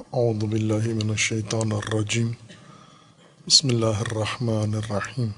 اعوذ 0.00 0.44
باللہ 0.44 0.94
من 0.94 1.10
الشیطان 1.10 1.72
الرجیم۔ 1.72 2.32
بسم 3.46 3.68
اللہ 3.68 3.86
الرحمن 3.86 4.74
الرحیم۔ 4.74 5.28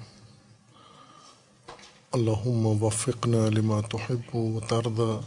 اللہم 2.13 2.83
وفقنا 2.83 3.49
لما 3.49 3.81
تحب 3.81 4.37
و 4.37 4.53
وترضى 4.53 5.19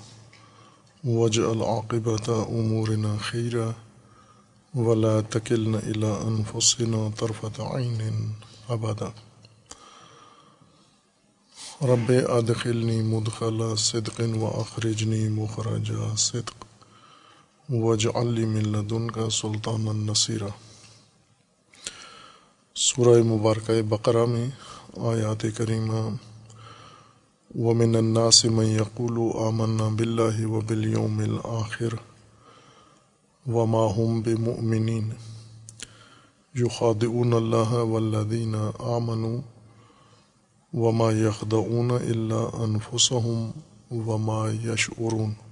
واجعل 1.04 1.62
عاقبت 1.62 2.29
امورنا 2.29 3.16
خیرا 3.21 3.70
ولا 4.79 5.21
تکلنا 5.29 5.78
الى 5.78 6.08
انفسنا 6.24 7.10
طرفت 7.20 7.60
عین 7.60 8.31
ابدا۔ 8.67 9.10
رب 11.81 12.12
ادخلنی 12.29 13.02
مدخل 13.02 13.76
صدق 13.76 14.22
واخرجنی 14.36 15.29
مخرج 15.29 15.92
صدق۔ 16.17 16.65
وجعل 17.70 18.27
لي 18.27 18.45
من 18.45 18.63
لدنك 18.63 19.20
سلطانا 19.31 19.91
نصيرا۔ 19.91 20.48
سورہ 22.76 23.23
مبارکہ 23.23 23.81
بقرہ 23.81 24.26
میں 24.26 24.49
آیات 24.98 25.45
کریمہ، 25.58 26.16
ومن 27.55 27.95
الناس 27.95 28.45
من 28.45 28.66
يقول 28.66 29.17
آمنا 29.48 29.88
بالله 29.89 30.45
وباليوم 30.45 31.20
الآخر 31.20 31.95
وما 33.48 33.86
هم 33.97 34.22
بمؤمنين 34.22 35.09
يخادعون 36.55 37.34
الله 37.34 37.81
والذين 37.84 38.55
آمنوا 38.80 39.38
وما 40.73 41.11
يخدعون 41.11 41.91
إلا 41.91 42.41
أنفسهم 42.66 43.52
وما 43.91 44.52
يشعرون 44.63 45.45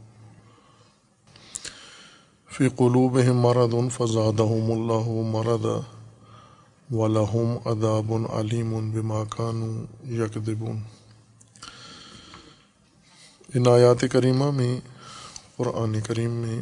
فی 2.55 2.67
قلوبهم 2.79 3.37
مرض 3.43 3.75
فزادهم 3.93 4.71
الله 4.73 5.21
مرضا 5.35 5.77
ولهم 6.97 7.69
عذاب 7.71 8.11
علیم 8.31 8.73
بما 8.95 9.21
كانوا 9.35 9.69
يكذبون 10.17 10.81
ان 13.49 13.67
آیات 13.67 14.03
کریمہ 14.11 14.49
میں، 14.57 14.75
قرآن 15.55 15.99
کریم 16.01 16.35
میں 16.43 16.59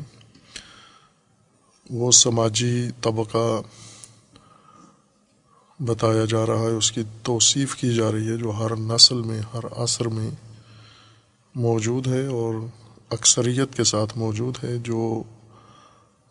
وہ 2.00 2.12
سماجی 2.22 2.78
طبقہ 3.02 3.44
بتایا 5.80 6.26
جا 6.36 6.46
رہا 6.46 6.62
ہے، 6.62 6.72
اس 6.78 6.92
کی 6.92 7.04
توصیف 7.24 7.76
کی 7.76 7.94
جا 7.96 8.12
رہی 8.12 8.30
ہے 8.30 8.38
جو 8.38 8.56
ہر 8.60 8.78
نسل 8.86 9.22
میں، 9.28 9.42
ہر 9.54 9.70
عصر 9.84 10.08
میں 10.16 10.30
موجود 11.56 12.08
ہے 12.08 12.26
اور 12.40 12.64
اکثریت 13.20 13.78
کے 13.78 13.84
ساتھ 13.94 14.18
موجود 14.18 14.64
ہے، 14.64 14.74
جو 14.90 15.02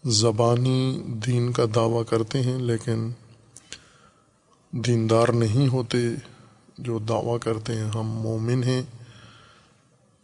زبانی 0.04 1.02
دین 1.26 1.50
کا 1.52 1.64
دعویٰ 1.74 2.02
کرتے 2.08 2.40
ہیں، 2.42 2.58
لیکن 2.58 3.10
دیندار 4.72 5.28
نہیں 5.28 5.68
ہوتے 5.68 5.98
جو 6.78 6.98
دعویٰ 6.98 7.38
کرتے 7.38 7.74
ہیں۔ 7.74 7.88
ہم 7.94 8.08
مومن 8.22 8.62
ہیں 8.64 8.82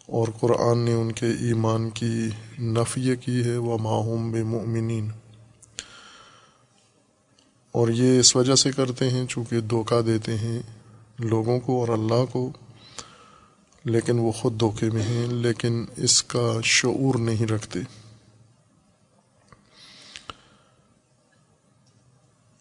اور 0.09 0.29
قرآن 0.41 0.79
نے 0.79 0.93
ان 0.93 1.13
کے 1.13 1.27
ایمان 1.27 1.89
کی 1.91 2.29
نفی 2.59 3.17
کی 3.17 3.43
ہے۔ 3.45 3.57
وہ 3.57 3.77
ماہوم 3.79 4.31
بے 4.33 4.43
مومنین 4.43 5.11
اور 7.75 7.89
یہ 7.89 8.19
اس 8.21 8.35
وجہ 8.37 8.55
سے 8.55 8.73
کرتے 8.73 9.11
ہیں 9.11 9.27
چونکہ 9.27 9.61
دھوکہ 9.61 10.01
دیتے 10.03 10.37
ہیں 10.37 10.61
لوگوں 11.19 11.59
کو 11.61 11.81
اور 11.81 11.89
اللہ 11.89 12.25
کو، 12.33 12.51
لیکن 13.85 14.19
وہ 14.19 14.33
خود 14.33 14.61
دھوکے 14.61 14.91
میں 14.91 15.03
ہیں، 15.03 15.27
لیکن 15.27 15.85
اس 15.97 16.23
کا 16.23 16.49
شعور 16.65 17.19
نہیں 17.19 17.47
رکھتے 17.47 17.81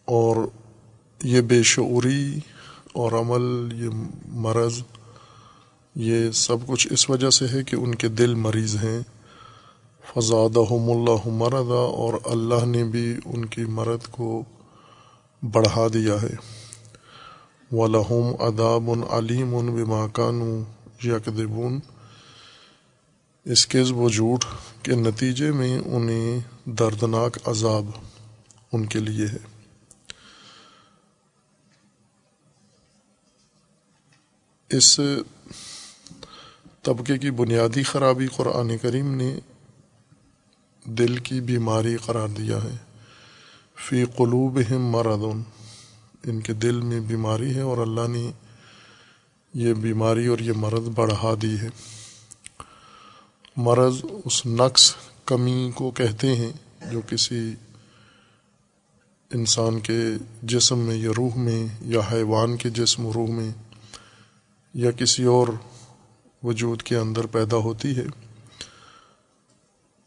اور 0.08 0.36
یہ 1.26 1.40
بے 1.40 1.62
شعوری 1.62 2.38
اور 2.92 3.12
عمل، 3.12 3.72
یہ 3.84 3.88
مرض، 4.28 4.78
یہ 5.94 6.30
سب 6.30 6.56
کچھ 6.66 6.88
اس 6.90 7.10
وجہ 7.10 7.30
سے 7.30 7.46
ہے 7.52 7.64
کہ 7.64 7.76
ان 7.76 7.94
کے 7.94 8.08
دل 8.08 8.34
مریض 8.34 8.76
ہیں۔ 8.76 9.00
فضاد 10.14 10.56
اللہ 10.56 11.26
مردا 11.26 11.74
اور 11.74 12.14
اللہ 12.24 12.66
نے 12.66 12.84
بھی 12.84 13.16
ان 13.24 13.44
کی 13.44 13.64
مرد 13.64 14.06
کو 14.10 14.42
بڑھا 15.42 15.86
دیا 15.94 16.22
ہے۔ 16.22 16.34
ولہم 17.72 18.32
اداب 18.38 18.90
علیم 19.10 19.54
ان 19.54 19.66
بماکان 19.66 20.62
یکدبون 21.04 21.80
اس 23.44 23.66
کے 23.66 23.80
وجود 23.80 24.44
کے 24.82 24.92
نتیجے 24.92 25.50
میں 25.50 25.78
انہیں 25.78 26.40
دردناک 26.64 27.48
عذاب 27.48 27.86
ان 28.72 28.86
کے 28.86 28.98
لیے 28.98 29.26
ہے۔ 29.26 29.55
اس 34.70 35.00
طبقے 36.82 37.18
کی 37.18 37.30
بنیادی 37.30 37.82
خرابی 37.82 38.26
قرآن 38.26 38.78
کریم 38.78 39.14
نے 39.14 39.38
دل 40.84 41.16
کی 41.16 41.40
بیماری 41.40 41.96
قرار 41.96 42.28
دیا 42.28 42.56
ہے۔ 42.56 42.76
فی 43.76 44.04
قلوب 44.04 44.60
مرد 44.70 45.40
ان 46.24 46.40
کے 46.40 46.52
دل 46.52 46.80
میں 46.80 47.00
بیماری 47.00 47.54
ہے 47.54 47.60
اور 47.60 47.78
اللہ 47.78 48.08
نے 48.08 48.30
یہ 49.54 49.74
بیماری 49.74 50.26
اور 50.26 50.38
یہ 50.38 50.52
مرض 50.56 50.88
بڑھا 50.94 51.34
دی 51.42 51.56
ہے۔ 51.60 51.68
مرض 53.56 53.96
اس 54.24 54.46
نقص، 54.46 54.94
کمی 55.24 55.70
کو 55.74 55.90
کہتے 55.90 56.34
ہیں 56.34 56.52
جو 56.90 57.00
کسی 57.06 57.54
انسان 59.34 59.80
کے 59.80 59.98
جسم 60.42 60.78
میں 60.78 60.96
یا 60.96 61.10
روح 61.16 61.36
میں 61.36 61.66
یا 61.82 62.00
حیوان 62.12 62.56
کے 62.56 62.70
جسم 62.70 63.06
و 63.06 63.12
روح 63.12 63.30
میں 63.30 63.50
یا 64.76 64.90
کسی 64.90 65.24
اور 65.24 65.48
وجود 66.42 66.82
کے 66.82 66.96
اندر 66.96 67.26
پیدا 67.26 67.56
ہوتی 67.56 67.96
ہے۔ 67.96 68.04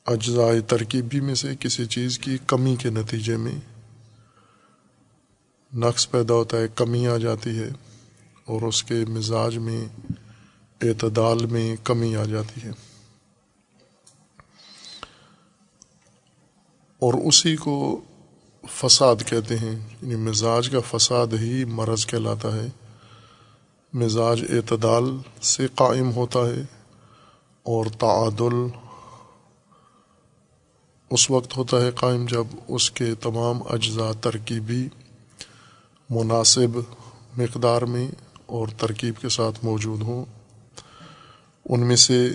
اجزائے 0.05 0.61
ترکیبی 0.61 1.19
میں 1.19 1.35
سے 1.35 1.47
کسی 1.59 1.85
چیز 1.85 2.19
کی 2.19 2.37
کمی 2.47 2.75
کے 2.75 2.89
نتیجے 2.89 3.37
میں 3.37 3.59
نقص 5.73 6.09
پیدا 6.09 6.33
ہوتا 6.33 6.57
ہے، 6.57 6.67
کمی 6.75 7.07
آ 7.07 7.17
جاتی 7.17 7.59
ہے 7.59 7.69
اور 8.45 8.61
اس 8.61 8.83
کے 8.83 9.05
مزاج 9.09 9.57
میں، 9.57 9.85
اعتدال 10.81 11.45
میں 11.45 11.75
کمی 11.83 12.15
آ 12.15 12.23
جاتی 12.23 12.61
ہے۔ 12.63 12.71
اور 16.99 17.13
اسی 17.13 17.55
کو 17.55 18.01
فساد 18.69 19.15
کہتے 19.25 19.57
ہیں 19.57 19.79
یعنی 20.01 20.15
مزاج 20.15 20.69
کا 20.69 20.97
فساد 20.97 21.27
ہی 21.39 21.65
مرض 21.65 22.05
کہلاتا 22.05 22.55
ہے۔ 22.55 22.67
مزاج 23.93 24.43
اعتدال 24.49 25.17
سے 25.41 25.67
قائم 25.75 26.11
ہوتا 26.11 26.39
ہے 26.39 26.61
اور 27.63 27.85
تعادل 27.85 28.53
اس 31.09 31.31
وقت 31.31 31.57
ہوتا 31.57 31.81
ہے 31.81 31.91
قائم 31.91 32.25
جب 32.25 32.43
اس 32.67 32.91
کے 32.91 33.15
تمام 33.15 33.61
اجزاء 33.69 34.11
ترکیبی 34.21 34.87
مناسب 36.09 36.77
مقدار 37.37 37.81
میں 37.81 38.07
اور 38.45 38.67
ترکیب 38.77 39.17
کے 39.21 39.29
ساتھ 39.29 39.65
موجود 39.65 40.01
ہوں۔ 40.01 40.25
ان 41.69 41.87
میں 41.87 41.95
سے 41.95 42.29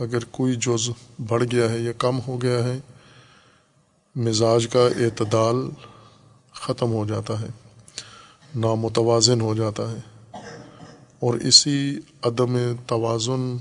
اگر 0.00 0.24
کوئی 0.24 0.56
جز 0.56 0.90
بڑھ 1.28 1.44
گیا 1.52 1.70
ہے 1.70 1.78
یا 1.78 1.92
کم 1.92 2.18
ہو 2.26 2.42
گیا 2.42 2.64
ہے، 2.64 2.78
مزاج 4.16 4.66
کا 4.66 4.80
اعتدال 4.80 5.56
ختم 6.52 6.92
ہو 6.92 7.06
جاتا 7.06 7.40
ہے، 7.40 7.48
نامتوازن 8.54 9.40
ہو 9.40 9.54
جاتا 9.54 9.90
ہے۔ 9.90 10.15
اور 11.20 11.34
اسی 11.34 11.98
عدم 12.22 12.56
توازن 12.86 13.56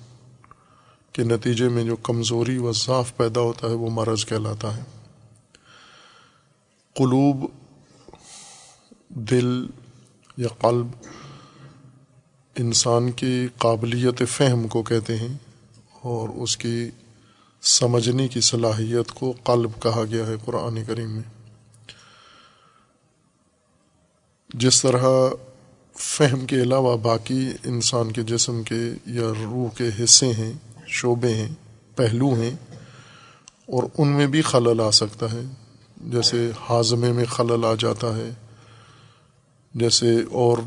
کے 1.12 1.24
نتیجے 1.24 1.70
میں 1.70 1.84
جو 1.84 1.96
کمزوری 1.96 2.58
و 2.58 2.72
ضعف 2.72 3.18
پیدا 3.18 3.42
ہوتا 3.42 3.68
ہے 3.68 3.74
وہ 3.74 3.90
مرض 3.90 4.26
کہلاتا 4.26 4.78
ہے۔ 4.78 4.84
قلوب، 6.94 7.46
دل 9.10 9.66
یا 10.38 10.48
قلب 10.48 10.88
انسان 12.56 13.12
کی 13.12 13.48
قابلیت 13.58 14.24
فہم 14.30 14.68
کو 14.68 14.84
کہتے 14.84 15.18
ہیں 15.18 15.38
اور 16.02 16.30
اس 16.30 16.58
کی 16.58 16.90
سمجھنے 17.62 18.28
کی 18.28 18.42
صلاحیت 18.42 19.12
کو 19.12 19.34
قلب 19.44 19.72
کہا 19.82 20.04
گیا 20.12 20.28
ہے 20.28 20.36
قرآن 20.46 20.84
کریم 20.88 21.12
میں۔ 21.12 21.24
جس 24.50 24.82
طرح 24.82 25.30
فہم 25.98 26.46
کے 26.46 26.56
علاوہ 26.56 26.98
باقی 26.98 27.50
انسان 27.64 28.12
کے 28.12 28.24
جسم 28.24 28.64
کے 28.64 28.94
یا 29.06 29.28
روح 29.44 29.70
کے 29.78 30.04
حصے 30.04 30.28
ہیں، 30.28 30.54
شعبے 30.88 31.34
ہیں، 31.34 31.48
پہلو 31.96 32.34
ہیں، 32.34 32.56
اور 33.68 33.84
ان 33.98 34.08
میں 34.08 34.28
بھی 34.28 34.42
خلل 34.42 34.82
آ 34.82 34.92
سکتا 34.92 35.32
ہے۔ 35.32 35.42
جیسے 35.98 36.52
ہاضمے 36.70 37.12
میں 37.12 37.26
خلل 37.26 37.66
آ 37.66 37.74
جاتا 37.80 38.18
ہے۔ 38.18 38.30
جیسے 39.74 40.22
اور 40.32 40.58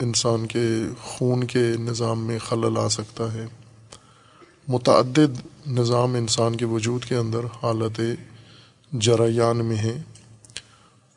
انسان 0.00 0.46
کے 0.46 0.68
خون 1.02 1.44
کے 1.44 1.72
نظام 1.78 2.26
میں 2.26 2.38
خلل 2.38 2.78
آ 2.78 2.88
سکتا 2.88 3.32
ہے۔ 3.32 3.46
متعدد 4.68 5.46
نظام 5.66 6.14
انسان 6.14 6.56
کے 6.56 6.64
وجود 6.64 7.04
کے 7.04 7.14
اندر 7.14 7.40
حالت 7.62 8.00
جریان 8.92 9.66
میں 9.66 9.76
ہیں۔ 9.76 10.02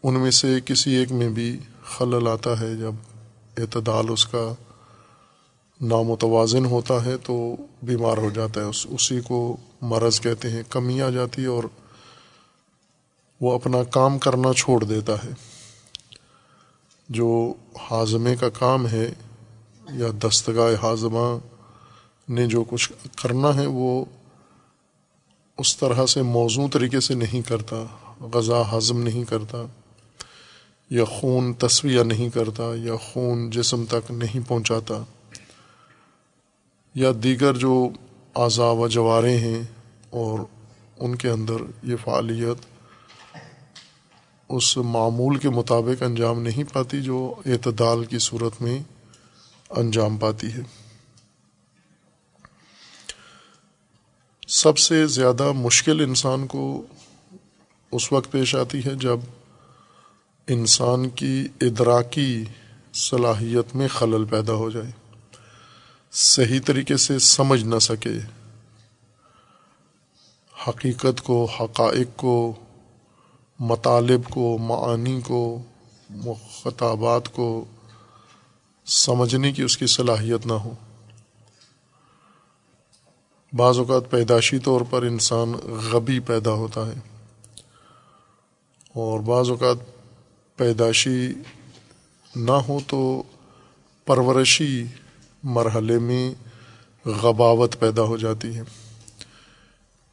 ان 0.04 0.20
میں 0.20 0.32
سے 0.32 0.60
کسی 0.66 0.92
ایک 0.96 1.12
میں 1.12 1.30
بھی 1.30 1.60
خلل 1.84 2.28
آتا 2.28 2.60
ہے 2.60 2.76
جب 2.76 2.92
اعتدال 3.58 4.06
اس 4.10 4.26
کا 4.26 4.54
نامتوازن 5.82 6.66
ہوتا 6.66 7.06
ہے 7.06 7.18
تو 7.18 7.56
بیمار 7.84 8.18
ہو 8.18 8.30
جاتا 8.30 8.62
ہے، 8.62 8.66
اس 8.66 8.88
اسی 8.90 9.22
کو 9.22 9.58
مرض 9.82 10.22
کہتے 10.22 10.50
ہیں، 10.50 10.64
کمی 10.70 11.02
آ 11.02 11.10
جاتی 11.10 11.42
ہے 11.42 11.48
اور 11.48 11.64
وہ 13.42 13.54
اپنا 13.54 13.84
کام 13.84 14.20
کرنا 14.20 14.54
چھوڑ 14.54 14.84
دیتا 14.84 15.24
ہے۔ 15.24 15.30
جو 17.10 17.54
ہاضمے 17.92 18.36
کا 18.36 18.50
کام 18.50 18.88
ہے 18.88 19.14
یا 19.94 20.08
دستگاہ 20.24 20.74
ہاضمہ 20.84 21.38
نے 22.30 22.48
جو 22.48 22.64
کچھ 22.70 22.92
کرنا 23.24 23.56
ہے، 23.56 23.66
وہ 23.66 24.06
اس 25.58 25.78
طرح 25.78 26.06
سے 26.06 26.22
موزوں 26.22 26.70
طریقے 26.70 27.00
سے 27.00 27.14
نہیں 27.14 27.48
کرتا، 27.48 27.84
غذا 28.34 28.78
ہضم 28.78 29.02
نہیں 29.02 29.24
کرتا۔ 29.24 29.66
یا 30.92 31.06
خون 31.06 31.54
تصویہ 31.54 32.02
نہیں 32.02 32.30
کرتا، 32.30 32.64
یا 32.76 32.96
خون 32.96 33.50
جسم 33.50 33.86
تک 33.86 34.12
نہیں 34.12 34.50
پہنچاتا، 34.50 35.04
یا 36.96 37.12
دیگر 37.24 37.54
جو 37.54 37.90
اعضاء 38.36 38.72
و 38.72 38.88
جوارے 38.88 39.38
ہیں 39.38 39.64
اور 40.10 40.40
ان 41.00 41.16
کے 41.16 41.30
اندر 41.30 41.54
یہ 41.84 41.96
فعالیت 42.04 42.66
اس 44.50 44.78
معمول 44.78 45.38
کے 45.38 45.50
مطابق 45.50 46.04
انجام 46.04 46.42
نہیں 46.42 46.74
پاتی 46.74 47.02
جو 47.02 47.34
اعتدال 47.46 48.06
کی 48.06 48.18
صورت 48.20 48.62
میں 48.62 48.80
انجام 49.70 50.18
پاتی 50.18 50.54
ہے۔ 50.54 50.62
سب 54.48 54.78
سے 54.78 55.08
زیادہ 55.08 55.52
مشکل 55.52 56.04
انسان 56.04 56.48
کو 56.48 56.84
اس 57.92 58.12
وقت 58.12 58.32
پیش 58.32 58.56
آتی 58.56 58.86
ہے 58.86 58.96
جب 58.96 59.20
انسان 60.54 61.10
کی 61.10 61.48
ادراکی 61.62 62.46
صلاحیت 62.94 63.76
میں 63.76 63.88
خلل 63.88 64.26
پیدا 64.26 64.54
ہو 64.54 64.70
جائے۔ 64.70 64.92
صحیح 66.12 66.60
طریقے 66.66 66.98
سے 66.98 67.20
سمجھ 67.20 67.64
نہ 67.64 67.80
سکے۔ 67.80 68.14
حقیقت 70.68 71.22
کو، 71.22 71.46
حقائق 71.46 72.08
کو، 72.16 72.54
مطالب 73.60 74.30
کو، 74.30 74.58
معانی 74.58 75.22
کو 75.22 75.62
خطابات 76.64 77.34
کو 77.34 77.66
سمجھنے 78.86 79.52
کی 79.52 79.64
اس 79.64 79.78
کی 79.78 79.88
صلاحیت 79.88 80.46
نہ 80.46 80.54
ہو۔ 80.54 80.74
بعض 83.54 83.78
اوقات 83.78 84.12
پیداشی 84.12 84.60
طور 84.60 84.82
پر 84.90 85.04
انسان 85.04 85.52
غبی 85.92 86.20
پیدا 86.20 86.52
ہوتا 86.52 86.88
ہے 86.88 87.00
اور 88.94 89.20
بعض 89.20 89.50
اوقات 89.50 90.01
پیداشی 90.62 91.34
نہ 92.36 92.52
ہو 92.52 92.80
تو 92.88 93.24
پرورشی 94.06 94.86
مرحلے 95.44 96.00
میں 96.00 96.34
غباوت 97.06 97.80
پیدا 97.80 98.02
ہو 98.02 98.18
جاتی 98.18 98.56
ہے۔ 98.56 98.62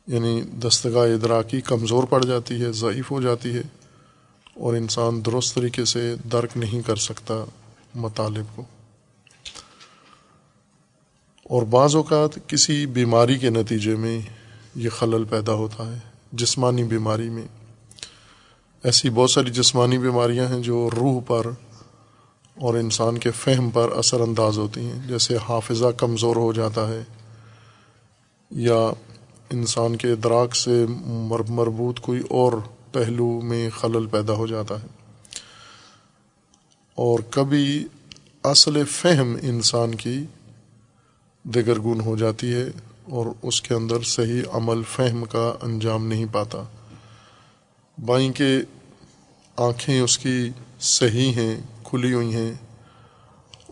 یعنی 0.06 0.43
دستگاہ 0.43 1.03
ادراکی 1.03 1.61
کمزور 1.61 2.05
پڑ 2.05 2.25
جاتی 2.25 2.62
ہے، 2.62 2.73
ضعیف 2.73 3.11
ہو 3.11 3.21
جاتی 3.21 3.55
ہے 3.55 3.62
اور 4.55 4.75
انسان 4.75 5.25
درست 5.27 5.55
طریقے 5.55 5.85
سے 5.85 6.15
درک 6.33 6.56
نہیں 6.56 6.87
کر 6.87 6.97
سکتا 6.97 7.44
مطالب 7.94 8.56
کو۔ 8.56 8.62
اور 11.43 11.62
بعض 11.62 11.97
اوقات 11.97 12.49
کسی 12.49 12.87
بیماری 12.87 13.39
کے 13.39 13.51
نتیجے 13.51 13.97
میں 13.97 14.21
یہ 14.75 14.89
خلل 14.89 15.25
پیدا 15.25 15.53
ہوتا 15.53 15.93
ہے، 15.93 15.99
جسمانی 16.33 16.85
بیماری 16.85 17.31
میں۔ 17.31 17.57
ایسی 18.85 19.11
بہت 19.11 19.31
ساری 19.31 19.51
جسمانی 19.51 19.99
بیماریاں 19.99 20.49
ہیں 20.49 20.63
جو 20.63 20.91
روح 20.97 21.21
پر 21.27 21.47
اور 22.61 22.75
انسان 22.75 23.19
کے 23.19 23.31
فہم 23.31 23.71
پر 23.71 23.93
اثر 23.93 24.21
انداز 24.21 24.59
ہوتی 24.59 24.81
ہیں۔ 24.81 25.09
جیسے 25.09 25.37
حافظہ 25.49 25.87
کمزور 25.87 26.37
ہو 26.37 26.53
جاتا 26.53 26.89
ہے 26.89 27.03
یا 28.51 28.91
انسان 29.51 29.97
کے 29.97 30.13
ادراک 30.13 30.57
سے 30.57 30.87
مربوط 31.49 32.01
کوئی 32.01 32.21
اور 32.31 32.53
پہلو 32.93 33.41
میں 33.41 33.71
خلل 33.71 34.07
پیدا 34.07 34.33
ہو 34.33 34.47
جاتا 34.47 34.83
ہے۔ 34.83 34.87
اور 36.95 37.19
کبھی 37.31 37.87
اصل 38.45 38.85
فہم 38.85 39.37
انسان 39.43 39.95
کی 39.95 40.25
دگرگون 41.43 42.01
ہو 42.01 42.17
جاتی 42.17 42.55
ہے 42.55 42.65
اور 43.11 43.27
اس 43.43 43.63
کے 43.63 43.75
اندر 43.75 44.03
صحیح 44.03 44.43
عمل 44.53 44.83
فہم 44.83 45.25
کا 45.25 45.55
انجام 45.63 46.07
نہیں 46.07 46.27
پاتا۔ 46.33 46.63
بائیں 48.05 48.33
کے 48.33 48.59
آنکھیں 49.56 50.00
اس 50.00 50.19
کی 50.19 50.50
صحیح 50.81 51.33
ہیں، 51.33 51.61
کھلی 51.85 52.12
ہوئی 52.12 52.35
ہیں 52.35 52.53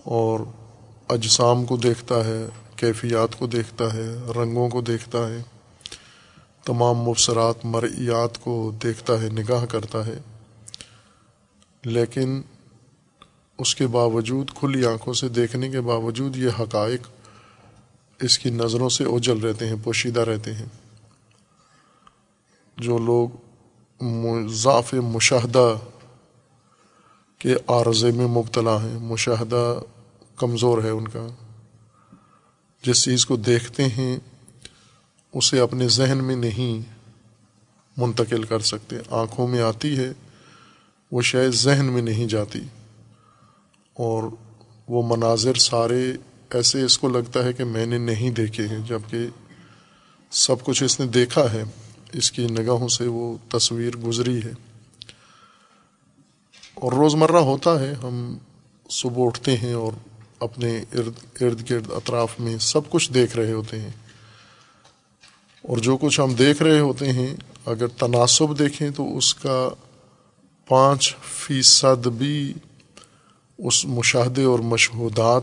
اور 0.05 0.41
اجسام 1.09 1.65
کو 1.65 1.77
دیکھتا 1.77 2.25
ہے، 2.25 2.47
کیفیات 2.77 3.39
کو 3.39 3.47
دیکھتا 3.47 3.95
ہے، 3.95 4.19
رنگوں 4.37 4.69
کو 4.69 4.81
دیکھتا 4.81 5.29
ہے، 5.29 5.43
تمام 6.65 6.97
مبصرات، 6.97 7.65
مرئیات 7.65 8.39
کو 8.39 8.73
دیکھتا 8.83 9.23
ہے، 9.23 9.29
نگاہ 9.29 9.65
کرتا 9.65 10.07
ہے۔ 10.07 10.19
لیکن 11.85 12.43
اس 13.59 13.75
کے 13.75 13.87
باوجود 13.87 14.51
کھلی 14.51 14.87
آنکھوں 14.87 15.15
سے 15.15 15.29
دیکھنے 15.29 15.71
کے 15.71 15.81
باوجود 15.81 16.37
یہ 16.37 16.49
حقائق 16.61 17.01
اس 18.21 18.39
کی 18.39 18.51
نظروں 18.51 18.89
سے 18.89 19.05
اجل 19.05 19.39
رہتے 19.39 19.69
ہیں، 19.69 19.77
پوشیدہ 19.85 20.21
رہتے 20.21 20.55
ہیں۔ 20.55 20.67
جو 22.77 22.99
لوگ 22.99 23.29
ضعف 24.49 24.95
مشاہدہ 24.95 25.75
کے 27.39 27.55
عارضے 27.55 28.11
میں 28.11 28.27
مبتلا 28.27 28.83
ہیں۔ 28.83 28.99
مشاہدہ 28.99 29.81
کمزور 30.37 30.83
ہے 30.83 30.91
ان 30.91 31.09
کا۔ 31.09 31.27
جس 32.83 33.05
چیز 33.05 33.27
کو 33.27 33.37
دیکھتے 33.37 33.85
ہیں، 33.85 34.19
اسے 35.33 35.61
اپنے 35.61 35.89
ذہن 35.89 36.19
میں 36.23 36.37
نہیں 36.37 36.95
منتقل 37.97 38.43
کر 38.43 38.61
سکتے۔ 38.61 38.97
آنکھوں 39.11 39.49
میں 39.49 39.61
آتی 39.61 39.99
ہے، 39.99 40.13
وہ 41.13 41.23
شاید 41.23 41.51
ذہن 41.51 41.87
میں 41.87 42.03
نہیں 42.03 42.27
جاتی۔ 42.27 42.61
اور 43.95 44.23
وہ 44.89 45.17
مناظر 45.17 45.55
سارے 45.55 46.13
ایسے 46.51 46.83
اس 46.83 46.99
کو 46.99 47.09
لگتا 47.09 47.45
ہے 47.45 47.53
کہ 47.53 47.65
میں 47.65 47.87
نے 47.87 47.99
نہیں 47.99 48.31
دیکھے 48.31 48.69
ہیں 48.69 48.79
جبکہ 48.79 49.27
سب 50.31 50.65
کچھ 50.65 50.83
اس 50.83 51.01
نے 51.01 51.07
دیکھا 51.07 51.53
ہے۔ 51.53 51.65
اس 52.17 52.33
کی 52.33 52.47
نگاہوں 52.47 52.89
سے 52.89 53.07
وہ 53.07 53.37
تصویر 53.49 53.97
گزری 53.97 54.43
ہے۔ 54.45 54.53
اور 56.75 56.93
روزمرہ 56.93 57.37
ہوتا 57.37 57.81
ہے، 57.81 57.95
ہم 58.03 58.39
صبح 58.91 59.27
اٹھتے 59.27 59.57
ہیں 59.57 59.73
اور 59.73 59.93
اپنے 60.41 60.85
ارد 60.93 61.43
ارد 61.43 61.71
گرد 61.71 61.93
اطراف 61.93 62.41
میں 62.41 62.59
سب 62.59 62.91
کچھ 62.91 63.13
دیکھ 63.13 63.37
رہے 63.37 63.53
ہوتے 63.53 63.81
ہیں۔ 63.81 63.91
اور 65.63 65.77
جو 65.77 65.97
کچھ 65.97 66.21
ہم 66.21 66.35
دیکھ 66.35 66.63
رہے 66.63 66.81
ہوتے 66.81 67.13
ہیں، 67.13 67.37
اگر 67.67 67.87
تناسب 67.87 68.59
دیکھیں 68.59 68.91
تو 68.91 69.17
اس 69.17 69.35
کا 69.35 69.69
پانچ 70.69 71.17
فیصد 71.17 72.07
بھی 72.07 72.55
اس 73.59 73.85
مشاہدے 73.85 74.45
اور 74.45 74.59
مشہودات 74.59 75.43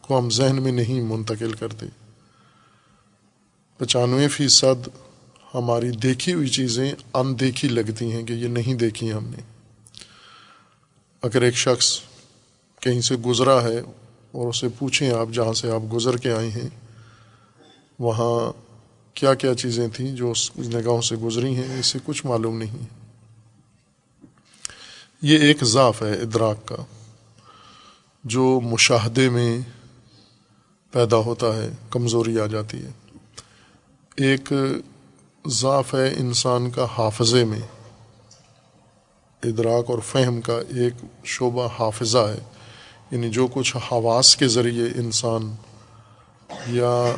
کو 0.00 0.18
ہم 0.18 0.30
ذہن 0.30 0.62
میں 0.62 0.72
نہیں 0.72 1.00
منتقل 1.00 1.52
کرتے۔ 1.52 1.86
پچانوے 3.78 4.28
فیصد 4.28 4.88
ہماری 5.56 5.90
دیکھی 5.90 6.32
ہوئی 6.32 6.48
چیزیں 6.48 6.92
اندیکھی 7.14 7.68
لگتی 7.68 8.12
ہیں 8.12 8.22
کہ 8.22 8.32
یہ 8.32 8.48
نہیں 8.48 8.74
دیکھی 8.74 9.12
ہم 9.12 9.24
نے۔ 9.24 9.42
اگر 11.22 11.42
ایک 11.42 11.56
شخص 11.56 12.00
کہیں 12.80 13.00
سے 13.00 13.16
گزرا 13.16 13.62
ہے 13.62 13.78
اور 14.32 14.48
اسے 14.48 14.68
پوچھیں 14.78 15.10
آپ 15.10 15.28
جہاں 15.32 15.52
سے 15.52 15.70
آپ 15.70 15.92
گزر 15.92 16.16
کے 16.16 16.32
آئے 16.32 16.50
ہیں، 16.50 16.68
وہاں 17.98 18.52
کیا 19.14 19.34
کیا 19.34 19.54
چیزیں 19.54 19.88
تھیں 19.88 20.16
جو 20.16 20.30
اس 20.30 20.50
نگاہوں 20.58 21.00
سے 21.00 21.16
گزری 21.16 21.54
ہیں، 21.54 21.78
اسے 21.78 21.98
کچھ 22.04 22.26
معلوم 22.26 22.58
نہیں۔ 22.58 22.84
یہ 25.22 25.38
ایک 25.38 25.64
ضعف 25.64 26.02
ہے 26.02 26.12
ادراک 26.12 26.66
کا، 26.66 26.76
جو 28.24 28.60
مشاہدے 28.60 29.28
میں 29.30 29.60
پیدا 30.90 31.16
ہوتا 31.16 31.56
ہے، 31.56 31.70
کمزوری 31.90 32.40
آ 32.40 32.46
جاتی 32.46 32.82
ہے۔ 32.82 32.90
ایک 34.16 34.52
ضعف 35.48 35.94
ہے 35.94 36.14
انسان 36.16 36.70
کا 36.70 36.86
حافظے 36.98 37.44
میں۔ 37.44 37.60
ادراک 39.42 39.90
اور 39.90 39.98
فہم 39.98 40.40
کا 40.40 40.52
ایک 40.52 40.92
شعبہ 41.24 41.68
حافظہ 41.78 42.18
ہے۔ 42.18 42.38
یعنی 43.10 43.30
جو 43.30 43.46
کچھ 43.46 43.76
حواس 43.76 44.36
کے 44.36 44.48
ذریعے 44.48 44.84
انسان 44.96 45.54
یا 46.66 47.14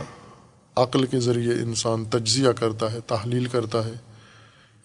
عقل 0.77 1.07
کے 1.07 1.21
ذریعے 1.21 1.55
انسان 1.55 2.05
تجزیہ 2.05 2.51
کرتا 2.51 2.93
ہے، 2.93 3.01
تحلیل 3.01 3.47
کرتا 3.47 3.85
ہے، 3.85 3.93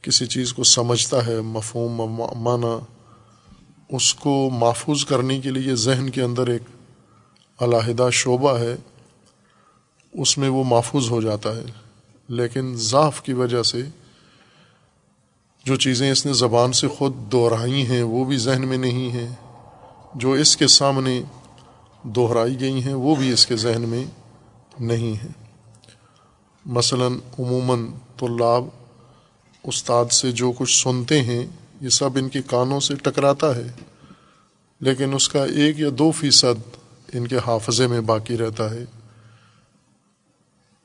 کسی 0.02 0.26
چیز 0.26 0.54
کو 0.54 0.64
سمجھتا 0.64 1.26
ہے، 1.26 1.42
مفہوم، 1.42 2.02
معنی، 2.40 2.78
اس 3.90 4.14
کو 4.14 4.50
محفوظ 4.54 5.06
کرنے 5.06 5.42
کے 5.42 5.50
لیے 5.50 5.76
ذہن 5.76 6.10
کے 6.10 6.22
اندر 6.22 6.48
ایک 6.48 6.62
علیحدہ 7.60 8.10
شعبہ 8.12 8.60
ہے، 8.60 8.76
اس 10.14 10.38
میں 10.38 10.50
وہ 10.50 10.64
محفوظ 10.64 11.10
ہو 11.10 11.22
جاتا 11.22 11.56
ہے۔ 11.56 11.83
لیکن 12.34 12.74
ضعف 12.76 13.22
کی 13.22 13.34
وجہ 13.34 13.64
سے 13.64 13.82
جو 15.66 15.76
چیزیں 15.76 16.12
اس 16.12 16.26
نے 16.26 16.34
زبان 16.34 16.72
سے 16.72 16.88
خود 16.88 17.14
دہرائی 17.32 17.86
ہیں، 17.88 18.04
وہ 18.04 18.26
بھی 18.26 18.38
ذہن 18.38 18.68
میں 18.68 18.78
نہیں 18.78 19.12
ہیں۔ 19.12 19.36
جو 20.16 20.32
اس 20.32 20.58
کے 20.58 20.68
سامنے 20.68 21.24
دہرائی 22.04 22.60
گئی 22.60 22.84
ہیں، 22.84 22.94
وہ 22.94 23.16
بھی 23.16 23.34
اس 23.34 23.46
کے 23.46 23.56
ذہن 23.56 23.82
میں 23.82 24.06
نہیں 24.80 25.14
ہیں۔ 25.14 25.46
مثلا 26.66 27.08
عموماً 27.40 27.86
طلاب 28.20 28.66
استاد 29.64 30.06
سے 30.06 30.32
جو 30.32 30.52
کچھ 30.52 30.84
سنتے 30.84 31.22
ہیں، 31.22 31.46
یہ 31.82 31.90
سب 31.90 32.10
ان 32.16 32.30
کے 32.30 32.42
کانوں 32.42 32.80
سے 32.80 32.96
ٹکراتا 32.96 33.56
ہے، 33.56 33.68
لیکن 34.80 35.14
اس 35.14 35.30
کا 35.30 35.46
ایک 35.46 35.80
یا 35.80 35.90
دو 35.98 36.12
فیصد 36.12 36.78
ان 37.14 37.28
کے 37.28 37.38
حافظے 37.48 37.88
میں 37.88 38.02
باقی 38.02 38.38
رہتا 38.38 38.72
ہے۔ 38.72 38.86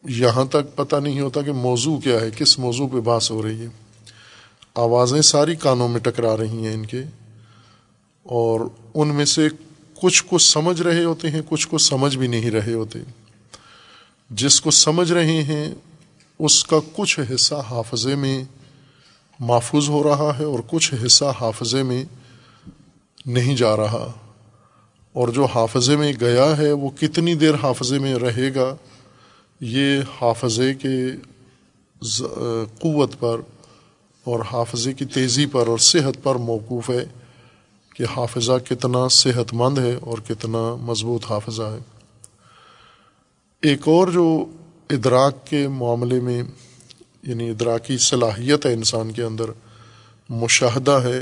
یہاں 0.04 0.44
تک 0.44 0.76
پتہ 0.76 0.96
نہیں 0.96 1.20
ہوتا 1.20 1.42
کہ 1.42 1.52
موضوع 1.52 2.00
کیا 2.00 2.20
ہے، 2.20 2.30
کس 2.36 2.58
موضوع 2.58 2.88
پہ 2.88 3.00
بحث 3.00 3.30
ہو 3.30 3.42
رہی 3.42 3.60
ہے۔ 3.60 3.66
آوازیں 4.74 5.22
ساری 5.22 5.56
کانوں 5.56 5.88
میں 5.88 6.00
ٹکرا 6.00 6.36
رہی 6.36 6.66
ہیں 6.66 6.74
ان 6.74 6.86
کے۔ 6.86 7.02
اور 8.22 8.60
ان 8.94 9.08
میں 9.08 9.24
سے 9.24 9.48
کچھ 10.02 10.24
کو 10.24 10.38
سمجھ 10.38 10.82
رہے 10.82 11.04
ہوتے 11.04 11.30
ہیں، 11.30 11.40
کچھ 11.48 11.68
کو 11.68 11.78
سمجھ 11.78 12.18
بھی 12.18 12.26
نہیں 12.26 12.50
رہے 12.50 12.72
ہوتے۔ 12.72 12.98
جس 14.30 14.60
کو 14.60 14.70
سمجھ 14.70 15.12
رہے 15.12 15.42
ہیں، 15.42 15.74
اس 16.38 16.64
کا 16.64 16.76
کچھ 16.96 17.20
حصہ 17.34 17.54
حافظے 17.54 18.14
میں 18.14 18.44
محفوظ 19.40 19.88
ہو 19.88 20.02
رہا 20.02 20.32
ہے 20.38 20.44
اور 20.44 20.58
کچھ 20.66 20.94
حصہ 21.06 21.24
حافظے 21.40 21.82
میں 21.82 22.04
نہیں 23.26 23.56
جا 23.56 23.76
رہا۔ 23.76 24.12
اور 25.12 25.28
جو 25.28 25.44
حافظے 25.44 25.96
میں 25.96 26.12
گیا 26.20 26.58
ہے، 26.58 26.72
وہ 26.72 26.90
کتنی 26.90 27.34
دیر 27.34 27.54
حافظے 27.54 27.98
میں 27.98 28.14
رہے 28.14 28.54
گا 28.54 28.76
یہ 29.60 30.00
حافظے 30.20 30.74
کے 30.74 30.96
قوت 32.78 33.12
پر 33.18 33.40
اور 34.24 34.40
حافظے 34.52 34.92
کی 34.92 35.04
تیزی 35.04 35.46
پر 35.46 35.66
اور 35.66 35.78
صحت 35.78 36.22
پر 36.22 36.34
موقوف 36.34 36.90
ہے 36.90 37.04
کہ 37.94 38.04
حافظہ 38.16 38.52
کتنا 38.68 39.08
صحت 39.08 39.52
مند 39.52 39.78
ہے 39.78 39.94
اور 39.94 40.18
کتنا 40.18 40.74
مضبوط 40.74 41.24
حافظہ 41.30 41.62
ہے۔ 41.62 41.78
ایک 43.62 43.88
اور 43.88 44.08
جو 44.08 44.46
ادراک 44.90 45.46
کے 45.46 45.68
معاملے 45.68 46.20
میں 46.20 46.42
یعنی 47.22 47.50
ادراکی 47.50 47.98
صلاحیت 47.98 48.66
ہے 48.66 48.72
انسان 48.72 49.12
کے 49.12 49.22
اندر، 49.22 49.44
مشاہدہ 50.28 51.00
ہے 51.04 51.18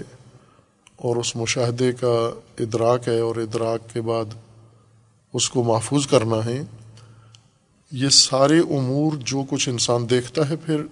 اور 0.97 1.17
اس 1.17 1.37
مشاہدے 1.37 1.93
کا 1.93 2.31
ادراک 2.59 3.09
ہے 3.09 3.21
اور 3.21 3.37
ادراک 3.37 3.95
کے 3.95 4.01
بعد 4.01 4.25
اس 5.33 5.51
کو 5.51 5.63
محفوظ 5.65 6.07
کرنا 6.07 6.45
ہے 6.45 6.63
یہ 7.93 8.09
سارے 8.09 8.59
امور 8.59 9.17
جو 9.17 9.45
کچھ 9.51 9.69
انسان 9.69 10.11
دیکھتا 10.11 10.49
ہے، 10.49 10.57
پھر 10.57 10.83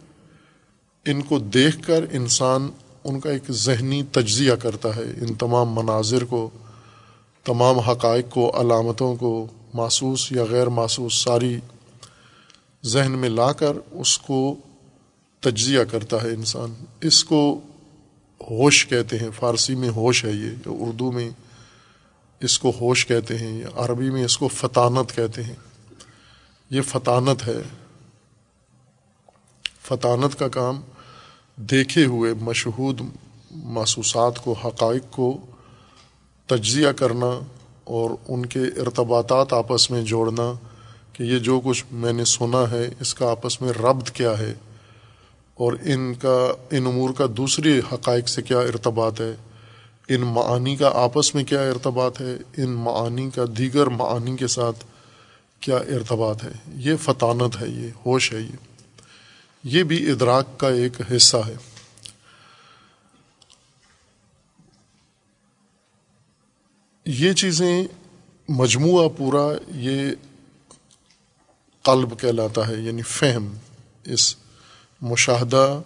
ان 1.04 1.22
کو 1.22 1.38
دیکھ 1.38 1.86
کر 1.86 2.04
انسان 2.12 2.68
ان 3.04 3.20
کا 3.20 3.30
ایک 3.30 3.42
ذہنی 3.50 4.02
تجزیہ 4.12 4.52
کرتا 4.52 4.96
ہے۔ 4.96 5.02
ان 5.02 5.34
تمام 5.34 5.72
مناظر 5.72 6.24
کو، 6.24 6.50
تمام 7.44 7.78
حقائق 7.78 8.30
کو، 8.30 8.60
علامتوں 8.60 9.16
کو، 9.16 9.46
محسوس 9.74 10.32
یا 10.32 10.44
غیر 10.50 10.66
محسوس، 10.66 11.14
ساری 11.14 11.58
ذہن 12.84 13.12
میں 13.12 13.28
لا 13.28 13.52
کر 13.52 13.72
اس 13.90 14.18
کو 14.18 14.54
تجزیہ 15.40 15.80
کرتا 15.80 16.22
ہے 16.22 16.28
انسان۔ 16.28 16.74
اس 17.00 17.24
کو 17.24 17.60
ہوش 18.50 18.86
کہتے 18.86 19.18
ہیں۔ 19.18 19.30
فارسی 19.40 19.74
میں 19.74 19.88
ہوش 19.88 20.24
ہے 20.24 20.30
یہ، 20.30 20.50
یا 20.50 20.68
اردو 20.68 21.12
میں 21.12 21.30
اس 22.40 22.58
کو 22.58 22.72
ہوش 22.80 23.06
کہتے 23.06 23.38
ہیں، 23.38 23.58
یا 23.58 23.68
عربی 23.76 24.10
میں 24.10 24.24
اس 24.24 24.38
کو 24.38 24.48
فطانت 24.48 25.16
کہتے 25.16 25.42
ہیں۔ 25.42 25.73
یہ 26.74 26.82
فطانت 26.82 27.48
ہے۔ 27.48 27.62
فطانت 29.82 30.38
کا 30.38 30.48
کام 30.48 30.80
دیکھے 31.56 32.04
ہوئے 32.04 32.34
مشہود 32.40 33.00
محسوسات 33.50 34.44
کو، 34.44 34.52
حقائق 34.52 35.12
کو 35.12 35.36
تجزیہ 36.46 36.88
کرنا 36.88 37.40
اور 37.84 38.10
ان 38.28 38.46
کے 38.46 38.58
ارتباطات 38.58 39.52
آپس 39.52 39.90
میں 39.90 40.02
جوڑنا 40.02 40.52
کہ 41.12 41.22
یہ 41.22 41.38
جو 41.38 41.60
کچھ 41.64 41.84
میں 41.92 42.12
نے 42.12 42.24
سنا 42.24 42.70
ہے، 42.70 42.88
اس 43.00 43.14
کا 43.14 43.30
آپس 43.30 43.60
میں 43.60 43.72
ربط 43.72 44.10
کیا 44.10 44.38
ہے 44.38 44.54
اور 45.54 45.72
ان 45.72 46.14
کا، 46.14 46.54
ان 46.70 46.86
امور 46.86 47.10
کا 47.10 47.24
دوسری 47.36 47.80
حقائق 47.92 48.28
سے 48.28 48.42
کیا 48.42 48.58
ارتباط 48.58 49.20
ہے۔ 49.20 49.34
ان 50.08 50.20
معانی 50.20 50.76
کا 50.76 50.90
آپس 50.94 51.34
میں 51.34 51.44
کیا 51.44 51.60
ارتباط 51.60 52.20
ہے۔ 52.20 52.36
ان 52.56 52.70
معانی 52.70 53.30
کا، 53.30 53.42
دیگر 53.58 53.86
معانی 53.86 54.36
کے 54.36 54.46
ساتھ 54.46 54.84
کیا 55.64 55.76
ارتباط 55.76 56.44
ہے؟ 56.44 56.52
یہ 56.76 56.97
فطانت 56.97 57.56
ہے، 57.61 57.68
یہ 57.68 57.90
ہوش 58.06 58.33
ہے، 58.33 58.40
یہ۔ 58.40 58.56
یہ 59.64 59.83
بھی 59.83 60.11
ادراک 60.11 60.59
کا 60.59 60.68
ایک 60.68 60.92
حصہ 61.16 61.37
ہے۔ 61.37 61.54
یہ 67.04 67.33
چیزیں 67.33 67.85
مجموعہ 68.49 69.09
پورا 69.09 69.52
یہ 69.75 70.11
قلب 71.83 72.21
کہلاتا 72.21 72.68
ہے 72.68 72.75
یعنی 72.75 73.02
فہم۔ 73.02 73.56
اس 74.04 74.37
مشاہدہ، 75.00 75.83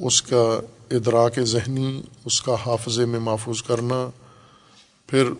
اس 0.00 0.22
کا 0.22 0.60
ادراک 0.90 1.40
ذہنی، 1.40 2.02
اس 2.24 2.42
کا 2.42 2.54
حافظے 2.66 3.04
میں 3.04 3.20
محفوظ 3.20 3.62
کرنا، 3.62 4.10
پھر 5.06 5.30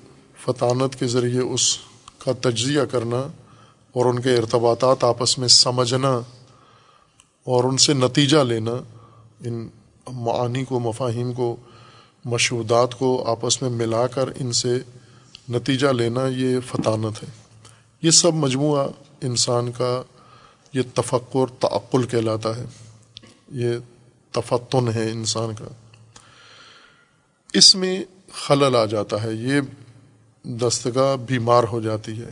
فطانت 0.44 0.98
کے 0.98 1.06
ذریعے 1.06 1.40
اس 1.40 1.78
کا 2.24 2.32
تجزیہ 2.40 2.82
کرنا 2.82 3.16
اور 3.92 4.06
ان 4.06 4.18
کے 4.18 4.34
ارتباطات 4.34 5.04
آپس 5.04 5.38
میں 5.38 5.48
سمجھنا 5.48 6.20
اور 7.44 7.64
ان 7.64 7.76
سے 7.76 7.94
نتیجہ 7.94 8.38
لینا، 8.38 8.72
ان 9.40 9.68
معانی 10.12 10.64
کو، 10.64 10.80
مفاہیم 10.80 11.32
کو، 11.32 11.56
مشہودات 12.24 12.94
کو 12.94 13.24
آپس 13.26 13.62
میں 13.62 13.70
ملا 13.70 14.06
کر 14.06 14.28
ان 14.36 14.52
سے 14.52 14.78
نتیجہ 15.48 15.86
لینا 15.86 16.26
یہ 16.26 16.60
فطانت 16.66 17.22
ہے۔ 17.22 17.28
یہ 18.02 18.10
سب 18.10 18.34
مجموعہ 18.34 18.88
انسان 19.22 19.72
کا 19.72 20.02
یہ 20.72 20.82
تفکر، 20.94 21.52
تعقل 21.60 22.06
کہلاتا 22.06 22.56
ہے۔ 22.56 22.64
یہ 23.52 23.72
تفتن 24.30 24.88
ہے 24.94 25.10
انسان 25.10 25.54
کا۔ 25.54 25.64
اس 27.52 27.76
میں 27.76 28.04
خلل 28.32 28.76
آ 28.76 28.84
جاتا 28.84 29.22
ہے۔ 29.22 29.32
یہ 29.32 29.60
دستگاہ 30.44 31.16
بیمار 31.16 31.64
ہو 31.64 31.80
جاتی 31.80 32.22
ہے۔ 32.22 32.28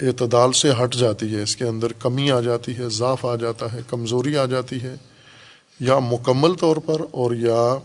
اعتدال 0.00 0.52
سے 0.52 0.70
ہٹ 0.84 0.94
جاتی 0.94 1.34
ہے، 1.34 1.42
اس 1.42 1.56
کے 1.56 1.64
اندر 1.64 1.92
کمی 1.92 2.30
آ 2.30 2.40
جاتی 2.40 2.78
ہے 2.78 2.88
ضعف 2.88 3.24
آ 3.24 3.36
جاتا 3.36 3.72
ہے، 3.72 3.78
کمزوری 3.88 4.36
آ 4.36 4.44
جاتی 4.44 4.82
ہے، 4.82 4.94
یا 5.80 5.98
مکمل 5.98 6.54
طور 6.54 6.76
پر 6.76 7.00
اور 7.10 7.34
یا 7.34 7.78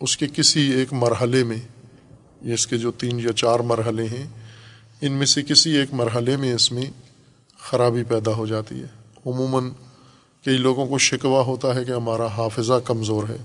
اس 0.00 0.16
کے 0.16 0.26
کسی 0.26 0.60
ایک 0.60 0.92
مرحلے 0.92 1.44
میں۔ 1.44 1.56
اس 2.40 2.66
کے 2.66 2.78
جو 2.78 2.90
تین 2.90 3.20
یا 3.20 3.32
چار 3.32 3.60
مرحلے 3.60 4.04
ہیں، 4.04 4.26
ان 5.00 5.12
میں 5.12 5.26
سے 5.26 5.42
کسی 5.42 5.70
ایک 5.70 5.94
مرحلے 5.94 6.36
میں 6.36 6.54
اس 6.54 6.72
میں 6.72 6.86
خرابی 7.58 8.04
پیدا 8.04 8.32
ہو 8.32 8.46
جاتی 8.46 8.74
ہے۔ 8.74 8.86
عموماً 9.26 9.70
کئی 10.44 10.56
لوگوں 10.56 10.86
کو 10.86 10.98
شکوہ 10.98 11.44
ہوتا 11.44 11.74
ہے 11.74 11.84
کہ 11.84 11.92
ہمارا 11.92 12.26
حافظہ 12.26 12.74
کمزور 12.84 13.28
ہے۔ 13.28 13.36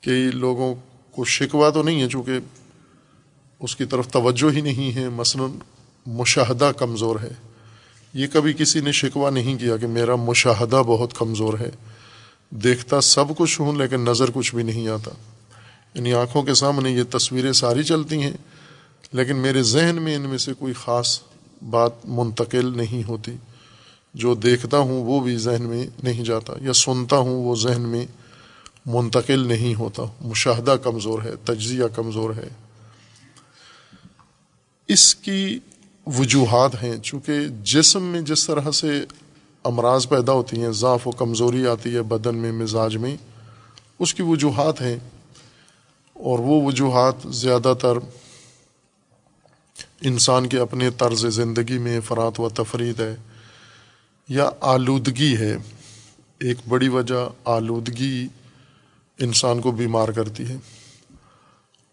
کئی 0.00 0.30
لوگوں 0.34 0.74
کو 1.10 1.24
شکوہ 1.24 1.70
تو 1.70 1.82
نہیں 1.82 2.02
ہے، 2.02 2.08
چونکہ 2.08 2.32
اس 3.60 3.76
کی 3.76 3.84
طرف 3.84 4.08
توجہ 4.08 4.56
ہی 4.56 4.60
نہیں 4.60 4.96
ہے، 4.96 5.08
مثلاً 5.08 5.50
مشاہدہ 6.06 6.72
کمزور 6.78 7.16
ہے۔ 7.22 7.30
یہ 8.14 8.26
کبھی 8.32 8.52
کسی 8.52 8.80
نے 8.80 8.92
شکوہ 8.92 9.30
نہیں 9.30 9.58
کیا 9.58 9.76
کہ 9.76 9.86
میرا 9.86 10.16
مشاہدہ 10.16 10.82
بہت 10.86 11.14
کمزور 11.14 11.54
ہے۔ 11.58 11.70
دیکھتا 12.50 13.00
سب 13.00 13.24
کچھ 13.38 13.60
ہوں 13.60 13.72
لیکن 13.72 14.00
نظر 14.00 14.30
کچھ 14.34 14.54
بھی 14.54 14.62
نہیں 14.62 14.88
آتا۔ 14.88 15.10
یعنی 15.94 16.14
آنکھوں 16.14 16.42
کے 16.42 16.54
سامنے 16.54 16.90
یہ 16.90 17.02
تصویریں 17.10 17.52
ساری 17.52 17.82
چلتی 17.82 18.22
ہیں، 18.22 18.32
لیکن 19.12 19.36
میرے 19.36 19.62
ذہن 19.62 19.96
میں 20.00 20.16
ان 20.16 20.22
میں 20.22 20.38
سے 20.38 20.52
کوئی 20.58 20.72
خاص 20.72 21.20
بات 21.70 21.92
منتقل 22.04 22.76
نہیں 22.76 23.08
ہوتی۔ 23.08 23.32
جو 24.14 24.34
دیکھتا 24.34 24.78
ہوں 24.78 25.04
وہ 25.04 25.20
بھی 25.20 25.36
ذہن 25.36 25.62
میں 25.62 25.86
نہیں 26.02 26.24
جاتا، 26.24 26.52
یا 26.60 26.72
سنتا 26.72 27.16
ہوں 27.16 27.44
وہ 27.44 27.56
ذہن 27.56 27.82
میں 27.82 28.06
منتقل 28.86 29.46
نہیں 29.46 29.74
ہوتا۔ 29.74 30.02
مشاہدہ 30.20 30.76
کمزور 30.82 31.22
ہے، 31.22 31.30
تجزیہ 31.44 31.84
کمزور 31.96 32.30
ہے۔ 32.34 32.48
اس 34.88 35.14
کی 35.14 35.58
وجوہات 36.06 36.82
ہیں، 36.82 36.96
چونکہ 36.96 37.48
جسم 37.48 38.02
میں 38.02 38.20
جس 38.20 38.46
طرح 38.46 38.70
سے 38.70 39.04
امراض 39.64 40.08
پیدا 40.08 40.32
ہوتی 40.32 40.62
ہیں، 40.62 40.70
ضعف 40.70 41.08
و 41.08 41.10
کمزوری 41.10 41.66
آتی 41.66 41.94
ہے 41.94 42.02
بدن 42.02 42.34
میں، 42.34 42.52
مزاج 42.52 42.96
میں، 42.96 43.16
اس 43.98 44.14
کی 44.14 44.22
وجوہات 44.22 44.80
ہیں۔ 44.80 44.96
اور 46.14 46.38
وہ 46.38 46.62
وجوہات 46.62 47.14
زیادہ 47.30 47.74
تر 47.80 47.98
انسان 50.00 50.48
کے 50.48 50.58
اپنے 50.58 50.90
طرز 50.90 51.26
زندگی 51.26 51.78
میں 51.78 52.00
فرات 52.00 52.40
و 52.40 52.48
تفرید 52.48 53.00
ہے 53.00 53.16
یا 54.28 54.50
آلودگی 54.60 55.36
ہے۔ 55.36 55.56
ایک 56.40 56.56
بڑی 56.68 56.88
وجہ 56.88 57.28
آلودگی 57.44 58.28
انسان 59.18 59.60
کو 59.60 59.70
بیمار 59.70 60.08
کرتی 60.08 60.48
ہے۔ 60.48 60.56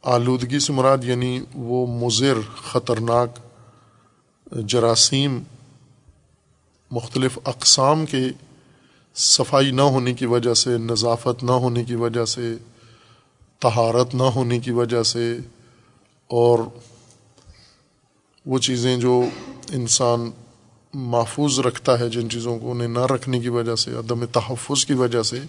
آلودگی 0.04 0.60
سے 0.60 0.74
مراد 0.74 1.04
یعنی 1.04 1.40
وہ 1.54 1.86
مضر، 1.88 2.40
خطرناک 2.64 3.40
جراثیم، 4.68 5.38
مختلف 6.92 7.38
اقسام 7.44 8.06
کے 8.06 8.22
صفائی 9.16 9.72
نہ 9.72 9.82
ہونے 9.82 10.14
کی 10.14 10.26
وجہ 10.26 10.54
سے، 10.54 10.78
نظافت 10.78 11.44
نہ 11.44 11.52
ہونے 11.52 11.84
کی 11.84 11.96
وجہ 11.96 12.26
سے 12.26 12.54
تہارت 13.62 14.16
نہ 14.16 14.30
ہونے 14.36 14.60
کی 14.60 14.72
وجہ 14.72 15.04
سے، 15.04 15.26
اور 16.30 16.60
وہ 18.46 18.60
چیزیں 18.60 18.96
جو 18.98 19.22
انسان 19.72 20.30
محفوظ 20.94 21.60
رکھتا 21.60 22.00
ہے 22.00 22.10
جن 22.10 22.30
چیزوں 22.30 22.58
کو 22.60 22.72
انہیں 22.72 22.88
نہ 22.88 23.06
رکھنے 23.06 23.40
کی 23.40 23.50
وجہ 23.50 23.76
سے، 23.76 23.92
عدم 23.92 24.26
تحفظ 24.26 24.86
کی 24.86 24.94
وجہ 24.94 25.24
سے 25.24 25.40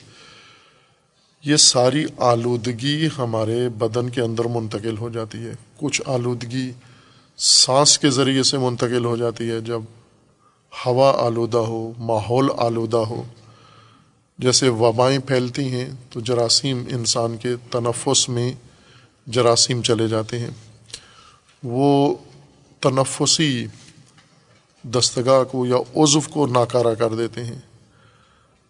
یہ 1.45 1.57
ساری 1.57 2.05
آلودگی 2.17 3.09
ہمارے 3.19 3.69
بدن 3.69 4.11
کے 4.11 4.21
اندر 4.21 4.45
منتقل 4.45 4.99
ہو 4.99 5.09
جاتی 5.09 5.39
ہے۔ 5.39 5.53
کچھ 5.77 6.03
آلودگی 6.07 6.73
سانس 7.37 7.99
کے 7.99 8.11
ذریعے 8.11 8.43
سے 8.43 8.59
منتقل 8.59 9.05
ہو 9.05 9.17
جاتی 9.17 9.51
ہے۔ 9.51 9.61
جب 9.61 9.83
ہوا 10.87 11.13
آلودہ 11.27 11.59
ہو، 11.59 11.93
ماحول 11.99 12.49
آلودہ 12.59 12.97
ہو، 12.97 13.23
جیسے 14.39 14.69
وبائیں 14.69 15.19
پھیلتی 15.19 15.69
ہیں، 15.69 15.91
تو 16.11 16.21
جراثیم 16.21 16.85
انسان 16.89 17.37
کے 17.37 17.57
تنفس 17.71 18.29
میں 18.29 18.53
جراثیم 19.27 19.83
چلے 19.83 20.09
جاتے 20.09 20.39
ہیں۔ 20.39 20.51
وہ 21.63 22.15
تنفسی 22.81 23.67
دستگاہ 24.83 25.45
کو 25.45 25.67
یا 25.67 25.77
عضو 25.77 26.21
کو 26.21 26.47
ناکارہ 26.47 26.95
کر 26.95 27.15
دیتے 27.15 27.45
ہیں۔ 27.45 27.59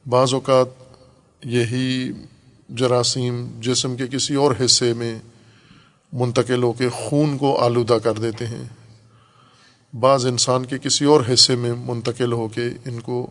بعض 0.08 0.34
اوقات 0.34 0.66
یہی 1.44 2.12
جراثیم 2.76 3.46
جسم 3.60 3.96
کے 3.96 4.06
کسی 4.06 4.34
اور 4.34 4.52
حصے 4.64 4.92
میں 4.92 5.18
منتقل 6.12 6.62
ہو 6.62 6.72
کے 6.72 6.88
خون 6.88 7.38
کو 7.38 7.64
آلودہ 7.64 7.98
کر 8.02 8.12
دیتے 8.12 8.46
ہیں۔ 8.46 8.64
بعض 9.96 10.26
انسان 10.26 10.64
کے 10.64 10.78
کسی 10.78 11.04
اور 11.04 11.20
حصے 11.34 11.56
میں 11.56 11.72
منتقل 11.76 12.32
ہو 12.32 12.48
کے 12.48 12.66
ان 12.84 13.00
کو 13.00 13.30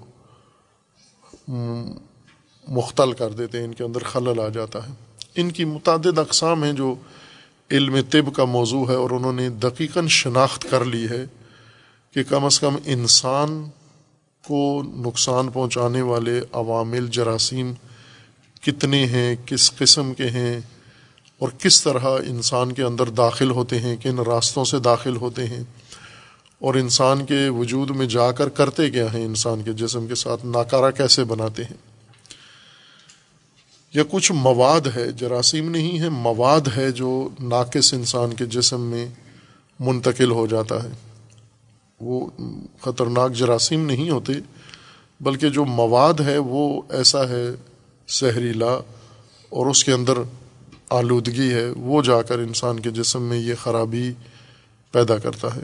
مختل 2.67 3.11
کر 3.11 3.29
دیتے 3.29 3.57
ہیں، 3.57 3.65
ان 3.65 3.73
کے 3.73 3.83
اندر 3.83 4.03
خلل 4.03 4.39
آ 4.39 4.47
جاتا 4.47 4.87
ہے۔ 4.87 4.93
ان 5.35 5.51
کی 5.51 5.65
متعدد 5.65 6.19
اقسام 6.19 6.63
ہیں 6.63 6.73
جو 6.73 6.95
علم 7.71 7.97
طب 8.09 8.35
کا 8.35 8.45
موضوع 8.45 8.89
ہے 8.89 8.95
اور 8.95 9.09
انہوں 9.09 9.33
نے 9.33 9.49
دقیقاً 9.49 10.07
شناخت 10.07 10.67
کر 10.69 10.85
لی 10.85 11.09
ہے 11.09 11.25
کہ 12.13 12.23
کم 12.23 12.45
از 12.45 12.59
کم 12.59 12.75
انسان 12.85 13.69
کو 14.47 14.83
نقصان 14.83 15.49
پہنچانے 15.49 16.01
والے 16.01 16.41
عوامل 16.51 17.07
جراثیم 17.07 17.73
کتنے 18.61 19.05
ہیں، 19.05 19.35
کس 19.45 19.75
قسم 19.75 20.13
کے 20.13 20.29
ہیں، 20.29 20.59
اور 21.39 21.49
کس 21.59 21.83
طرح 21.83 22.05
انسان 22.27 22.71
کے 22.71 22.83
اندر 22.83 23.09
داخل 23.09 23.51
ہوتے 23.51 23.79
ہیں، 23.79 23.95
کن 24.03 24.19
راستوں 24.19 24.65
سے 24.65 24.79
داخل 24.79 25.15
ہوتے 25.15 25.47
ہیں، 25.47 25.63
اور 26.59 26.73
انسان 26.73 27.25
کے 27.25 27.49
وجود 27.49 27.89
میں 27.89 28.05
جا 28.05 28.31
کر 28.31 28.49
کرتے 28.49 28.89
کیا 28.89 29.13
ہیں 29.13 29.25
انسان 29.25 29.61
کے 29.61 29.73
جسم 29.73 30.07
کے 30.07 30.15
ساتھ، 30.15 30.45
ناکارہ 30.45 30.91
کیسے 30.91 31.23
بناتے 31.23 31.63
ہیں؟ 31.63 31.77
یا 33.93 34.03
کچھ 34.09 34.31
مواد 34.31 34.87
ہے، 34.95 35.11
جراثیم 35.11 35.69
نہیں 35.69 35.99
ہے، 35.99 36.09
مواد 36.09 36.67
ہے 36.77 36.91
جو 36.91 37.29
ناقص 37.39 37.93
انسان 37.93 38.33
کے 38.33 38.45
جسم 38.45 38.81
میں 38.81 39.05
منتقل 39.79 40.31
ہو 40.31 40.47
جاتا 40.47 40.83
ہے۔ 40.83 40.89
وہ 41.99 42.29
خطرناک 42.81 43.33
جراثیم 43.33 43.85
نہیں 43.85 44.09
ہوتے، 44.09 44.33
بلکہ 45.21 45.49
جو 45.49 45.65
مواد 45.65 46.19
ہے 46.19 46.37
وہ 46.37 46.81
ایسا 46.89 47.27
ہے 47.29 47.43
زہریلا 48.19 48.79
اور 49.49 49.65
اس 49.65 49.83
کے 49.83 49.91
اندر 49.91 50.13
آلودگی 50.89 51.53
ہے، 51.53 51.69
وہ 51.69 52.01
جا 52.01 52.21
کر 52.21 52.39
انسان 52.39 52.79
کے 52.79 52.89
جسم 52.89 53.23
میں 53.23 53.37
یہ 53.37 53.53
خرابی 53.63 54.13
پیدا 54.91 55.17
کرتا 55.17 55.55
ہے 55.55 55.61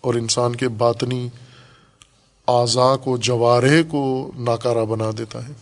اور 0.00 0.14
انسان 0.14 0.56
کے 0.56 0.68
باطنی 0.68 1.28
اعضاء 2.48 2.96
کو 2.96 3.16
جوارے 3.16 3.82
کو 3.82 4.32
ناکارہ 4.38 4.84
بنا 4.84 5.10
دیتا 5.18 5.48
ہے۔ 5.48 5.52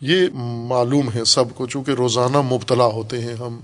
یہ 0.00 0.26
معلوم 0.68 1.08
ہے 1.14 1.24
سب 1.24 1.44
کو، 1.54 1.66
چونکہ 1.66 1.90
روزانہ 1.90 2.40
مبتلا 2.40 2.84
ہوتے 2.84 3.20
ہیں 3.20 3.34
ہم۔ 3.34 3.60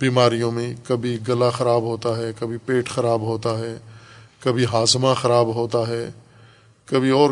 بیماریوں 0.00 0.50
میں 0.50 0.74
کبھی 0.86 1.18
گلا 1.28 1.50
خراب 1.50 1.82
ہوتا 1.82 2.16
ہے، 2.16 2.32
کبھی 2.38 2.56
پیٹ 2.56 2.88
خراب 2.88 3.20
ہوتا 3.20 3.58
ہے، 3.58 3.78
کبھی 4.40 4.64
ہاضمہ 4.64 5.14
خراب 5.16 5.54
ہوتا 5.54 5.86
ہے، 5.86 6.10
کبھی 6.84 7.10
اور 7.10 7.30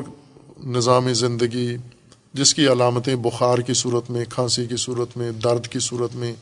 نظام 0.67 1.13
زندگی 1.13 1.77
جس 2.33 2.55
کی 2.55 2.67
علامتیں 2.67 3.17
بخار 3.17 3.59
کی 3.59 3.75
صورت 3.75 4.11
میں، 4.11 4.25
کھانسی 4.25 4.67
کی 4.67 4.77
صورت 4.77 5.17
میں، 5.17 5.33
درد 5.33 5.67
کی 5.67 5.79
صورت 5.79 6.17
میں 6.17 6.33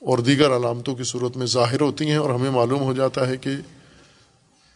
اور 0.00 0.18
دیگر 0.18 0.56
علامتوں 0.56 0.94
کی 0.94 1.04
صورت 1.04 1.36
میں 1.36 1.46
ظاہر 1.46 1.80
ہوتی 1.80 2.06
ہیں 2.06 2.16
اور 2.16 2.30
ہمیں 2.30 2.50
معلوم 2.50 2.80
ہو 2.80 2.92
جاتا 2.92 3.28
ہے 3.28 3.36
کہ 3.36 3.50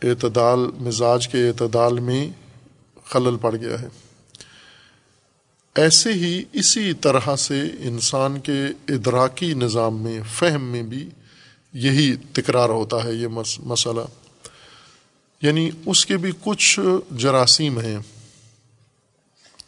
اعتدال، 0.03 0.59
مزاج 0.59 1.29
کے 1.29 1.49
اعتدال 1.49 2.01
میں 2.01 2.31
خلل 3.05 3.37
پڑ 3.37 3.57
گیا 3.57 3.81
ہے۔ 3.83 3.88
ایسے 5.75 6.12
ہی 6.12 6.42
اسی 6.53 6.92
طرح 6.92 7.37
سے 7.37 7.61
انسان 7.79 8.40
کے 8.40 8.64
ادراکی 8.88 9.55
نظام 9.55 10.03
میں، 10.03 10.20
فہم 10.35 10.62
میں 10.62 10.83
بھی 10.83 11.09
یہی 11.73 12.16
تکرار 12.33 12.68
ہوتا 12.68 13.05
ہے، 13.05 13.12
یہ 13.12 13.27
مسئلہ۔ 13.59 14.01
یعنی 15.42 15.70
اس 15.87 16.07
کے 16.07 16.16
بھی 16.16 16.33
کچھ 16.40 16.81
جراثیم 17.18 17.81
ہیں۔ 17.81 17.99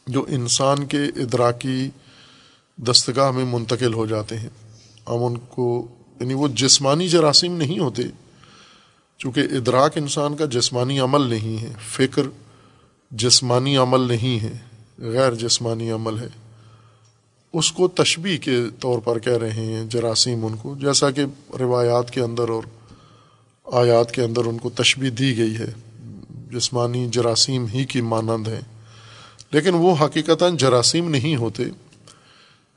جو 0.07 0.25
انسان 0.29 0.87
کے 0.87 1.03
ادراکی 1.03 1.91
دستگاہ 2.77 3.31
میں 3.31 3.45
منتقل 3.45 3.95
ہو 3.95 4.07
جاتے 4.07 4.39
ہیں۔ 4.39 4.49
ہم 5.09 5.25
ان 5.25 5.37
کو 5.37 5.89
یعنی 6.21 6.35
وہ 6.35 6.49
جسمانی 6.49 7.09
جراثیم 7.09 7.57
نہیں 7.57 7.79
ہوتے، 7.79 8.03
چونکہ 9.19 9.41
ادراک 9.41 9.99
انسان 9.99 10.37
کا 10.37 10.45
جسمانی 10.45 11.01
عمل 11.01 11.21
نہیں 11.21 11.63
ہے، 11.63 11.73
فکر 11.89 12.23
جسمانی 13.11 13.77
عمل 13.77 14.01
نہیں 14.01 14.43
ہے، 14.43 14.53
غیر 14.99 15.35
جسمانی 15.35 15.91
عمل 15.91 16.19
ہے۔ 16.19 16.29
اس 17.53 17.73
کو 17.73 17.89
تشبیح 17.89 18.39
کے 18.39 18.61
طور 18.81 18.99
پر 18.99 19.19
کہہ 19.19 19.39
رہے 19.39 19.51
ہیں، 19.51 19.85
جراثیم 19.85 20.47
ان 20.47 20.57
کو، 20.57 20.75
جیسا 20.81 21.11
کہ 21.11 21.25
روایات 21.59 22.11
کے 22.11 22.21
اندر 22.21 22.49
اور 22.49 22.63
آیات 23.73 24.13
کے 24.13 24.23
اندر 24.23 24.45
ان 24.45 24.59
کو 24.59 24.71
تشبیح 24.71 25.11
دی 25.19 25.37
گئی 25.37 25.57
ہے۔ 25.57 25.73
جسمانی 26.53 27.09
جراثیم 27.11 27.67
ہی 27.67 27.85
کی 27.85 28.01
مانند 28.01 28.49
ہیں 28.49 28.61
لیکن 29.53 29.75
وہ 29.75 29.97
حقیقتاً 30.01 30.57
جراثیم 30.57 31.11
نہیں 31.11 31.37
ہوتے۔ 31.37 31.63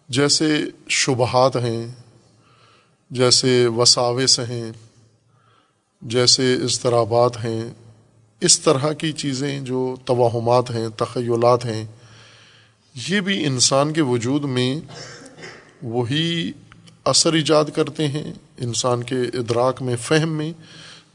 جیسے 0.10 0.64
شبہات 0.90 1.56
ہیں، 1.56 1.88
جیسے 3.12 3.68
وساوس 3.68 4.40
ہیں، 4.40 4.72
جیسے 6.02 6.56
اضطرابات 6.56 7.38
ہیں، 7.38 7.70
اس 8.42 8.60
طرح 8.60 8.94
کی 8.94 9.12
چیزیں 9.12 9.60
جو 9.60 9.96
توہمات 10.06 10.72
ہیں، 10.72 10.88
تخیلات 10.90 11.66
ہیں، 11.66 11.86
یہ 13.10 13.22
بھی 13.22 13.46
انسان 13.46 13.94
کے 13.94 14.02
وجود 14.02 14.44
میں 14.44 14.80
وہی 15.84 16.52
اثر 17.04 17.34
ایجاد 17.34 17.66
کرتے 17.76 18.08
ہیں۔ 18.08 18.34
انسان 18.58 19.04
کے 19.04 19.16
ادراک 19.16 19.82
میں، 19.82 19.96
فہم 19.96 20.30
میں، 20.30 20.54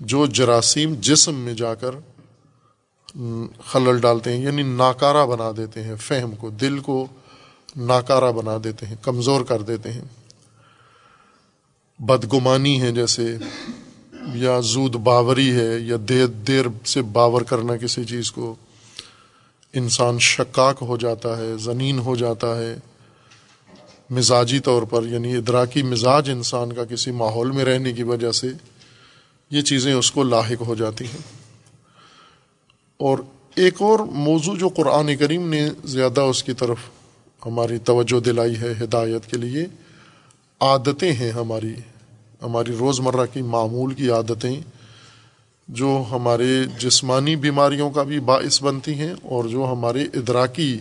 جو 0.00 0.26
جراثیم 0.26 0.94
جسم 1.00 1.34
میں 1.34 1.54
جا 1.54 1.74
کر 1.74 1.90
خلل 3.66 4.00
ڈالتے 4.00 4.32
ہیں 4.32 4.42
یعنی 4.42 4.62
ناکارہ 4.62 5.26
بنا 5.26 5.50
دیتے 5.56 5.82
ہیں 5.82 5.94
فہم 5.96 6.34
کو، 6.34 6.50
دل 6.50 6.78
کو 6.78 7.06
ناکارہ 7.76 8.32
بنا 8.32 8.56
دیتے 8.64 8.86
ہیں، 8.86 8.96
کمزور 9.02 9.40
کر 9.40 9.62
دیتے 9.62 9.92
ہیں۔ 9.92 10.04
بدگمانی 11.98 12.82
ہے 12.82 12.92
جیسے، 12.92 13.36
یا 14.34 14.60
زود 14.60 14.94
باوری 14.94 15.50
ہے، 15.50 15.78
یا 15.78 15.96
دیر 16.08 16.26
دیر 16.26 16.66
سے 16.84 17.02
باور 17.02 17.42
کرنا 17.42 17.76
کسی 17.76 18.04
چیز 18.04 18.32
کو۔ 18.32 18.54
انسان 19.72 20.18
شکاک 20.18 20.76
ہو 20.80 20.96
جاتا 20.96 21.36
ہے، 21.38 21.56
زنین 21.56 21.98
ہو 21.98 22.16
جاتا 22.16 22.58
ہے۔ 22.58 22.76
مزاجی 24.10 24.60
طور 24.60 24.82
پر 24.82 25.06
یعنی 25.06 25.36
ادراکی 25.36 25.82
مزاج 25.82 26.30
انسان 26.30 26.72
کا 26.72 26.84
کسی 26.84 27.10
ماحول 27.10 27.50
میں 27.50 27.64
رہنے 27.64 27.92
کی 27.92 28.02
وجہ 28.02 28.32
سے، 28.32 28.48
یہ 29.50 29.60
چیزیں 29.60 29.94
اس 29.94 30.12
کو 30.12 30.22
لاحق 30.22 30.62
ہو 30.66 30.74
جاتی 30.74 31.04
ہیں۔ 31.04 31.39
اور 33.00 33.18
ایک 33.54 33.82
اور 33.82 33.98
موضوع 33.98 34.56
جو 34.58 34.68
قرآن 34.68 35.16
کریم 35.16 35.48
نے 35.48 35.68
زیادہ 35.84 36.20
اس 36.20 36.42
کی 36.42 36.52
طرف 36.52 36.76
ہماری 37.46 37.78
توجہ 37.78 38.20
دلائی 38.20 38.60
ہے 38.60 38.74
ہدایت 38.80 39.30
کے 39.30 39.36
لیے، 39.36 39.66
عادتیں 40.60 41.12
ہیں 41.12 41.30
ہماری 41.30 41.74
ہماری 42.42 42.72
روزمرہ 42.80 43.26
کی 43.32 43.42
معمول 43.42 43.94
کی 43.94 44.10
عادتیں 44.10 44.60
جو 45.68 46.04
ہمارے 46.10 46.64
جسمانی 46.78 47.36
بیماریوں 47.36 47.90
کا 47.90 48.02
بھی 48.02 48.20
باعث 48.20 48.62
بنتی 48.62 48.94
ہیں 48.94 49.14
اور 49.22 49.44
جو 49.44 49.68
ہمارے 49.72 50.02
ادراکی 50.02 50.78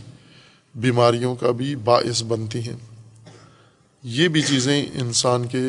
بیماریوں 0.76 1.36
کا 1.36 1.52
بھی 1.52 1.76
باعث 1.76 2.24
بنتی 2.24 2.60
ہیں۔ 2.60 2.78
یہ 4.04 4.28
بھی 4.28 4.42
چیزیں 4.42 4.86
انسان 4.94 5.48
کے 5.48 5.68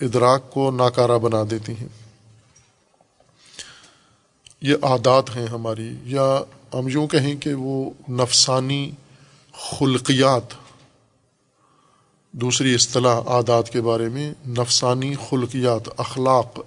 ادراک 0.00 0.50
کو 0.50 0.70
ناکارہ 0.70 1.18
بنا 1.18 1.42
دیتی 1.50 1.72
ہیں۔ 1.80 2.01
یہ 4.62 4.74
عادات 4.82 5.36
ہیں 5.36 5.46
ہماری، 5.46 5.94
یا 6.02 6.40
ہم 6.74 6.88
یوں 6.88 7.06
کہیں 7.06 7.36
کہ 7.36 7.54
وہ 7.54 7.90
نفسانی 8.08 8.90
خلقیات۔ 9.52 10.42
دوسری 12.32 12.74
اصطلاح 12.74 13.20
عادات 13.26 13.70
کے 13.70 13.80
بارے 13.80 14.08
میں، 14.08 14.34
نفسانی 14.46 15.14
خلقیات، 15.30 15.88
اخلاق۔ 15.96 16.58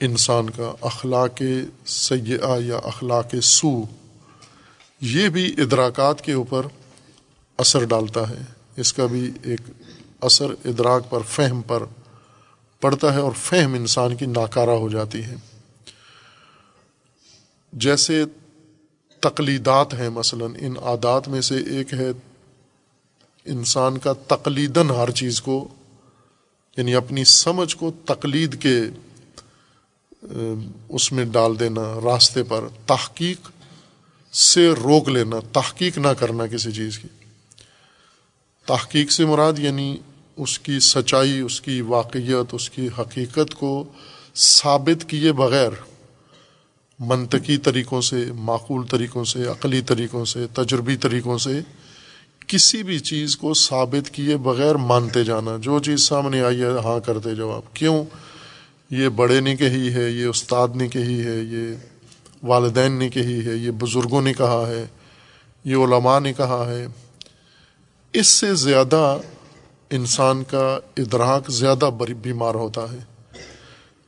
انسان 0.00 0.50
کا 0.50 0.74
اخلاق 0.80 1.42
سیاح 1.86 2.58
یا 2.64 2.76
اخلاق 2.76 3.34
سو، 3.42 3.82
یہ 5.00 5.28
بھی 5.28 5.54
ادراکات 5.58 6.22
کے 6.22 6.32
اوپر 6.32 6.66
اثر 7.58 7.84
ڈالتا 7.84 8.30
ہے۔ 8.30 8.42
اس 8.76 8.92
کا 8.92 9.06
بھی 9.06 9.30
ایک 9.42 9.60
اثر، 10.20 10.50
ادراک 10.64 11.10
پر، 11.10 11.20
فہم 11.20 11.62
پر 11.62 11.82
پڑتا 12.80 13.14
ہے 13.14 13.20
اور 13.20 13.32
فہم 13.36 13.74
انسان 13.74 14.16
کی 14.16 14.26
ناکارہ 14.26 14.70
ہو 14.70 14.88
جاتی 14.88 15.24
ہے۔ 15.24 15.34
جیسے 17.72 18.24
تقلیدات 19.20 19.94
ہیں، 19.94 20.08
مثلا 20.08 20.44
ان 20.58 20.74
عادات 20.82 21.28
میں 21.28 21.40
سے 21.40 21.56
ایک 21.56 21.94
ہے 21.94 22.10
انسان 23.46 23.98
کا 23.98 24.12
تقلیدن 24.26 24.90
ہر 24.90 25.10
چیز 25.10 25.40
کو 25.40 25.68
یعنی 26.76 26.94
اپنی 26.94 27.24
سمجھ 27.24 27.76
کو 27.76 27.92
تقلید 28.04 28.62
کے 28.62 28.78
اس 30.88 31.12
میں 31.12 31.24
ڈال 31.24 31.58
دینا، 31.60 31.82
راستے 32.04 32.42
پر 32.42 32.64
تحقیق 32.86 33.48
سے 34.32 34.68
روک 34.70 35.08
لینا، 35.08 35.36
تحقیق 35.52 35.98
نہ 35.98 36.08
کرنا 36.08 36.46
کسی 36.46 36.72
چیز 36.72 36.98
کی۔ 36.98 37.08
تحقیق 38.66 39.10
سے 39.10 39.24
مراد 39.26 39.58
یعنی 39.58 39.96
اس 40.36 40.58
کی 40.58 40.80
سچائی، 40.80 41.40
اس 41.40 41.60
کی 41.60 41.80
واقعیت، 41.80 42.54
اس 42.54 42.70
کی 42.70 42.88
حقیقت 42.98 43.54
کو 43.54 43.84
ثابت 44.34 45.04
کیے 45.08 45.32
بغیر 45.32 45.70
منطقی 47.02 47.56
طریقوں 47.56 48.00
سے، 48.00 48.24
معقول 48.34 48.86
طریقوں 48.86 49.24
سے، 49.24 49.42
عقلی 49.42 49.80
طریقوں 49.80 50.24
سے، 50.24 50.46
تجربی 50.54 50.96
طریقوں 50.96 51.38
سے 51.38 51.60
کسی 52.46 52.82
بھی 52.82 52.98
چیز 52.98 53.36
کو 53.36 53.54
ثابت 53.54 54.10
کیے 54.10 54.36
بغیر 54.36 54.74
مانتے 54.74 55.24
جانا۔ 55.24 55.56
جو 55.60 55.78
چیز 55.78 56.00
سامنے 56.00 56.42
آئی 56.42 56.62
ہے 56.62 56.70
ہاں 56.84 57.00
کرتے 57.06 57.34
جواب۔ 57.34 57.74
کیوں؟ 57.74 58.04
یہ 58.90 59.08
بڑے 59.08 59.40
نے 59.40 59.56
کہی 59.56 59.94
ہے، 59.94 60.10
یہ 60.10 60.26
استاد 60.26 60.68
نے 60.74 60.88
کہی 60.88 61.26
ہے، 61.26 61.40
یہ 61.42 61.74
والدین 62.42 62.92
نے 62.92 63.08
کہی 63.08 63.46
ہے، 63.46 63.56
یہ 63.56 63.70
بزرگوں 63.70 64.22
نے 64.22 64.32
کہا 64.32 64.64
ہے، 64.68 64.84
یہ 65.64 65.76
علماء 65.76 66.20
نے 66.20 66.32
کہا 66.32 66.64
ہے۔ 66.68 66.86
اس 68.12 68.26
سے 68.26 68.54
زیادہ 68.54 69.18
انسان 69.90 70.44
کا 70.44 70.78
ادراک 70.96 71.50
زیادہ 71.50 71.90
بیمار 72.22 72.54
ہوتا 72.54 72.80
ہے 72.92 72.98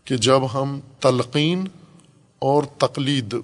کہ 0.04 0.16
جب 0.16 0.40
ہم 0.54 0.80
تلقین 1.00 1.64
اور 2.44 2.62
تقلید 2.78 3.34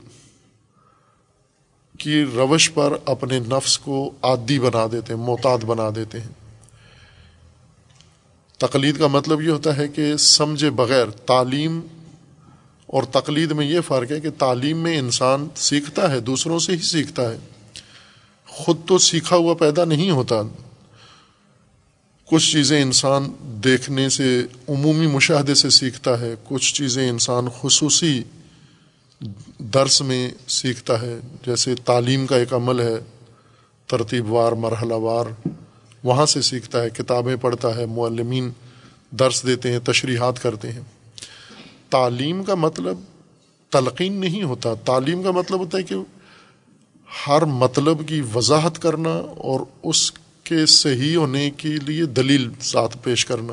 کی 1.98 2.24
روش 2.24 2.72
پر 2.74 2.96
اپنے 3.04 3.38
نفس 3.38 3.78
کو 3.78 4.10
عادی 4.22 4.58
بنا 4.58 4.86
دیتے 4.92 5.14
ہیں 5.14 5.20
محتاط 5.20 5.64
بنا 5.64 5.88
دیتے 5.96 6.20
ہیں۔ 6.20 6.28
تقلید 8.58 8.98
کا 8.98 9.06
مطلب 9.06 9.40
یہ 9.40 9.50
ہوتا 9.50 9.76
ہے 9.76 9.88
کہ 9.88 10.16
سمجھے 10.16 10.70
بغیر 10.70 11.10
تعلیم، 11.10 11.80
اور 12.86 13.02
تقلید 13.02 13.52
میں 13.52 13.66
یہ 13.66 13.80
فرق 13.80 14.12
ہے 14.12 14.20
کہ 14.20 14.30
تعلیم 14.38 14.78
میں 14.78 14.98
انسان 14.98 15.48
سیکھتا 15.56 16.10
ہے، 16.10 16.20
دوسروں 16.20 16.58
سے 16.58 16.72
ہی 16.72 16.82
سیکھتا 16.82 17.30
ہے۔ 17.30 17.38
خود 18.46 18.76
تو 18.86 18.98
سیکھا 18.98 19.36
ہوا 19.36 19.54
پیدا 19.54 19.84
نہیں 19.84 20.10
ہوتا۔ 20.10 20.42
کچھ 22.24 22.52
چیزیں 22.52 22.82
انسان 22.82 23.30
دیکھنے 23.40 24.08
سے، 24.08 24.42
عمومی 24.68 25.06
مشاہدے 25.06 25.54
سے 25.54 25.70
سیکھتا 25.70 26.20
ہے، 26.20 26.34
کچھ 26.44 26.74
چیزیں 26.74 27.08
انسان 27.10 27.48
خصوصی 27.60 28.22
درس 29.58 30.02
میں 30.02 30.30
سیکھتا 30.48 31.02
ہے، 31.02 31.18
جیسے 31.46 31.74
تعلیم 31.74 32.26
کا 32.26 32.36
ایک 32.36 32.54
عمل 32.54 32.80
ہے، 32.80 32.96
ترتیب 33.86 34.32
وار، 34.32 34.52
مرحلہ 34.52 34.94
وار، 34.94 35.48
وہاں 36.04 36.26
سے 36.26 36.42
سیکھتا 36.42 36.82
ہے، 36.82 36.90
کتابیں 36.90 37.36
پڑھتا 37.36 37.76
ہے، 37.76 37.86
معلمین 37.86 38.50
درس 39.10 39.46
دیتے 39.46 39.72
ہیں، 39.72 39.78
تشریحات 39.78 40.42
کرتے 40.42 40.72
ہیں۔ 40.72 40.80
تعلیم 41.90 42.44
کا 42.44 42.54
مطلب 42.54 42.98
تلقین 43.70 44.12
نہیں 44.12 44.42
ہوتا۔ 44.42 44.74
تعلیم 44.74 45.22
کا 45.22 45.30
مطلب 45.30 45.60
ہوتا 45.60 45.78
ہے 45.78 45.82
کہ 45.82 45.94
ہر 47.26 47.44
مطلب 47.44 48.08
کی 48.08 48.22
وضاحت 48.34 48.82
کرنا 48.82 49.14
اور 49.36 49.60
اس 49.82 50.12
کے 50.44 50.66
صحیح 50.66 51.16
ہونے 51.16 51.50
کے 51.50 51.68
لیے 51.68 52.04
دلیل 52.04 52.50
ساتھ 52.60 52.98
پیش 53.02 53.26
کرنا۔ 53.26 53.52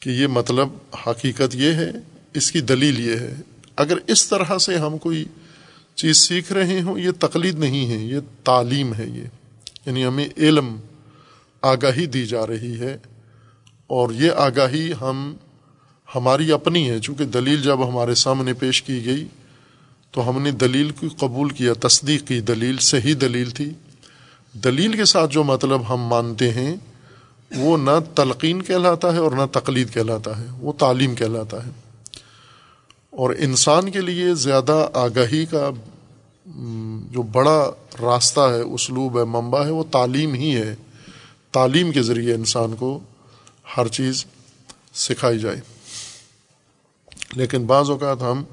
کہ 0.00 0.10
یہ 0.10 0.26
مطلب 0.26 0.68
حقیقت 1.06 1.54
یہ 1.54 1.72
ہے 1.72 1.90
اس 2.34 2.52
کی 2.52 2.60
دلیل 2.60 3.06
یہ 3.06 3.16
ہے۔ 3.16 3.36
اگر 3.76 3.96
اس 4.06 4.28
طرح 4.28 4.58
سے 4.58 4.76
ہم 4.76 4.98
کوئی 4.98 5.24
چیز 5.94 6.16
سیکھ 6.16 6.52
رہے 6.52 6.82
ہوں، 6.82 6.98
یہ 6.98 7.10
تقلید 7.18 7.58
نہیں 7.58 7.90
ہے، 7.90 7.96
یہ 7.96 8.18
تعلیم 8.44 8.94
ہے 8.94 9.06
یہ۔ 9.06 9.24
یعنی 9.86 10.04
ہمیں 10.04 10.28
علم 10.36 10.76
آگاہی 11.62 12.06
دی 12.06 12.26
جا 12.26 12.46
رہی 12.46 12.80
ہے 12.80 12.98
اور 13.86 14.10
یہ 14.10 14.30
آگاہی 14.36 14.92
ہم، 15.00 15.34
ہماری 16.14 16.52
اپنی 16.52 16.90
ہے۔ 16.90 16.98
چونکہ 16.98 17.24
دلیل 17.24 17.62
جب 17.62 17.88
ہمارے 17.88 18.14
سامنے 18.14 18.54
پیش 18.54 18.82
کی 18.82 19.04
گئی 19.04 19.26
تو 20.10 20.30
ہم 20.30 20.42
نے 20.42 20.50
دلیل 20.50 20.90
کو 20.90 21.06
قبول 21.18 21.50
کیا، 21.50 21.72
تصدیق 21.80 22.26
کی۔ 22.26 22.40
دلیل 22.40 22.76
صحیح 22.78 23.14
دلیل 23.20 23.50
تھی۔ 23.50 23.70
دلیل 24.64 24.92
کے 24.92 25.04
ساتھ 25.04 25.32
جو 25.32 25.44
مطلب 25.44 25.94
ہم 25.94 26.00
مانتے 26.00 26.50
ہیں، 26.50 26.76
وہ 27.56 27.76
نہ 27.76 27.98
تلقین 28.14 28.62
کہلاتا 28.62 29.12
ہے 29.12 29.18
اور 29.18 29.32
نہ 29.32 29.46
تقلید 29.52 29.94
کہلاتا 29.94 30.38
ہے، 30.38 30.46
وہ 30.58 30.72
تعلیم 30.72 31.14
کہلاتا 31.14 31.66
ہے۔ 31.66 31.70
اور 33.12 33.30
انسان 33.38 33.90
کے 33.90 34.00
لیے 34.00 34.34
زیادہ 34.34 34.88
آگاہی 34.94 35.46
کا 35.46 35.70
جو 37.10 37.22
بڑا 37.22 37.70
راستہ 38.02 38.40
ہے، 38.40 38.60
اسلوب 38.60 39.18
ہے، 39.18 39.24
منبع 39.24 39.64
ہے، 39.64 39.70
وہ 39.70 39.84
تعلیم 39.84 40.34
ہی 40.34 40.56
ہے۔ 40.56 40.74
تعلیم 41.52 41.92
کے 41.92 42.02
ذریعے 42.02 42.34
انسان 42.34 42.76
کو 42.76 43.00
ہر 43.76 43.88
چیز 43.88 44.24
سکھائی 44.94 45.38
جائے۔ 45.38 45.60
لیکن 47.32 47.66
بعض 47.66 47.90
اوقات 47.90 48.22
ہم 48.22 48.44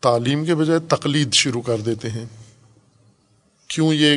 تعلیم 0.00 0.44
کے 0.44 0.54
بجائے 0.54 0.78
تقلید 0.78 1.32
شروع 1.32 1.62
کر 1.62 1.80
دیتے 1.80 2.10
ہیں۔ 2.10 2.26
کیوں 3.68 3.94
یہ 3.94 4.16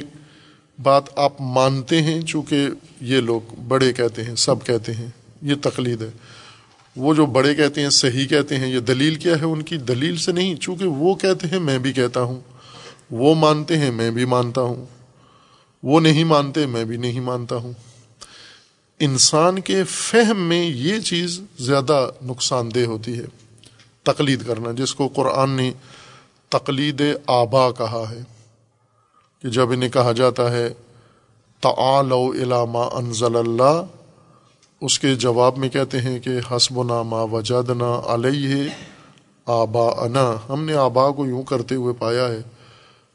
بات 0.83 1.03
آپ 1.15 1.33
مانتے 1.39 2.01
ہیں؟ 2.01 2.21
چونکہ 2.21 2.67
یہ 3.01 3.21
لوگ 3.21 3.41
بڑے 3.67 3.93
کہتے 3.93 4.23
ہیں، 4.23 4.35
سب 4.35 4.65
کہتے 4.65 4.93
ہیں، 4.93 5.07
یہ 5.41 5.55
تقلید 5.61 6.01
ہے۔ 6.01 6.09
وہ 6.95 7.13
جو 7.13 7.25
بڑے 7.25 7.55
کہتے 7.55 7.81
ہیں، 7.81 7.89
صحیح 7.89 8.27
کہتے 8.27 8.57
ہیں، 8.57 8.67
یہ 8.67 8.79
دلیل 8.79 9.15
کیا 9.15 9.39
ہے 9.39 9.45
ان 9.45 9.61
کی؟ 9.61 9.77
دلیل 9.77 10.17
سے 10.17 10.31
نہیں، 10.31 10.55
چونکہ 10.55 10.85
وہ 10.85 11.15
کہتے 11.15 11.47
ہیں، 11.47 11.59
میں 11.59 11.77
بھی 11.77 11.93
کہتا 11.93 12.21
ہوں۔ 12.21 12.39
وہ 13.11 13.35
مانتے 13.35 13.77
ہیں، 13.77 13.91
میں 13.91 14.11
بھی 14.11 14.25
مانتا 14.25 14.61
ہوں۔ 14.61 14.85
وہ 15.83 15.99
نہیں 15.99 16.23
مانتے، 16.23 16.65
میں 16.65 16.85
بھی 16.85 16.97
نہیں 16.97 17.19
مانتا 17.19 17.55
ہوں۔ 17.55 17.73
انسان 18.99 19.61
کے 19.61 19.83
فہم 19.83 20.39
میں 20.39 20.69
یہ 20.69 20.99
چیز 20.99 21.41
زیادہ 21.59 22.09
نقصان 22.25 22.69
دہ 22.75 22.79
ہوتی 22.79 23.19
ہے۔ 23.19 23.25
تقلید 24.03 24.47
کرنا، 24.47 24.71
جس 24.71 24.95
کو 24.95 25.07
قرآن 25.07 25.49
نے 25.49 25.71
تقلید 26.49 27.01
آبا 27.27 27.71
کہا 27.71 28.03
ہے، 28.09 28.21
کہ 29.41 29.49
جب 29.49 29.71
انہیں 29.71 29.89
کہا 29.89 30.11
جاتا 30.11 30.51
ہے، 30.51 30.73
تعالو 31.61 32.31
علامہ 32.31 32.77
انزل 32.77 33.35
اللہ 33.35 33.85
اس 34.81 34.99
کے 34.99 35.15
جواب 35.15 35.57
میں 35.57 35.69
کہتے 35.69 36.01
ہیں 36.01 36.19
کہ 36.19 36.39
حسب 36.51 36.83
نا 36.83 37.01
ما 37.01 37.21
وجدنا 37.21 38.01
علیہ 38.07 38.69
آبا 39.45 39.87
انا 39.87 40.35
ہم 40.49 40.63
نے 40.63 40.73
آبا 40.73 41.11
کو 41.11 41.25
یوں 41.25 41.43
کرتے 41.43 41.75
ہوئے 41.75 41.93
پایا 41.93 42.27
ہے، 42.27 42.41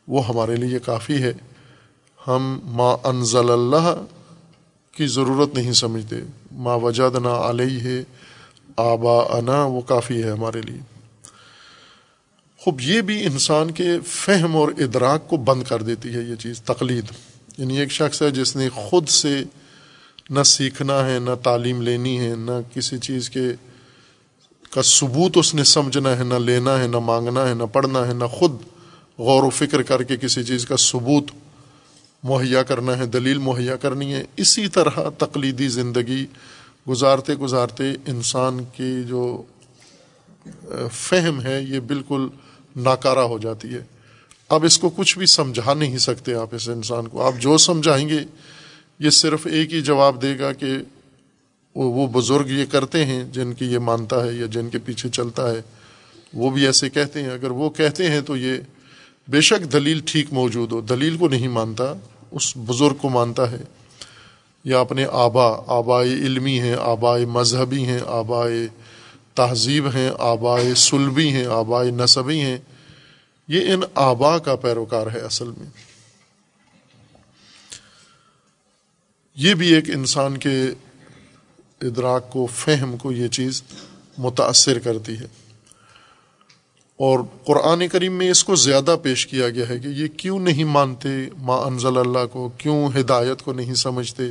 وہ 0.09 0.29
ہمارے 0.29 0.57
لیے 0.57 0.79
کافی 0.79 1.23
ہے۔ 1.23 1.33
ہم 2.27 2.59
ما 2.63 2.97
انزل 3.05 3.51
اللہ 3.51 4.05
کی 4.93 5.07
ضرورت 5.07 5.55
نہیں 5.55 5.73
سمجھتے۔ 5.73 6.17
ما 6.53 6.75
وجدنا 6.75 7.51
علیہ 7.51 8.03
آبا 8.77 9.39
انا 9.39 9.65
وہ 9.65 9.81
کافی 9.81 10.23
ہے 10.23 10.31
ہمارے 10.31 10.63
لیے۔ 10.63 10.79
خوب، 12.59 12.81
یہ 12.81 13.01
بھی 13.01 13.25
انسان 13.25 13.71
کے 13.71 14.01
فہم 14.07 14.57
اور 14.57 14.69
ادراک 14.69 15.29
کو 15.29 15.37
بند 15.37 15.63
کر 15.63 15.83
دیتی 15.83 16.15
ہے 16.15 16.21
یہ 16.21 16.35
چیز، 16.35 16.63
تقلید۔ 16.63 17.05
یعنی 17.59 17.79
ایک 17.79 17.93
شخص 17.93 18.23
ہے 18.23 18.31
جس 18.31 18.57
نے 18.57 18.69
خود 18.69 19.09
سے 19.09 19.43
نہ 20.31 20.43
سیکھنا 20.43 21.07
ہے، 21.07 21.19
نہ 21.19 21.35
تعلیم 21.43 21.83
لینی 21.83 22.19
ہے، 22.19 22.35
نہ 22.35 22.53
کسی 22.75 22.99
چیز 22.99 23.31
کے 23.31 23.41
کا 24.71 24.83
ثبوت 24.83 25.37
اس 25.37 25.55
نے 25.55 25.65
سمجھنا 25.65 26.19
ہے، 26.19 26.25
نہ 26.25 26.35
لینا 26.35 26.83
ہے، 26.83 26.87
نہ 26.87 26.97
مانگنا 26.97 27.49
ہے، 27.49 27.55
نہ 27.55 27.63
پڑھنا 27.63 28.09
ہے، 28.09 28.13
نہ 28.13 28.25
خود 28.25 28.53
غور 29.19 29.43
و 29.43 29.51
فکر 29.51 29.83
کر 29.83 30.03
کے 30.03 30.17
کسی 30.17 30.45
چیز 30.45 30.67
کا 30.67 30.77
ثبوت 30.77 31.25
مہیا 32.25 32.63
کرنا 32.63 32.99
ہے، 32.99 33.07
دلیل 33.07 33.39
مہیا 33.39 33.77
کرنی 33.77 34.15
ہے۔ 34.15 34.25
اسی 34.37 34.69
طرح 34.69 34.99
تقلیدی 35.19 35.69
زندگی 35.69 36.27
گزارتے 36.89 37.35
گزارتے 37.35 37.85
انسان 38.07 38.65
کی 38.77 39.03
جو 39.03 39.43
فہم 40.93 41.41
ہے، 41.41 41.63
یہ 41.63 41.81
بالکل 41.81 42.29
ناکارہ 42.77 43.19
ہو 43.19 43.39
جاتی 43.39 43.75
ہے۔ 43.75 43.85
اب 44.49 44.65
اس 44.65 44.79
کو 44.79 44.91
کچھ 44.91 45.19
بھی 45.19 45.27
سمجھا 45.27 45.75
نہیں 45.75 45.99
سکتے 45.99 46.35
آپ، 46.35 46.55
اس 46.55 46.69
انسان 46.69 47.09
کو۔ 47.09 47.23
آپ 47.23 47.33
جو 47.39 47.59
سمجھائیں 47.59 48.09
گے 48.09 48.19
یہ 49.01 49.11
صرف 49.11 49.47
ایک 49.47 49.75
ہی 49.75 49.81
جواب 49.83 50.23
دے 50.23 50.39
گا 50.39 50.53
کہ 50.53 50.67
وہ 51.75 52.07
بزرگ 52.07 52.47
یہ 52.47 52.65
کرتے 52.71 53.05
ہیں 53.05 53.25
جن 53.25 53.53
کی 53.53 53.65
یہ 53.65 53.79
مانتا 53.79 54.27
ہے 54.27 54.33
یا 54.33 54.47
جن 54.51 54.69
کے 54.69 54.79
پیچھے 54.79 55.09
چلتا 55.09 55.51
ہے، 55.51 55.63
وہ 56.35 56.51
بھی 56.51 56.67
ایسے 56.67 56.91
کہتے 56.91 57.23
ہیں۔ 57.23 57.31
اگر 57.31 57.51
وہ 57.51 57.71
کہتے 57.71 58.11
ہیں 58.11 58.21
تو 58.21 58.37
یہ 58.37 58.57
بے 59.29 59.41
شک 59.41 59.73
دلیل 59.73 60.01
ٹھیک 60.05 60.27
موجود 60.33 60.73
ہو۔ 60.73 60.81
دلیل 60.81 61.17
کو 61.17 61.29
نہیں 61.29 61.49
مانتا، 61.49 61.93
اس 62.31 62.57
بزرگ 62.57 62.95
کو 62.95 63.09
مانتا 63.09 63.51
ہے۔ 63.51 63.63
یا 64.65 64.81
اپنے 64.81 65.07
آبا، 65.13 65.63
آبائے 65.67 66.09
علمی 66.09 66.61
ہیں، 66.61 66.77
آبائے 66.81 67.25
مذہبی 67.25 67.85
ہیں، 67.85 67.99
آبائے 68.07 68.67
تہذیب 69.35 69.87
ہیں، 69.95 70.11
آبائے 70.19 70.75
سلبی 70.75 71.29
ہیں، 71.29 71.47
آبائے 71.47 71.91
نصبی 71.91 72.41
ہیں۔ 72.41 72.59
یہ 73.49 73.73
ان 73.73 73.81
آبا 73.95 74.39
کا 74.39 74.57
پیروکار 74.57 75.07
ہے 75.15 75.19
اصل 75.19 75.51
میں۔ 75.59 75.90
یہ 79.41 79.55
بھی 79.55 79.75
ایک 79.75 79.91
انسان 79.91 80.37
کے 80.37 80.63
ادراک 81.81 82.31
کو، 82.31 82.47
فہم 82.47 82.97
کو 82.97 83.13
یہ 83.13 83.29
چیز 83.29 83.63
متاثر 84.19 84.79
کرتی 84.79 85.15
ہے۔ 85.15 85.27
اور 86.97 87.19
قرآن 87.45 87.89
کریم 87.89 88.13
میں 88.13 88.31
اس 88.31 88.45
کو 88.45 88.55
زیادہ 88.55 88.97
پیش 89.03 89.27
کیا 89.27 89.49
گیا 89.49 89.69
ہے 89.69 89.79
کہ 89.79 89.89
یہ 89.89 90.09
کیوں 90.17 90.39
نہیں 90.39 90.65
مانتے 90.65 91.09
ما 91.39 91.57
انزل 91.57 91.97
اللہ 91.97 92.27
کو، 92.33 92.51
کیوں 92.59 92.89
ہدایت 93.01 93.43
کو 93.43 93.53
نہیں 93.53 93.75
سمجھتے؟ 93.75 94.23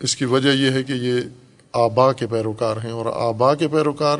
اس 0.00 0.16
کی 0.16 0.24
وجہ 0.24 0.48
یہ 0.48 0.70
ہے 0.70 0.82
کہ 0.82 0.92
یہ 0.92 1.20
آبا 1.72 2.12
کے 2.12 2.26
پیروکار 2.26 2.76
ہیں 2.76 2.90
اور 2.90 3.06
آبا 3.06 3.54
کے 3.54 3.68
پیروکار 3.68 4.18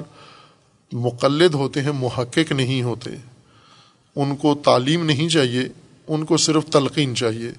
مقلد 0.92 1.55
ہوتے 1.55 1.83
ہیں، 1.83 1.92
محقق 1.92 2.53
نہیں 2.53 2.83
ہوتے۔ 2.83 3.11
ان 4.16 4.37
کو 4.37 4.55
تعلیم 4.55 5.07
نہیں 5.07 5.29
چاہیے، 5.29 5.62
ان 6.09 6.24
کو 6.24 6.37
صرف 6.37 6.64
تلقین 6.66 7.16
چاہیے۔ 7.16 7.50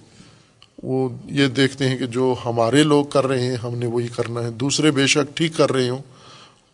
وہ 0.88 1.10
یہ 1.26 1.48
دیکھتے 1.48 1.90
ہیں 1.90 1.98
کہ 1.98 2.06
جو 2.06 2.36
ہمارے 2.46 2.84
لوگ 2.84 3.06
کر 3.06 3.28
رہے 3.28 3.48
ہیں، 3.48 3.56
ہم 3.56 3.76
نے 3.76 3.86
وہی 3.86 4.08
کرنا 4.08 4.42
ہے۔ 4.42 4.52
دوسرے 4.52 4.92
بے 4.92 5.08
شک 5.08 5.38
ٹھیک 5.38 5.52
کر 5.58 5.72
رہے 5.72 5.90
ہوں، 5.90 6.02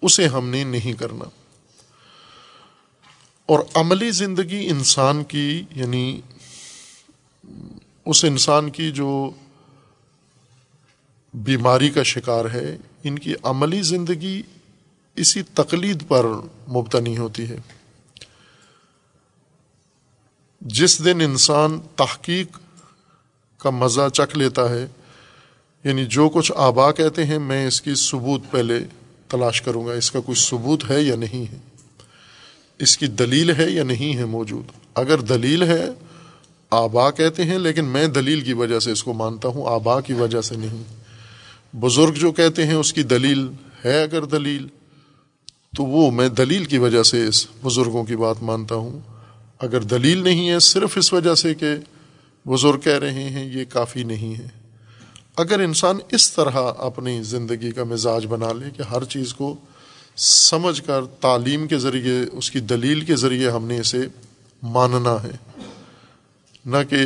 اسے 0.02 0.28
ہم 0.28 0.50
نے 0.50 0.64
نہیں 0.64 0.94
کرنا۔ 0.94 1.26
اور 3.46 3.60
عملی 3.74 4.12
زندگی 4.12 4.68
انسان 4.70 5.24
کی 5.24 5.64
یعنی 5.76 6.22
اس 8.06 8.26
انسان 8.26 8.70
کی 8.70 8.92
جو 8.92 9.30
بیماری 11.34 11.90
کا 11.90 12.04
شکار 12.04 12.46
ہے، 12.54 12.78
ان 13.04 13.20
کی 13.20 13.34
عملی 13.44 13.82
زندگی 13.82 14.42
اسی 15.16 15.42
تقلید 15.44 16.04
پر 16.08 16.26
مبتنی 16.70 17.18
ہوتی 17.18 17.50
ہے۔ 17.50 17.58
جس 20.62 21.06
دن 21.06 21.22
انسان 21.22 21.80
تحقیق 21.96 22.71
کا 23.62 23.70
مزہ 23.70 24.10
چکھ 24.14 24.38
لیتا 24.38 24.70
ہے۔ 24.70 24.88
یعنی 25.84 26.06
جو 26.06 26.30
کچھ 26.30 26.52
آبا 26.56 26.92
کہتے 26.92 27.26
ہیں، 27.26 27.40
میں 27.40 27.68
اس 27.68 27.82
کی 27.82 27.96
ثبوت 27.96 28.42
پہلے 28.52 28.80
تلاش 29.28 29.62
کروں 29.62 29.88
گا، 29.88 29.94
اس 29.94 30.12
کا 30.12 30.20
کوئی 30.20 30.36
ثبوت 30.36 30.84
ہے 30.90 31.02
یا 31.02 31.16
نہیں 31.16 31.52
ہے؟ 31.52 31.58
اس 32.80 32.98
کی 32.98 33.08
دلیل 33.08 33.56
ہے 33.56 33.70
یا 33.70 33.84
نہیں 33.84 34.16
ہے 34.16 34.26
موجود؟ 34.26 34.64
اگر 34.96 35.20
دلیل 35.20 35.64
ہے، 35.64 35.86
آبا 36.70 37.12
کہتے 37.12 37.44
ہیں، 37.44 37.60
لیکن 37.60 37.86
میں 37.86 38.08
دلیل 38.08 38.42
کی 38.42 38.54
وجہ 38.54 38.80
سے 38.80 38.92
اس 38.92 39.04
کو 39.04 39.14
مانتا 39.14 39.48
ہوں، 39.48 39.66
آبا 39.68 40.02
کی 40.02 40.14
وجہ 40.14 40.42
سے 40.42 40.56
نہیں۔ 40.56 40.84
بزرگ 41.76 42.12
جو 42.12 42.32
کہتے 42.32 42.66
ہیں، 42.66 42.74
اس 42.74 42.94
کی 42.94 43.04
دلیل 43.04 43.48
ہے 43.86 44.04
اگر 44.04 44.26
دلیل، 44.26 44.68
تو 45.78 45.84
وہ 45.84 46.12
میں 46.12 46.30
دلیل 46.30 46.66
کی 46.66 46.78
وجہ 46.78 47.04
سے 47.04 47.28
اس 47.28 47.48
بزرگوں 47.64 48.04
کی 48.04 48.16
بات 48.16 48.36
مانتا 48.42 48.76
ہوں۔ 48.76 49.00
اگر 49.60 49.82
دلیل 49.82 50.18
نہیں 50.18 50.50
ہے، 50.50 50.60
صرف 50.60 50.98
اس 50.98 51.14
وجہ 51.14 51.36
سے 51.36 51.54
کہ 51.54 51.68
بزرگ 52.46 52.80
کہہ 52.80 53.00
رہے 53.00 53.30
ہیں، 53.30 53.46
یہ 53.46 53.66
کافی 53.70 54.04
نہیں 54.04 54.40
ہے۔ 54.40 54.48
اگر 55.38 55.60
انسان 55.60 56.00
اس 56.12 56.32
طرح 56.34 56.72
اپنی 56.78 57.24
زندگی 57.24 57.72
کا 57.72 57.84
مزاج 57.84 58.26
بنا 58.26 58.52
لے 58.54 58.70
کہ 58.70 58.82
ہر 58.82 59.04
چیز 59.04 59.34
کو 59.34 59.56
سمجھ 60.18 60.84
کر 60.84 61.06
تعلیم 61.06 61.68
کے 61.68 61.78
ذریعے، 61.78 62.26
اس 62.32 62.52
کی 62.52 62.60
دلیل 62.60 63.02
کے 63.02 63.16
ذریعے 63.16 63.50
ہم 63.50 63.66
نے 63.66 63.80
اسے 63.80 64.02
ماننا 64.64 65.24
ہے، 65.24 65.32
نہ 66.66 66.78
کہ 66.90 66.98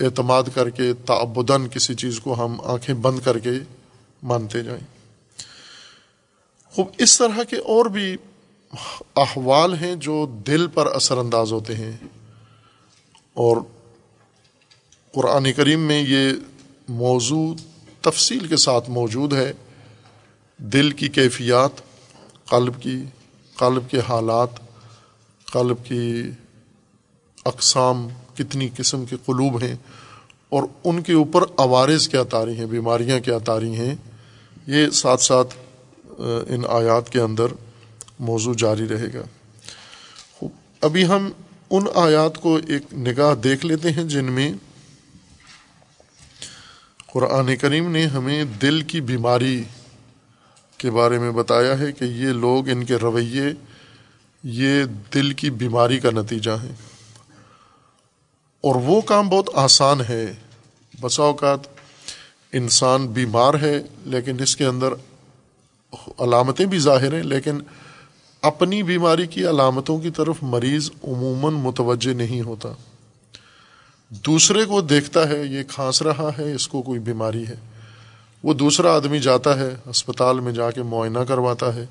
اعتماد 0.00 0.42
کر 0.54 0.70
کے 0.70 0.92
تعبدن 1.06 1.68
کسی 1.68 1.94
چیز 1.94 2.20
کو 2.20 2.44
ہم 2.44 2.60
آنکھیں 2.60 2.94
بند 2.94 3.20
کر 3.24 3.38
کے 3.38 3.50
مانتے 4.22 4.62
جائیں۔ 4.62 4.86
خوب، 6.72 6.86
اس 6.98 7.18
طرح 7.18 7.42
کے 7.42 7.56
اور 7.56 7.86
بھی 7.86 8.16
احوال 9.16 9.74
ہیں 9.74 9.94
جو 9.94 10.26
دل 10.46 10.66
پر 10.66 10.86
اثر 10.86 11.16
انداز 11.16 11.52
ہوتے 11.52 11.74
ہیں 11.74 11.92
اور 13.34 13.56
قرآن 15.18 15.52
کریم 15.52 15.80
میں 15.80 16.04
یہ 16.08 16.30
موضوع 16.88 17.54
تفصیل 18.00 18.46
کے 18.46 18.56
ساتھ 18.56 18.90
موجود 18.90 19.32
ہے۔ 19.32 19.52
دل 20.58 20.90
کی 20.90 21.08
کیفیات، 21.08 21.70
قلب 22.48 22.82
کی، 22.82 23.02
قلب 23.56 23.90
کے 23.90 24.00
حالات، 24.08 24.48
قلب 25.52 25.76
کی 25.84 26.22
اقسام، 27.44 28.08
کتنی 28.34 28.68
قسم 28.76 29.04
کے 29.04 29.16
قلوب 29.26 29.62
ہیں 29.62 29.74
اور 30.48 30.62
ان 30.84 31.02
کے 31.02 31.12
اوپر 31.12 31.42
عوارض 31.58 32.08
کیا 32.08 32.22
تاری 32.22 32.56
ہیں، 32.56 32.66
بیماریاں 32.66 33.20
کیا 33.20 33.38
تاری 33.38 33.74
ہیں۔ 33.76 33.94
یہ 34.66 34.90
ساتھ 34.90 35.22
ساتھ 35.22 35.54
ان 36.48 36.62
آیات 36.68 37.10
کے 37.10 37.20
اندر 37.20 37.46
موضوع 38.20 38.54
جاری 38.58 38.88
رہے 38.88 39.12
گا۔ 39.14 40.46
ابھی 40.80 41.06
ہم 41.06 41.30
ان 41.70 41.84
آیات 41.94 42.38
کو 42.38 42.58
ایک 42.68 42.94
نگاہ 42.94 43.34
دیکھ 43.34 43.66
لیتے 43.66 43.90
ہیں 43.90 44.04
جن 44.04 44.24
میں 44.24 44.52
قرآن 47.12 47.56
کریم 47.56 47.90
نے 47.90 48.06
ہمیں 48.06 48.44
دل 48.44 48.80
کی 48.80 49.00
بیماری 49.00 49.64
کے 50.78 50.90
بارے 50.90 51.18
میں 51.18 51.30
بتایا 51.30 51.78
ہے 51.78 51.92
کہ 51.92 52.04
یہ 52.04 52.28
لوگ 52.28 52.68
ان 52.68 52.84
کے 52.84 52.96
رویے، 52.96 53.44
یہ 54.44 54.84
دل 55.14 55.32
کی 55.32 55.50
بیماری 55.50 56.00
کا 56.00 56.10
نتیجہ 56.10 56.50
ہیں۔ 56.50 56.72
اور 58.60 58.74
وہ 58.74 59.00
کام 59.00 59.28
بہت 59.28 59.50
آسان 59.54 59.98
ہے۔ 60.08 60.32
بسا 61.00 61.22
اوقات 61.22 61.60
انسان 62.52 63.06
بیمار 63.06 63.54
ہے، 63.62 63.82
لیکن 64.04 64.42
اس 64.42 64.56
کے 64.56 64.64
اندر 64.64 64.92
علامتیں 66.18 66.66
بھی 66.66 66.78
ظاہر 66.78 67.14
ہیں، 67.14 67.22
لیکن 67.22 67.58
اپنی 68.42 68.82
بیماری 68.82 69.26
کی 69.26 69.44
علامتوں 69.44 69.98
کی 69.98 70.10
طرف 70.10 70.36
مریض 70.42 70.90
عموماً 71.04 71.54
متوجہ 71.54 72.14
نہیں 72.14 72.40
ہوتا۔ 72.40 72.68
دوسرے 74.10 74.64
کو 74.64 74.80
دیکھتا 74.80 75.28
ہے، 75.28 75.46
یہ 75.46 75.62
کھانس 75.68 76.02
رہا 76.02 76.30
ہے، 76.38 76.54
اس 76.54 76.68
کو 76.68 76.82
کوئی 76.82 77.00
بیماری 77.00 77.46
ہے۔ 77.46 77.56
وہ 78.42 78.54
دوسرا 78.54 78.94
آدمی 78.94 79.18
جاتا 79.18 79.58
ہے 79.58 79.76
اسپتال 79.86 80.40
میں 80.40 80.52
جا 80.52 80.70
کے 80.70 80.82
معائنہ 80.82 81.18
کرواتا 81.18 81.74
ہے 81.74 81.86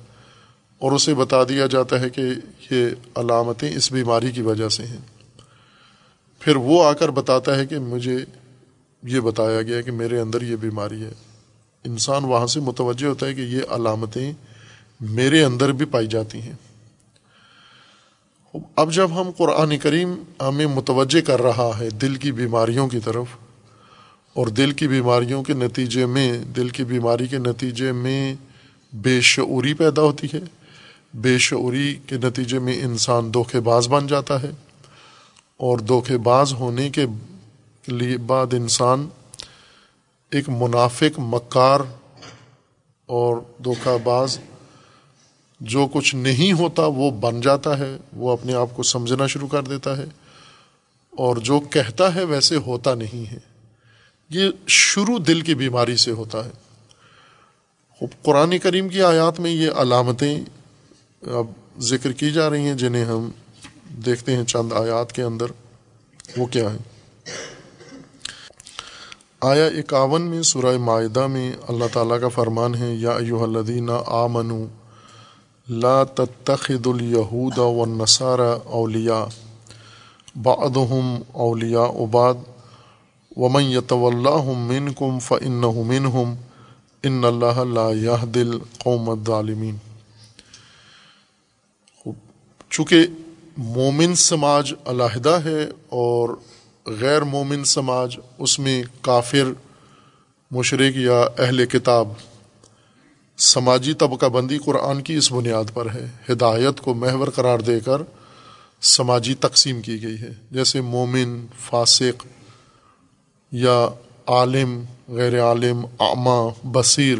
اور 0.78 0.92
اسے 0.92 1.14
بتا 1.14 1.44
دیا 1.44 1.66
جاتا 1.66 2.00
ہے 2.00 2.10
کہ 2.10 2.22
یہ 2.70 2.86
علامتیں 3.14 3.76
اس 3.76 3.92
بیماری 3.92 4.32
کی 4.32 4.42
وجہ 4.42 4.68
سے 4.68 4.82
ہیں۔ 4.82 4.98
پھر 6.38 6.56
وہ 6.56 6.84
آ 6.84 6.92
کر 6.92 7.08
بتاتا 7.08 7.58
ہے 7.58 7.66
کہ 7.66 7.78
مجھے 7.78 8.18
یہ 9.02 9.20
بتایا 9.20 9.62
گیا 9.62 9.80
کہ 9.80 9.90
میرے 9.90 10.20
اندر 10.20 10.42
یہ 10.42 10.56
بیماری 10.56 11.04
ہے۔ 11.04 11.12
انسان 11.84 12.24
وہاں 12.24 12.46
سے 12.46 12.60
متوجہ 12.60 13.06
ہوتا 13.06 13.26
ہے 13.26 13.34
کہ 13.34 13.40
یہ 13.40 13.60
علامتیں 13.70 14.32
میرے 15.00 15.44
اندر 15.44 15.72
بھی 15.72 15.86
پائی 15.86 16.06
جاتی 16.06 16.42
ہیں۔ 16.42 16.67
اب 18.76 18.92
جب 18.92 19.20
ہم 19.20 19.30
قرآن 19.36 19.78
کریم 19.78 20.14
ہمیں 20.40 20.66
متوجہ 20.66 21.26
کر 21.26 21.42
رہا 21.42 21.70
ہے 21.78 21.90
دل 21.90 22.14
کی 22.14 22.32
بیماریوں 22.32 22.88
کی 22.88 23.00
طرف، 23.00 23.26
اور 24.34 24.46
دل 24.46 24.70
کی 24.70 24.88
بیماریوں 24.88 25.42
کے 25.42 25.52
نتیجے 25.52 26.06
میں، 26.06 26.38
دل 26.38 26.68
کی 26.68 26.84
بیماری 26.84 27.26
کے 27.26 27.38
نتیجے 27.38 27.92
میں 27.92 28.34
بے 28.92 29.20
شعوری 29.20 29.74
پیدا 29.74 30.02
ہوتی 30.02 30.26
ہے۔ 30.34 30.40
بے 31.14 31.38
شعوری 31.38 31.96
کے 32.06 32.16
نتیجے 32.16 32.58
میں 32.58 32.82
انسان 32.82 33.34
دھوکھے 33.34 33.60
باز 33.60 33.88
بن 33.88 34.06
جاتا 34.06 34.42
ہے۔ 34.42 34.50
اور 35.56 35.78
دھوکھے 35.78 36.18
باز 36.18 36.52
ہونے 36.52 36.90
کے 36.90 37.06
لیے 37.86 38.16
بعد 38.16 38.54
انسان 38.54 39.08
ایک 40.30 40.48
منافق 40.48 41.18
مکار 41.18 41.80
اور 43.06 43.36
دھوکہ 43.64 43.96
باز 44.04 44.38
جو 45.60 45.86
کچھ 45.92 46.14
نہیں 46.14 46.52
ہوتا 46.52 46.86
وہ 46.86 47.10
بن 47.10 47.40
جاتا 47.40 47.78
ہے، 47.78 47.96
وہ 48.12 48.32
اپنے 48.32 48.54
آپ 48.54 48.68
کو 48.76 48.82
سمجھنا 48.82 49.26
شروع 49.26 49.48
کر 49.48 49.62
دیتا 49.62 49.96
ہے۔ 49.96 50.04
اور 51.10 51.36
جو 51.36 51.60
کہتا 51.60 52.14
ہے 52.14 52.24
ویسے 52.24 52.56
ہوتا 52.56 52.94
نہیں 52.94 53.32
ہے۔ 53.32 53.38
یہ 54.30 54.50
شروع 54.66 55.18
دل 55.26 55.40
کی 55.40 55.54
بیماری 55.54 55.96
سے 55.96 56.10
ہوتا 56.10 56.44
ہے۔ 56.44 56.50
قرآن 58.22 58.58
کریم 58.58 58.88
کی 58.88 59.02
آیات 59.02 59.40
میں 59.40 59.50
یہ 59.50 59.70
علامتیں 59.70 60.40
اب 61.22 61.46
ذکر 61.78 62.12
کی 62.12 62.30
جا 62.30 62.50
رہی 62.50 62.60
ہیں، 62.60 62.74
جنہیں 62.74 63.04
ہم 63.04 63.30
دیکھتے 64.06 64.36
ہیں 64.36 64.44
چند 64.44 64.72
آیات 64.72 65.12
کے 65.12 65.22
اندر۔ 65.22 65.46
وہ 66.36 66.46
کیا 66.46 66.72
ہے 66.72 66.76
آیا 69.40 69.66
اکاون 69.66 70.22
میں، 70.22 70.42
سورہ 70.42 70.78
معاہدہ 70.78 71.26
میں 71.26 71.52
اللہ 71.68 71.84
تعالیٰ 71.92 72.20
کا 72.20 72.28
فرمان 72.28 72.74
ہے، 72.74 72.94
یا 72.94 73.10
ایوہ 73.10 73.42
الذین 73.42 73.90
آمنو 74.06 74.66
لا 75.68 76.04
تتخذ 76.04 76.86
الیہود 76.86 77.58
والنصارى 77.58 78.52
اولیاء 78.64 79.24
بعضهم 80.36 81.22
اولیاء 81.32 82.06
بعض. 82.10 82.34
ومن 83.36 83.62
يتولهم 83.62 84.68
منكم 84.68 85.18
فإنه 85.18 85.82
منهم. 85.90 86.34
ان 87.02 87.24
اللہ 87.24 87.58
لا 87.72 87.90
يهدي 87.90 88.40
القوم 88.40 89.10
الظالمین 89.10 89.76
چونکہ 92.70 93.06
مومن 93.56 94.14
سماج 94.14 94.72
علیحدہ 94.86 95.38
ہے 95.44 95.64
اور 95.88 96.28
غیر 96.86 97.22
مومن 97.22 97.64
سماج 97.64 98.18
اس 98.38 98.58
میں 98.58 98.82
کافر، 99.00 99.52
مشرق 100.50 100.96
یا 100.96 101.20
اہل 101.38 101.66
کتاب 101.66 102.08
سماجی 103.38 103.94
طبقہ 103.94 104.26
بندی 104.26 104.58
قرآن 104.58 105.02
کی 105.02 105.14
اس 105.14 105.32
بنیاد 105.32 105.64
پر 105.74 105.86
ہے۔ 105.94 106.08
ہدایت 106.32 106.80
کو 106.80 106.94
محور 106.94 107.28
قرار 107.28 107.58
دے 107.58 107.80
کر 107.80 108.02
سماجی 108.82 109.34
تقسیم 109.34 109.82
کی 109.82 110.02
گئی 110.02 110.20
ہے۔ 110.20 110.30
جیسے 110.50 110.80
مومن، 110.80 111.46
فاسق 111.60 112.26
یا 113.52 113.88
عالم، 114.26 114.82
غیر 115.08 115.42
عالم 115.42 115.86
اعمہ 116.00 116.50
بصیر، 116.64 117.18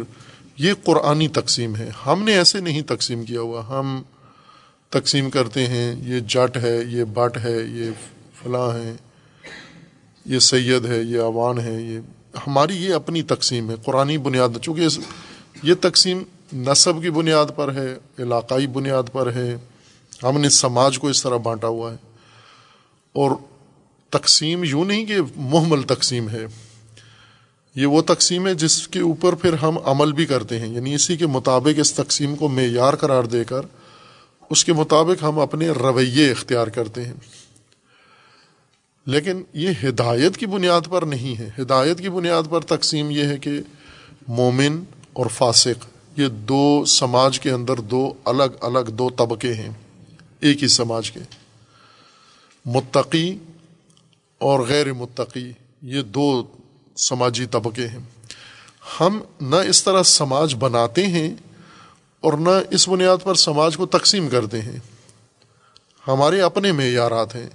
یہ 0.57 0.73
قرآنی 0.83 1.27
تقسیم 1.27 1.75
ہے۔ 1.75 1.89
ہم 2.05 2.23
نے 2.23 2.33
ایسے 2.33 2.59
نہیں 2.59 2.81
تقسیم 2.81 3.23
کیا 3.23 3.41
ہوا۔ 3.41 3.79
ہم 3.79 4.01
تقسیم 4.89 5.29
کرتے 5.29 5.67
ہیں، 5.67 5.95
یہ 6.03 6.19
جٹ 6.19 6.57
ہے، 6.57 6.77
یہ 6.87 7.03
بٹ 7.03 7.37
ہے، 7.37 7.57
یہ 7.61 7.91
فلاں 8.43 8.75
ہے 8.75 8.93
یہ 10.25 10.39
سید 10.39 10.85
ہے، 10.85 11.01
یہ 11.01 11.19
عوان 11.19 11.59
ہے 11.59 11.81
یہ 11.81 11.99
ہماری 12.47 12.75
یہ 12.75 12.93
اپنی 12.93 13.21
تقسیم 13.21 13.69
ہے۔ 13.69 13.75
قرآن 13.85 14.17
بنیاد، 14.17 14.49
چونکہ 14.61 14.87
یہ 15.63 15.73
تقسیم 15.81 16.23
نصب 16.53 17.01
کی 17.01 17.09
بنیاد 17.09 17.45
پر 17.55 17.73
ہے، 17.73 17.95
علاقائی 18.19 18.67
بنیاد 18.67 19.03
پر 19.11 19.33
ہے۔ 19.33 19.55
ہم 20.23 20.41
نے 20.41 20.49
سماج 20.49 20.99
کو 20.99 21.07
اس 21.07 21.23
طرح 21.23 21.37
بانٹا 21.37 21.67
ہوا 21.67 21.91
ہے۔ 21.91 21.97
اور 23.13 23.31
تقسیم 24.09 24.63
یوں 24.63 24.85
نہیں 24.85 25.05
کہ 25.05 25.15
محمل 25.35 25.81
تقسیم 25.81 26.29
ہے۔ 26.29 26.45
یہ 27.75 27.85
وہ 27.85 28.01
تقسیم 28.01 28.47
ہے 28.47 28.53
جس 28.53 28.87
کے 28.87 28.99
اوپر 28.99 29.35
پھر 29.35 29.53
ہم 29.53 29.77
عمل 29.85 30.11
بھی 30.11 30.25
کرتے 30.25 30.59
ہیں۔ 30.59 30.67
یعنی 30.67 30.95
اسی 30.95 31.17
کے 31.17 31.25
مطابق 31.25 31.79
اس 31.79 31.93
تقسیم 31.93 32.35
کو 32.35 32.47
معیار 32.47 32.93
قرار 32.93 33.23
دے 33.23 33.43
کر 33.43 33.61
اس 34.49 34.65
کے 34.65 34.73
مطابق 34.73 35.23
ہم 35.23 35.39
اپنے 35.39 35.69
رویے 35.69 36.31
اختیار 36.31 36.67
کرتے 36.67 37.05
ہیں۔ 37.05 37.13
لیکن 39.05 39.43
یہ 39.53 39.69
ہدایت 39.83 40.37
کی 40.37 40.45
بنیاد 40.45 40.81
پر 40.89 41.01
نہیں 41.01 41.39
ہے۔ 41.39 41.49
ہدایت 41.59 41.99
کی 41.99 42.09
بنیاد 42.09 42.43
پر 42.49 42.59
تقسیم 42.59 43.11
یہ 43.11 43.23
ہے 43.23 43.37
کہ 43.37 43.61
مومن 44.27 44.83
اور 45.19 45.27
فاسق، 45.27 45.85
یہ 46.19 46.27
دو 46.27 46.85
سماج 46.85 47.39
کے 47.39 47.51
اندر 47.51 47.77
دو 47.77 48.13
الگ 48.25 48.43
الگ 48.61 48.89
دو 48.89 49.09
طبقے 49.09 49.53
ہیں، 49.53 49.69
ایک 50.39 50.63
ہی 50.63 50.67
سماج 50.67 51.11
کے۔ 51.11 51.19
متقی 52.65 53.37
اور 54.37 54.59
غیر 54.59 54.93
متقی، 54.93 55.51
یہ 55.81 56.01
دو 56.01 56.43
سماجی 56.95 57.45
طبقے 57.45 57.87
ہیں۔ 57.87 57.99
ہم 58.99 59.19
نہ 59.41 59.55
اس 59.55 59.83
طرح 59.83 60.03
سماج 60.03 60.55
بناتے 60.59 61.07
ہیں 61.07 61.35
اور 62.21 62.33
نہ 62.33 62.49
اس 62.69 62.89
بنیاد 62.89 63.17
پر 63.23 63.35
سماج 63.35 63.77
کو 63.77 63.85
تقسیم 63.85 64.29
کرتے 64.29 64.61
ہیں۔ 64.61 64.79
ہمارے 66.07 66.41
اپنے 66.41 66.71
معیارات 66.71 67.35
ہیں۔ 67.35 67.49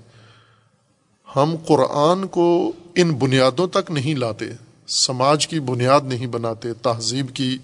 ہم 1.37 1.57
قرآن 1.67 2.27
کو 2.27 2.73
ان 2.95 3.15
بنیادوں 3.15 3.67
تک 3.67 3.91
نہیں 3.91 4.15
لاتے۔ 4.15 4.51
سماج 4.87 5.47
کی 5.47 5.61
بنیاد 5.61 6.01
نہیں 6.05 6.27
بناتے، 6.27 6.75
تہذیب 6.75 7.35
کی 7.35 7.59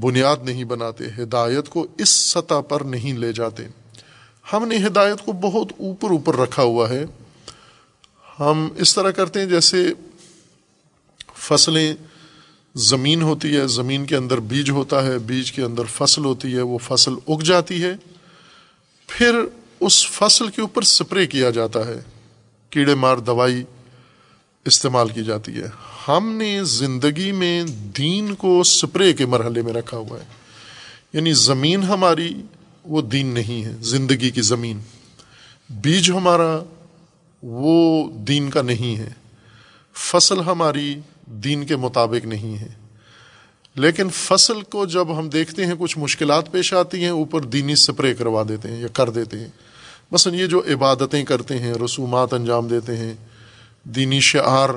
بنیاد 0.00 0.36
نہیں 0.42 0.64
بناتے، 0.64 1.04
ہدایت 1.18 1.68
کو 1.68 1.86
اس 1.98 2.08
سطح 2.08 2.60
پر 2.68 2.80
نہیں 2.80 3.18
لے 3.18 3.32
جاتے۔ 3.32 3.66
ہم 4.52 4.68
نے 4.68 4.76
ہدایت 4.86 5.24
کو 5.24 5.32
بہت 5.32 5.72
اوپر 5.78 6.10
اوپر 6.10 6.36
رکھا 6.36 6.62
ہوا 6.62 6.88
ہے۔ 6.88 7.04
ہم 8.40 8.68
اس 8.76 8.94
طرح 8.94 9.10
کرتے 9.10 9.40
ہیں 9.40 9.46
جیسے 9.46 9.92
فصلیں، 11.36 11.94
زمین 12.74 13.22
ہوتی 13.22 13.56
ہے، 13.56 13.66
زمین 13.66 14.06
کے 14.06 14.16
اندر 14.16 14.40
بیج 14.40 14.70
ہوتا 14.70 15.06
ہے، 15.06 15.18
بیج 15.18 15.52
کے 15.52 15.62
اندر 15.62 15.84
فصل 15.84 16.24
ہوتی 16.24 16.54
ہے، 16.54 16.60
وہ 16.60 16.78
فصل 16.78 17.14
اگ 17.28 17.40
جاتی 17.40 17.82
ہے۔ 17.82 17.92
پھر 19.06 19.40
اس 19.80 20.10
فصل 20.10 20.48
کے 20.48 20.60
اوپر 20.60 20.82
سپرے 20.82 21.26
کیا 21.26 21.50
جاتا 21.50 21.86
ہے، 21.86 22.00
کیڑے 22.70 22.94
مار، 22.94 23.16
دوائی۔ 23.16 23.64
استعمال 24.64 25.08
کی 25.08 25.24
جاتی 25.24 25.52
ہے۔ 25.52 25.66
ہم 26.08 26.32
نے 26.32 26.64
زندگی 26.64 27.32
میں 27.32 27.64
دین 27.98 28.34
کو 28.34 28.62
سپرے 28.62 29.12
کے 29.12 29.26
مرحلے 29.26 29.62
میں 29.62 29.72
رکھا 29.72 29.96
ہوا 29.96 30.20
ہے۔ 30.20 30.24
یعنی 31.12 31.32
زمین 31.32 31.82
ہماری 31.82 32.34
وہ 32.84 33.02
دین 33.02 33.26
نہیں 33.26 33.64
ہے، 33.64 33.76
زندگی 33.80 34.30
کی 34.30 34.40
زمین۔ 34.40 34.80
بیج 35.70 36.10
ہمارا 36.10 36.58
وہ 37.42 38.10
دین 38.10 38.50
کا 38.50 38.62
نہیں 38.62 38.96
ہے۔ 38.96 39.10
فصل 39.94 40.40
ہماری 40.40 41.00
دین 41.26 41.66
کے 41.66 41.76
مطابق 41.76 42.26
نہیں 42.26 42.58
ہے۔ 42.58 42.68
لیکن 43.74 44.08
فصل 44.12 44.60
کو 44.60 44.86
جب 44.86 45.18
ہم 45.18 45.28
دیکھتے 45.28 45.66
ہیں، 45.66 45.74
کچھ 45.78 45.98
مشکلات 45.98 46.52
پیش 46.52 46.74
آتی 46.74 47.02
ہیں، 47.02 47.10
اوپر 47.10 47.40
دینی 47.40 47.74
سپرے 47.74 48.14
کروا 48.14 48.42
دیتے 48.48 48.68
ہیں 48.68 48.80
یا 48.80 48.88
کر 48.92 49.10
دیتے 49.10 49.38
ہیں۔ 49.38 49.48
مثلا 50.10 50.36
یہ 50.36 50.46
جو 50.46 50.60
عبادتیں 50.60 51.24
کرتے 51.24 51.58
ہیں، 51.58 51.74
رسومات 51.74 52.34
انجام 52.34 52.68
دیتے 52.68 52.96
ہیں 52.96 53.14
دینی 53.84 54.20
شعار 54.20 54.68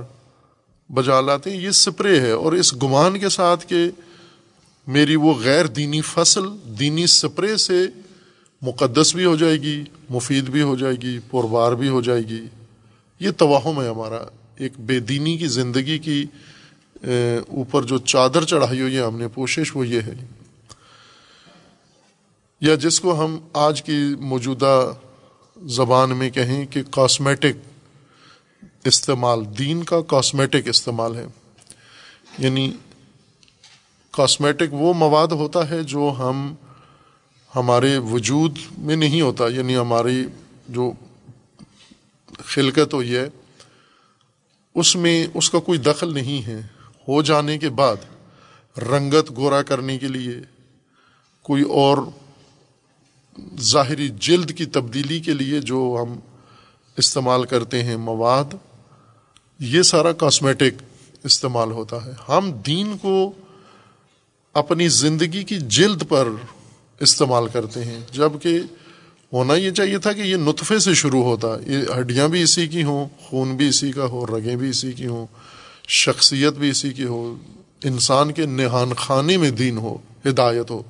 بجا 0.89 1.21
لاتے 1.21 1.49
ہیں، 1.49 1.57
یہ 1.57 1.71
سپرے 1.71 2.19
ہے 2.19 2.31
اور 2.31 2.53
اس 2.53 2.73
گمان 2.83 3.19
کے 3.19 3.29
ساتھ 3.29 3.67
کہ 3.67 3.89
میری 4.87 5.15
وہ 5.15 5.33
غیر 5.33 5.65
دینی 5.65 6.01
فصل 6.01 6.43
دینی 6.79 7.07
سپرے 7.07 7.57
سے 7.57 7.85
مقدس 8.61 9.15
بھی 9.15 9.25
ہو 9.25 9.35
جائے 9.35 9.61
گی، 9.61 9.83
مفید 10.09 10.49
بھی 10.49 10.61
ہو 10.61 10.75
جائے 10.75 10.95
گی، 10.95 11.19
پربار 11.31 11.71
بھی 11.71 11.89
ہو 11.89 12.01
جائے 12.01 12.21
گی۔ 12.21 12.45
یہ 13.19 13.31
توہم 13.31 13.81
ہے 13.81 13.87
ہمارا، 13.87 14.23
ایک 14.57 14.73
بے 14.79 14.99
دینی 14.99 15.37
کی 15.37 15.47
زندگی 15.47 15.97
کی 15.97 16.25
اوپر 17.01 17.83
جو 17.83 17.97
چادر 17.97 18.45
چڑھائی 18.45 18.81
ہوئی 18.81 18.97
ہے، 18.97 19.01
ہم 19.01 19.17
نے 19.17 19.27
کوشش 19.33 19.75
وہ 19.75 19.87
یہ 19.87 20.01
ہے۔ 20.01 20.15
یا 22.61 22.75
جس 22.75 22.99
کو 22.99 23.25
ہم 23.25 23.37
آج 23.53 23.83
کی 23.83 24.15
موجودہ 24.19 24.93
زبان 25.63 26.17
میں 26.17 26.29
کہیں 26.29 26.65
کہ 26.65 26.81
کاسمیٹک 26.91 27.74
استعمال، 28.85 29.57
دین 29.57 29.83
کا 29.83 30.01
کاسمیٹک 30.01 30.67
استعمال 30.67 31.15
ہے۔ 31.15 31.25
یعنی 32.37 32.71
کاسمیٹک 34.11 34.73
وہ 34.73 34.93
مواد 34.93 35.27
ہوتا 35.27 35.69
ہے 35.69 35.83
جو 35.83 36.13
ہم، 36.19 36.55
ہمارے 37.55 37.97
وجود 37.97 38.57
میں 38.77 38.95
نہیں 38.95 39.21
ہوتا۔ 39.21 39.47
یعنی 39.47 39.77
ہماری 39.77 40.25
جو 40.69 40.91
خلقت 42.37 42.93
ہوئی 42.93 43.15
ہے، 43.15 43.29
اس 44.75 44.95
میں 44.95 45.27
اس 45.33 45.49
کا 45.49 45.59
کوئی 45.59 45.79
دخل 45.79 46.13
نہیں 46.13 46.47
ہے۔ 46.47 46.59
ہو 47.07 47.21
جانے 47.21 47.57
کے 47.57 47.69
بعد 47.69 47.95
رنگت 48.77 49.31
گورا 49.35 49.61
کرنے 49.61 49.97
کے 49.97 50.07
لیے 50.07 50.35
کوئی 51.41 51.63
اور 51.63 51.97
ظاہری 53.59 54.09
جلد 54.09 54.57
کی 54.57 54.65
تبدیلی 54.65 55.19
کے 55.19 55.33
لیے 55.33 55.59
جو 55.59 56.03
ہم 56.03 56.19
استعمال 56.97 57.45
کرتے 57.45 57.83
ہیں، 57.83 57.97
مواد 57.97 58.55
یہ 59.59 59.81
سارا 59.81 60.11
کاسمیٹک 60.11 60.81
استعمال 61.23 61.71
ہوتا 61.71 62.05
ہے۔ 62.05 62.11
ہم 62.29 62.51
دین 62.51 62.97
کو 62.97 63.31
اپنی 64.53 64.87
زندگی 64.87 65.43
کی 65.43 65.57
جلد 65.59 66.03
پر 66.09 66.27
استعمال 66.99 67.47
کرتے 67.47 67.85
ہیں۔ 67.85 67.99
جبکہ 68.11 68.59
ہونا 69.33 69.55
یہ 69.55 69.71
چاہیے 69.71 69.97
تھا 69.97 70.13
کہ 70.13 70.21
یہ 70.21 70.35
نطفے 70.35 70.79
سے 70.79 70.93
شروع 70.93 71.23
ہوتا۔ 71.23 71.47
یہ 71.67 71.77
ہڈیاں 71.99 72.27
بھی 72.27 72.41
اسی 72.41 72.67
کی 72.67 72.83
ہوں، 72.83 73.07
خون 73.21 73.55
بھی 73.55 73.67
اسی 73.67 73.91
کا 73.91 74.05
ہو، 74.05 74.25
رگیں 74.25 74.55
بھی 74.55 74.69
اسی 74.69 74.91
کی 74.91 75.05
ہوں، 75.05 75.27
شخصیت 75.87 76.53
بھی 76.53 76.69
اسی 76.69 76.93
کی 76.93 77.03
ہو۔ 77.03 77.35
انسان 77.83 78.31
کے 78.31 78.45
نہان 78.45 78.93
خانے 78.93 79.37
میں 79.37 79.51
دین 79.51 79.77
ہو، 79.77 79.97
ہدایت 80.25 80.71
ہو۔ 80.71 80.83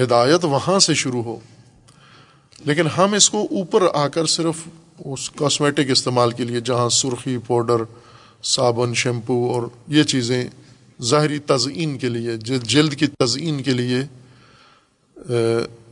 ہدایت 0.00 0.44
وہاں 0.44 0.78
سے 0.78 0.94
شروع 0.94 1.22
ہو۔ 1.22 1.38
لیکن 2.64 2.86
ہم 2.86 3.12
اس 3.12 3.30
کو 3.30 3.42
اوپر 3.42 3.82
آ 3.94 4.08
کر 4.08 4.26
صرف 4.26 4.68
اس 5.04 5.30
کاسمیٹک 5.30 5.90
استعمال 5.90 6.30
کے 6.30 6.44
لیے 6.44 6.60
جہاں 6.60 6.88
سرخی 6.88 7.38
پاؤڈر 7.38 7.84
صابن 8.44 8.94
شیمپو 8.94 9.52
اور 9.54 9.62
یہ 9.88 10.02
چیزیں 10.02 10.44
ظاہری 11.02 11.38
تزئین 11.38 11.98
کے 11.98 12.08
لیے 12.08 12.58
جلد 12.58 12.94
کی 12.94 13.06
تزئین 13.06 13.62
کے 13.62 13.70
لیے 13.70 13.98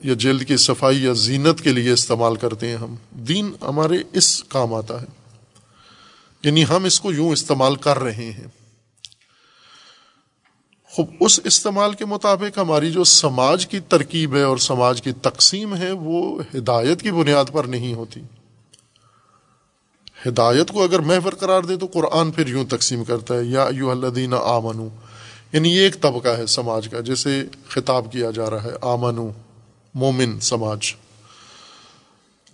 یا 0.03 0.15
جلد 0.15 0.45
کی 0.45 0.57
صفائی 0.57 1.05
یا 1.05 1.13
زینت 1.13 1.61
کے 1.61 1.73
لیے 1.73 1.93
استعمال 1.93 2.37
کرتے 2.37 2.69
ہیں 2.69 2.77
ہم۔ 2.77 2.95
دین 3.13 3.53
ہمارے 3.63 3.95
اس 4.13 4.45
کام 4.45 4.75
آتا 4.75 5.03
ہے۔ 5.03 5.07
یعنی 6.45 6.65
ہم 6.65 6.85
اس 6.85 7.01
کو 7.01 7.13
یوں 7.13 7.31
استعمال 7.31 7.77
کر 7.77 7.99
رہے 7.99 8.31
ہیں۔ 8.31 8.47
خوب، 10.85 11.07
اس 11.21 11.41
استعمال 11.45 11.93
کے 11.93 12.05
مطابق 12.05 12.59
ہماری 12.59 12.91
جو 12.91 13.05
سماج 13.05 13.67
کی 13.67 13.81
ترکیب 13.81 14.37
ہے 14.37 14.43
اور 14.43 14.57
سماج 14.57 15.03
کی 15.03 15.13
تقسیم 15.13 15.77
ہے، 15.77 15.93
وہ 15.93 16.43
ہدایت 16.55 17.03
کی 17.03 17.13
بنیاد 17.13 17.45
پر 17.53 17.65
نہیں 17.65 17.95
ہوتی۔ 17.95 18.21
ہدایت 20.27 20.69
کو 20.69 20.83
اگر 20.83 20.99
محور 20.99 21.33
قرار 21.33 21.63
دے 21.63 21.77
تو 21.77 21.87
قرآن 21.87 22.31
پھر 22.31 22.47
یوں 22.47 22.65
تقسیم 22.65 23.05
کرتا 23.05 23.35
ہے، 23.35 23.45
یا 23.45 23.69
یو 23.71 23.91
الدین 23.91 24.35
آمنو۔ 24.35 24.89
یعنی 25.53 25.77
یہ 25.77 25.81
ایک 25.81 26.01
طبقہ 26.01 26.29
ہے 26.29 26.47
سماج 26.47 26.89
کا 26.89 27.01
جیسے 27.01 27.45
خطاب 27.69 28.13
کیا 28.13 28.31
جا 28.31 28.51
رہا 28.51 28.65
ہے، 28.65 28.71
آمنو، 28.81 29.31
مومن 29.95 30.41
سماج۔ 30.41 30.95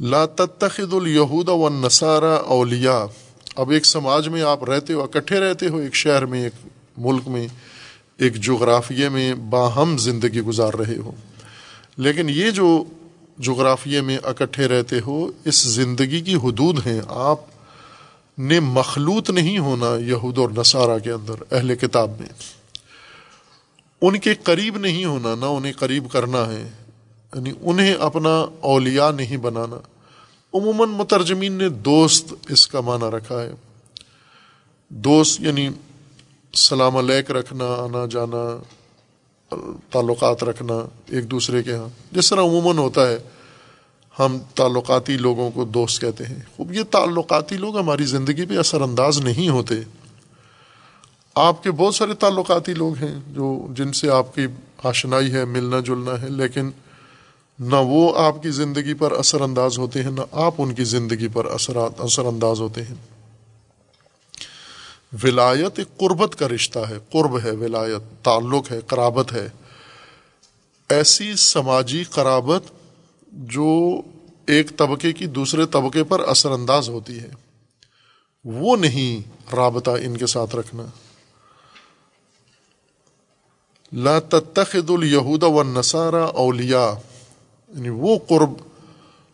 لا 0.00 0.26
تتخذ 0.26 0.94
الیہود 0.94 1.48
و 1.48 1.68
نصارہ 1.68 2.38
اولیاء۔ 2.46 3.04
اب 3.56 3.70
ایک 3.70 3.86
سماج 3.86 4.28
میں 4.28 4.42
آپ 4.42 4.64
رہتے 4.64 4.92
ہو، 4.92 5.02
اکٹھے 5.02 5.40
رہتے 5.40 5.68
ہو، 5.68 5.76
ایک 5.76 5.94
شہر 5.94 6.26
میں، 6.26 6.44
ایک 6.44 6.52
ملک 6.96 7.28
میں، 7.28 7.48
ایک 8.16 8.34
جغرافیے 8.34 9.08
میں 9.08 9.34
باہم 9.34 9.98
زندگی 9.98 10.40
گزار 10.40 10.74
رہے 10.74 10.96
ہو۔ 10.96 11.12
لیکن 11.96 12.26
یہ 12.28 12.50
جو 12.50 12.84
جغرافیے 13.38 14.00
میں 14.00 14.18
اکٹھے 14.22 14.68
رہتے 14.68 15.00
ہو، 15.06 15.30
اس 15.44 15.62
زندگی 15.62 16.20
کی 16.20 16.34
حدود 16.34 16.86
ہیں۔ 16.86 17.00
آپ 17.08 17.53
نے 18.38 18.60
مخلوط 18.60 19.30
نہیں 19.30 19.58
ہونا 19.58 19.96
یہود 19.96 20.38
اور 20.38 20.48
نصارہ 20.56 20.98
کے 20.98 21.10
اندر، 21.10 21.34
اہل 21.50 21.76
کتاب 21.76 22.10
میں۔ 22.20 22.28
ان 24.00 24.18
کے 24.18 24.34
قریب 24.34 24.76
نہیں 24.76 25.04
ہونا، 25.04 25.34
نہ 25.34 25.44
انہیں 25.44 25.72
قریب 25.78 26.10
کرنا 26.10 26.52
ہے 26.52 26.70
یعنی 27.34 27.52
انہیں 27.60 27.94
اپنا 27.94 28.46
اولیاء 28.60 29.10
نہیں 29.10 29.36
بنانا۔ 29.36 29.76
عموماً 30.54 30.88
مترجمین 30.88 31.52
نے 31.52 31.68
دوست 31.68 32.34
اس 32.48 32.66
کا 32.66 32.80
معنی 32.80 33.16
رکھا 33.16 33.42
ہے۔ 33.42 33.52
دوست 34.88 35.40
یعنی 35.40 35.68
سلام 36.54 36.96
علیک 36.96 37.30
رکھنا، 37.30 37.64
آنا 37.64 38.06
جانا، 38.10 38.62
تعلقات 39.90 40.44
رکھنا 40.44 40.74
ایک 41.08 41.30
دوسرے 41.30 41.62
کے 41.62 41.74
ہاں۔ 41.74 41.88
جس 42.12 42.30
طرح 42.30 42.40
عموماً 42.40 42.76
ہوتا 42.76 43.08
ہے 43.08 43.18
ہم 44.18 44.38
تعلقاتی 44.54 45.16
لوگوں 45.16 45.50
کو 45.50 45.64
دوست 45.64 46.00
کہتے 46.00 46.24
ہیں۔ 46.24 46.38
خوب، 46.56 46.72
یہ 46.72 46.82
تعلقاتی 46.90 47.56
لوگ 47.56 47.78
ہماری 47.78 48.04
زندگی 48.04 48.46
پہ 48.46 48.58
اثر 48.58 48.80
انداز 48.80 49.18
نہیں 49.18 49.48
ہوتے۔ 49.48 49.74
آپ 51.34 51.62
کے 51.62 51.70
بہت 51.70 51.94
سارے 51.94 52.14
تعلقاتی 52.14 52.74
لوگ 52.74 52.96
ہیں 52.96 53.20
جو، 53.26 53.66
جن 53.70 53.92
سے 53.92 54.10
آپ 54.10 54.34
کی 54.34 54.46
آشنائی 54.82 55.32
ہے، 55.32 55.44
ملنا 55.44 55.80
جلنا 55.80 56.22
ہے، 56.22 56.28
لیکن 56.28 56.70
نہ 57.58 57.74
وہ 57.74 58.18
آپ 58.18 58.42
کی 58.42 58.50
زندگی 58.50 58.94
پر 58.94 59.12
اثر 59.12 59.40
انداز 59.40 59.78
ہوتے 59.78 60.02
ہیں، 60.02 60.10
نہ 60.10 60.20
آپ 60.32 60.54
ان 60.58 60.74
کی 60.74 60.84
زندگی 60.84 61.28
پر 61.28 61.44
اثرات 61.44 62.00
اثر 62.00 62.24
انداز 62.24 62.60
ہوتے 62.60 62.82
ہیں۔ 62.82 62.94
ولایت 65.24 65.78
ایک 65.78 65.98
قربت 65.98 66.36
کا 66.36 66.48
رشتہ 66.48 66.78
ہے۔ 66.78 66.98
قرب 67.10 67.38
ہے، 67.44 67.50
ولایت، 67.50 68.24
تعلق 68.24 68.72
ہے، 68.72 68.80
قرابت 68.86 69.32
ہے۔ 69.32 69.48
ایسی 70.88 71.36
سماجی 71.36 72.04
قرابت 72.04 72.62
جو 73.36 74.00
ایک 74.46 74.76
طبقے 74.76 75.12
کی 75.12 75.26
دوسرے 75.26 75.66
طبقے 75.66 76.04
پر 76.04 76.20
اثر 76.20 76.50
انداز 76.50 76.88
ہوتی 76.88 77.20
ہے، 77.20 77.30
وہ 78.44 78.76
نہیں 78.76 79.28
رابطہ 79.54 79.90
ان 79.90 80.16
کے 80.16 80.26
ساتھ 80.26 80.56
رکھنا۔ 80.56 80.82
لا 83.92 84.20
تتخذ 84.20 84.90
الیہود 84.90 85.42
و 85.42 85.62
نصارہ 85.62 86.24
اولیاء 86.24 86.90
یعنی 87.74 87.88
وہ 87.88 88.18
قرب 88.28 88.50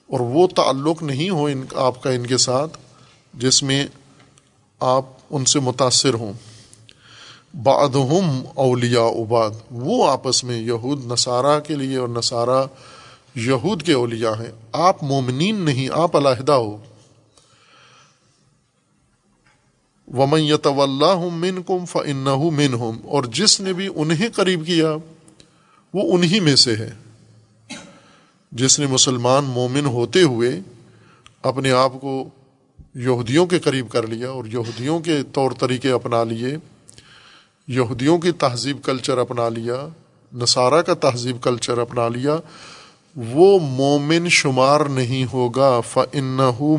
اور 0.06 0.20
وہ 0.20 0.46
تعلق 0.46 1.02
نہیں 1.02 1.30
ہو 1.30 1.44
ان 1.44 1.64
آپ 1.74 2.02
کا 2.02 2.10
ان 2.10 2.26
کے 2.26 2.36
ساتھ، 2.36 2.78
جس 3.34 3.62
میں 3.62 3.86
آپ 4.80 5.04
ان 5.30 5.44
سے 5.44 5.60
متاثر 5.60 6.14
ہوں۔ 6.14 6.32
بعد 7.62 7.88
ہم 7.88 8.42
اولیا 8.54 9.02
اباد 9.02 9.50
وہ 9.70 10.10
آپس 10.10 10.44
میں 10.44 10.58
یہود، 10.58 11.04
نصارہ 11.04 11.60
کے 11.60 11.74
لیے 11.74 11.96
اور 11.96 12.08
نصارہ 12.08 12.66
یہود 13.34 13.82
کے 13.82 13.92
اولیاء 13.92 14.40
ہیں۔ 14.40 14.52
آپ 14.72 15.02
مومنین 15.02 15.56
نہیں، 15.56 15.88
آپ 15.92 16.16
علیحدہ 16.16 16.52
ہو۔ 16.52 16.82
ومن 20.14 20.40
اللہ 20.64 21.28
من 21.32 21.62
کم 21.62 21.84
فن 21.84 22.16
من 22.54 22.74
ہوں 22.74 22.92
اور 23.04 23.24
جس 23.24 23.60
نے 23.60 23.72
بھی 23.72 23.88
انہیں 23.94 24.28
قریب 24.34 24.66
کیا، 24.66 24.92
وہ 25.94 26.16
انہی 26.16 26.40
میں 26.40 26.56
سے 26.56 26.76
ہے۔ 26.76 26.90
جس 28.52 28.78
نے 28.78 28.86
مسلمان 28.86 29.44
مومن 29.44 29.86
ہوتے 29.86 30.22
ہوئے 30.22 30.60
اپنے 31.42 31.72
آپ 31.72 31.92
کو 32.00 32.28
یہودیوں 32.94 33.46
کے 33.46 33.58
قریب 33.58 33.90
کر 33.90 34.06
لیا 34.06 34.30
اور 34.30 34.44
یہودیوں 34.44 35.00
کے 35.00 35.22
طور 35.32 35.50
طریقے 35.58 35.90
اپنا 35.90 36.24
لیے، 36.24 36.56
یہودیوں 37.68 38.18
کی 38.18 38.32
تہذیب 38.32 38.82
کلچر 38.82 39.18
اپنا 39.18 39.48
لیا، 39.48 39.88
نصارہ 40.32 40.82
کا 40.82 40.94
تہذیب 40.94 41.36
کلچر 41.42 41.78
اپنا 41.78 42.08
لیا 42.08 42.36
وہ 43.16 43.58
مومن 43.58 44.28
شمار 44.28 44.80
نہیں 44.80 45.32
ہوگا 45.32 45.80
فن 45.80 46.24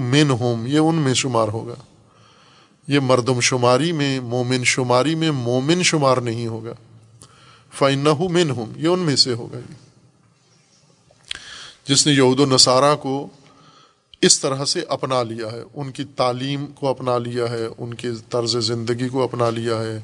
من 0.01 0.31
ہوم 0.31 0.65
یہ 0.67 0.79
ان 0.79 0.95
میں 0.95 1.13
شمار 1.13 1.47
ہوگا۔ 1.47 1.73
یہ 2.87 2.99
مردم 2.99 3.39
شماری 3.39 3.91
میں، 3.91 4.19
مومن 4.19 4.63
شماری 4.63 5.15
میں 5.15 5.31
مومن 5.31 5.83
شمار 5.83 6.17
نہیں 6.17 6.47
ہوگا۔ 6.47 6.73
فن 7.73 8.07
من 8.29 8.49
ہوم 8.49 8.71
یہ 8.75 8.87
ان 8.87 8.99
میں 8.99 9.15
سے 9.15 9.33
ہوگا 9.33 9.59
جی۔ 9.59 9.73
جس 11.87 12.07
نے 12.07 12.13
یہود 12.13 12.39
و 12.39 12.45
نصارہ 12.45 12.95
کو 12.95 13.27
اس 14.21 14.39
طرح 14.39 14.65
سے 14.65 14.81
اپنا 14.89 15.23
لیا 15.23 15.51
ہے، 15.51 15.63
ان 15.73 15.91
کی 15.91 16.03
تعلیم 16.03 16.65
کو 16.65 16.87
اپنا 16.87 17.17
لیا 17.17 17.49
ہے، 17.49 17.67
ان 17.77 17.93
کے 17.93 18.09
طرز 18.29 18.57
زندگی 18.57 19.09
کو 19.09 19.23
اپنا 19.23 19.49
لیا 19.49 19.77
ہے 19.77 19.99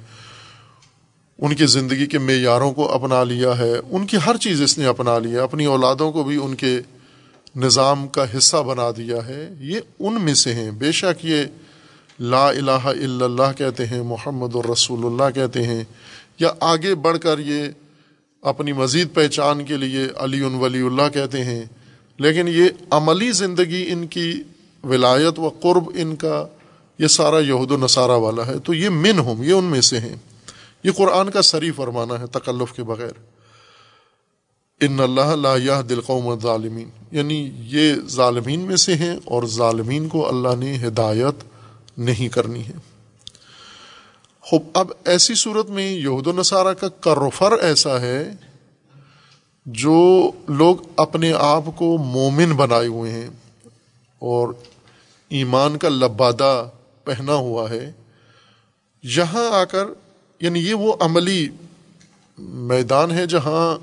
ان 1.39 1.55
کی 1.55 1.65
زندگی 1.65 2.05
کے 2.05 2.19
معیاروں 2.19 2.73
کو 2.73 2.91
اپنا 2.91 3.23
لیا 3.23 3.57
ہے، 3.57 3.73
ان 3.89 4.05
کی 4.05 4.17
ہر 4.25 4.37
چیز 4.37 4.61
اس 4.61 4.77
نے 4.77 4.85
اپنا 4.85 5.19
لیا 5.19 5.43
اپنی 5.43 5.65
اولادوں 5.65 6.11
کو 6.11 6.23
بھی 6.23 6.39
ان 6.43 6.55
کے 6.55 6.79
نظام 7.55 8.07
کا 8.07 8.25
حصہ 8.37 8.57
بنا 8.57 8.89
دیا 8.97 9.27
ہے۔ 9.27 9.53
یہ 9.59 9.79
ان 9.99 10.21
میں 10.21 10.33
سے 10.33 10.53
ہیں۔ 10.53 10.71
بے 10.71 10.91
شک 10.91 11.25
یہ 11.25 11.43
لا 12.19 12.49
الہ 12.49 12.71
الا 12.71 13.25
اللہ 13.25 13.57
کہتے 13.57 13.85
ہیں، 13.85 14.01
محمد 14.01 14.55
الرسول 14.55 15.05
اللہ 15.05 15.35
کہتے 15.35 15.63
ہیں۔ 15.63 15.83
یا 16.39 16.49
آگے 16.59 16.95
بڑھ 16.95 17.19
کر 17.19 17.39
یہ 17.39 17.63
اپنی 18.41 18.73
مزید 18.73 19.07
پہچان 19.13 19.65
کے 19.65 19.77
لیے 19.77 20.07
علی 20.17 20.41
ولی 20.41 20.81
اللہ 20.81 21.09
کہتے 21.13 21.43
ہیں۔ 21.43 21.63
لیکن 22.17 22.47
یہ 22.47 22.65
عملی 22.89 23.31
زندگی 23.31 23.85
ان 23.89 24.07
کی 24.07 24.43
ولایت 24.83 25.39
و 25.39 25.49
قرب 25.49 25.89
ان 25.95 26.15
کا 26.15 26.45
یہ 26.99 27.07
سارا 27.07 27.39
یہود 27.39 27.71
و 27.71 27.77
نصارہ 27.77 28.11
والا 28.11 28.47
ہے۔ 28.47 28.59
تو 28.59 28.73
یہ 28.73 28.89
من 28.89 29.19
ہم 29.19 29.43
یہ 29.43 29.53
ان 29.53 29.65
میں 29.65 29.81
سے 29.81 29.99
ہیں۔ 29.99 30.15
یہ 30.83 30.91
قرآن 30.91 31.31
کا 31.31 31.41
سری 31.41 31.71
فرمانا 31.71 32.19
ہے 32.19 32.27
تکلف 32.27 32.73
کے 32.73 32.83
بغیر۔ 32.83 33.37
ان 34.81 34.99
اللہ 34.99 35.35
لا 35.35 35.81
دل 35.89 36.01
قوم 36.01 36.39
ظالمین 36.39 36.89
یعنی 37.11 37.51
یہ 37.57 37.93
ظالمین 38.07 38.59
میں 38.59 38.75
سے 38.75 38.95
ہیں 38.95 39.15
اور 39.25 39.43
ظالمین 39.43 40.09
کو 40.09 40.27
اللہ 40.27 40.55
نے 40.59 40.77
ہدایت 40.87 41.43
نہیں 41.97 42.29
کرنی 42.29 42.65
ہے۔ 42.65 42.73
خوب، 44.41 44.63
اب 44.73 44.91
ایسی 45.05 45.35
صورت 45.35 45.69
میں 45.69 45.91
یہود 45.91 46.27
و 46.27 46.31
نصارہ 46.31 46.73
کا 46.73 46.87
کرفر 46.89 47.51
ایسا 47.51 48.01
ہے 48.01 48.31
جو 49.65 50.31
لوگ 50.47 50.75
اپنے 50.97 51.33
آپ 51.33 51.63
کو 51.75 51.97
مومن 51.97 52.55
بنائے 52.55 52.87
ہوئے 52.87 53.11
ہیں 53.11 53.29
اور 54.19 54.53
ایمان 55.29 55.77
کا 55.77 55.89
لبادہ 55.89 56.69
پہنا 57.03 57.33
ہوا 57.33 57.69
ہے۔ 57.69 57.91
یہاں 59.03 59.51
آ 59.51 59.63
کر 59.63 59.85
یعنی 60.39 60.59
یہ 60.59 60.73
وہ 60.73 60.93
عملی 60.99 61.49
میدان 62.37 63.11
ہے 63.11 63.25
جہاں 63.25 63.77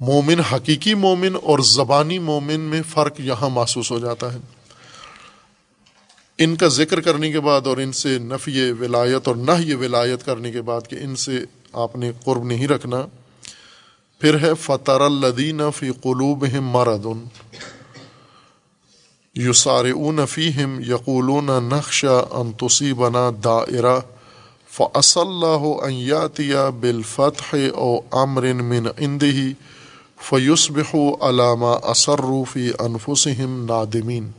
مومن، 0.00 0.40
حقیقی 0.40 0.94
مومن 0.94 1.36
اور 1.42 1.58
زبانی 1.58 2.18
مومن 2.18 2.60
میں 2.60 2.82
فرق 2.88 3.20
یہاں 3.20 3.50
محسوس 3.50 3.90
ہو 3.90 3.98
جاتا 3.98 4.32
ہے۔ 4.32 4.38
ان 6.38 6.56
کا 6.56 6.68
ذکر 6.68 7.00
کرنے 7.00 7.32
کے 7.32 7.40
بعد 7.40 7.66
اور 7.66 7.76
ان 7.76 7.92
سے 7.92 8.18
نفی 8.18 8.72
ولایت 8.72 9.28
اور 9.28 9.36
نہ 9.36 9.50
یہ 9.60 9.74
ولایت 9.74 10.26
کرنے 10.26 10.52
کے 10.52 10.62
بعد 10.62 10.80
کہ 10.88 10.94
ان 10.94 11.16
سے 11.16 11.44
آپ 11.72 11.96
نے 11.96 12.12
قرب 12.24 12.44
نہیں 12.44 12.68
رکھنا۔ 12.68 13.06
پھر 14.20 14.40
ہے 14.40 14.54
فطر 14.60 15.00
الدین 15.00 15.60
فی 15.76 15.90
قلوب 15.90 16.44
مرد 16.52 17.06
یوسار 19.34 19.84
اون 19.84 20.26
فیم 20.26 20.80
یقول 20.80 21.44
نقشہ 21.44 22.26
انتسی 22.30 22.92
بنا 22.92 23.30
دائرہ۔ 23.44 24.00
فص 24.72 25.16
اللہ 25.16 25.84
ایاتیہ 25.84 26.70
بالفتح 26.80 27.56
او 27.74 27.98
امر 28.10 28.52
من 28.52 28.86
اندہی 28.96 29.52
فیوسبح 30.22 30.96
علامہ 31.20 31.66
اثروفی 31.66 32.70
انفسم 32.78 33.64
نادمین 33.64 34.30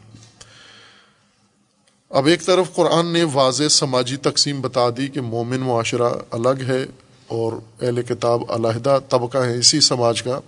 اب 2.09 2.25
ایک 2.25 2.45
طرف 2.45 2.73
قرآن 2.73 3.07
نے 3.07 3.23
واضح 3.33 3.67
سماجی 3.67 4.17
تقسیم 4.17 4.61
بتا 4.61 4.89
دی 4.97 5.07
کہ 5.07 5.21
مومن 5.21 5.59
معاشرہ 5.59 6.09
الگ 6.31 6.63
ہے 6.67 6.85
اور 7.27 7.53
اہل 7.81 8.01
کتاب 8.01 8.41
علیحدہ 8.49 8.99
طبقہ 9.09 9.37
ہے 9.37 9.57
اسی 9.57 9.79
سماج 9.79 10.23
کا۔ 10.23 10.39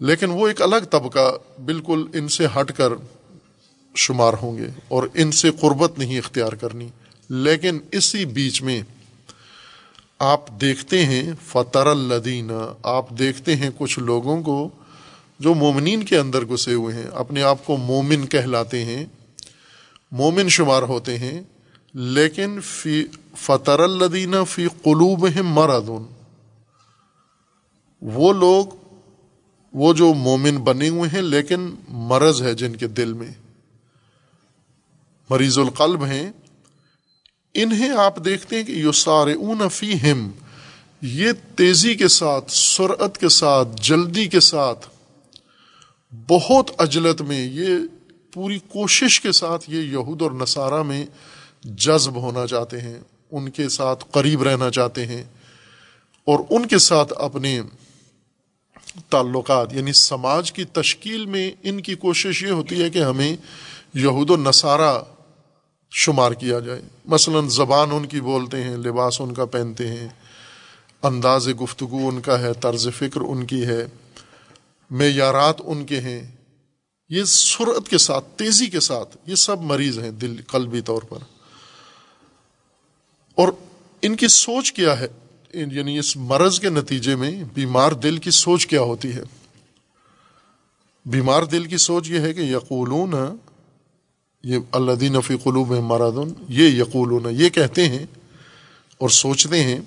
لیکن 0.00 0.30
وہ 0.30 0.48
ایک 0.48 0.62
الگ 0.62 0.84
طبقہ 0.90 1.32
بالکل 1.64 2.04
ان 2.14 2.28
سے 2.28 2.46
ہٹ 2.46 2.72
کر 2.76 2.92
شمار 3.94 4.34
ہوں 4.42 4.58
گے 4.58 4.66
اور 4.88 5.08
ان 5.14 5.32
سے 5.32 5.50
قربت 5.50 5.98
نہیں 5.98 6.18
اختیار 6.18 6.52
کرنی۔ 6.52 6.88
لیکن 7.30 7.78
اسی 7.92 8.24
بیچ 8.24 8.62
میں 8.62 8.82
آپ 10.18 10.48
دیکھتے 10.60 11.04
ہیں 11.06 11.32
فطر 11.46 11.86
الدین 11.86 12.50
آپ 12.82 13.10
دیکھتے 13.10 13.56
ہیں 13.56 13.70
کچھ 13.78 13.98
لوگوں 13.98 14.42
کو 14.42 14.68
جو 15.40 15.54
مومنین 15.54 16.04
کے 16.04 16.18
اندر 16.18 16.44
گھسے 16.44 16.74
ہوئے 16.74 16.94
ہیں، 16.94 17.06
اپنے 17.12 17.42
آپ 17.42 17.66
کو 17.66 17.76
مومن 17.76 18.26
کہلاتے 18.26 18.84
ہیں، 18.84 19.04
مومن 20.12 20.48
شمار 20.48 20.82
ہوتے 20.82 21.18
ہیں، 21.18 21.40
لیکن 21.94 22.60
فی 22.60 23.04
فطر 23.36 23.80
الدین 23.80 24.34
فی 24.44 24.66
قلوب 24.82 25.26
مرادون 25.40 26.06
وہ 28.02 28.32
لوگ، 28.32 28.66
وہ 29.72 29.92
جو 29.92 30.12
مومن 30.14 30.56
بنے 30.56 30.88
ہوئے 30.88 31.10
ہیں، 31.12 31.22
لیکن 31.22 31.74
مرض 31.88 32.42
ہے 32.42 32.54
جن 32.54 32.76
کے 32.76 32.86
دل 32.86 33.12
میں۔ 33.12 33.30
مریض 35.30 35.58
القلب 35.58 36.04
ہیں 36.04 36.30
انہیں 37.62 37.90
آپ 37.98 38.24
دیکھتے 38.24 38.56
ہیں 38.56 38.62
کہ 38.62 38.72
یو 38.72 38.92
سارے 38.92 39.32
اون 39.32 39.68
فی 39.68 39.92
ہم 40.02 40.30
یہ 41.02 41.32
تیزی 41.56 41.94
کے 41.94 42.08
ساتھ، 42.08 42.50
سرعت 42.50 43.18
کے 43.18 43.28
ساتھ، 43.28 43.68
جلدی 43.82 44.26
کے 44.26 44.40
ساتھ، 44.40 44.86
بہت 46.28 46.70
اجلت 46.78 47.22
میں، 47.22 47.46
یہ 47.52 47.76
پوری 48.32 48.58
کوشش 48.68 49.20
کے 49.20 49.32
ساتھ 49.32 49.70
یہ 49.70 49.80
یہود 49.80 50.22
اور 50.22 50.30
نصارہ 50.30 50.82
میں 50.82 51.04
جذب 51.64 52.16
ہونا 52.16 52.46
چاہتے 52.46 52.80
ہیں، 52.80 52.98
ان 53.32 53.48
کے 53.48 53.68
ساتھ 53.68 54.04
قریب 54.10 54.42
رہنا 54.42 54.70
چاہتے 54.70 55.06
ہیں 55.06 55.22
اور 56.26 56.38
ان 56.50 56.66
کے 56.66 56.78
ساتھ 56.78 57.12
اپنے 57.16 57.60
تعلقات 59.10 59.72
یعنی 59.74 59.92
سماج 59.92 60.52
کی 60.52 60.64
تشکیل 60.64 61.26
میں 61.26 61.50
ان 61.62 61.80
کی 61.82 61.94
کوشش 61.94 62.42
یہ 62.42 62.50
ہوتی 62.50 62.82
ہے 62.82 62.90
کہ 62.90 62.98
ہمیں 62.98 63.36
یہود 63.94 64.30
و 64.30 64.36
نصارہ 64.36 64.92
شمار 65.90 66.32
کیا 66.32 66.58
جائے۔ 66.58 66.82
مثلا 67.04 67.40
زبان 67.46 67.88
ان 67.92 68.06
کی 68.06 68.20
بولتے 68.20 68.62
ہیں، 68.62 68.76
لباس 68.76 69.20
ان 69.20 69.34
کا 69.34 69.44
پہنتے 69.44 69.88
ہیں، 69.88 70.08
انداز 71.02 71.48
گفتگو 71.48 72.08
ان 72.08 72.20
کا 72.20 72.38
ہے، 72.38 72.52
طرز 72.54 72.88
فکر 72.98 73.20
ان 73.20 73.46
کی 73.46 73.66
ہے، 73.66 73.86
معیارات 74.90 75.56
ان 75.64 75.86
کے 75.86 76.00
ہیں۔ 76.00 76.30
یہ 77.08 77.24
سرعت 77.24 77.88
کے 77.88 77.98
ساتھ، 77.98 78.24
تیزی 78.36 78.66
کے 78.66 78.80
ساتھ 78.80 79.16
یہ 79.26 79.34
سب 79.34 79.60
مریض 79.60 79.98
ہیں 79.98 80.10
دل، 80.10 80.36
قلبی 80.42 80.80
طور 80.80 81.02
پر۔ 81.02 81.18
اور 83.34 83.48
ان 84.02 84.16
کی 84.16 84.28
سوچ 84.28 84.72
کیا 84.72 85.00
ہے؟ 85.00 85.06
یعنی 85.52 85.98
اس 85.98 86.16
مرض 86.16 86.60
کے 86.60 86.68
نتیجے 86.68 87.16
میں 87.16 87.44
بیمار 87.54 87.92
دل 87.92 88.16
کی 88.16 88.30
سوچ 88.30 88.66
کیا 88.66 88.80
ہوتی 88.80 89.12
ہے؟ 89.12 89.22
بیمار 91.06 91.42
دل 91.42 91.64
کی 91.64 91.76
سوچ 91.76 92.10
یہ 92.10 92.20
ہے 92.20 92.34
کہ 92.34 92.40
یقولون 92.40 93.14
یہ 94.48 94.58
اللہ 94.72 94.92
دین 94.92 95.20
فی 95.20 95.36
قلوب 95.42 95.72
مرادن 95.72 96.32
یہ 96.48 96.68
یقولون، 96.68 97.26
یہ 97.30 97.48
کہتے 97.48 97.88
ہیں 97.88 98.06
اور 98.98 99.08
سوچتے 99.08 99.62
ہیں 99.62 99.80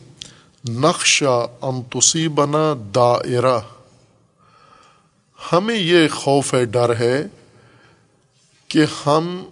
نقشہ 0.69 1.47
ام 1.61 1.81
تصیبنا 1.81 2.73
دائرہ۔ 2.95 3.59
ہمیں 5.51 5.79
یہ 5.79 6.07
خوف 6.07 6.53
ہے، 6.53 6.65
ڈر 6.65 6.95
ہے 6.95 7.23
کہ 8.67 8.85
ہم 9.05 9.43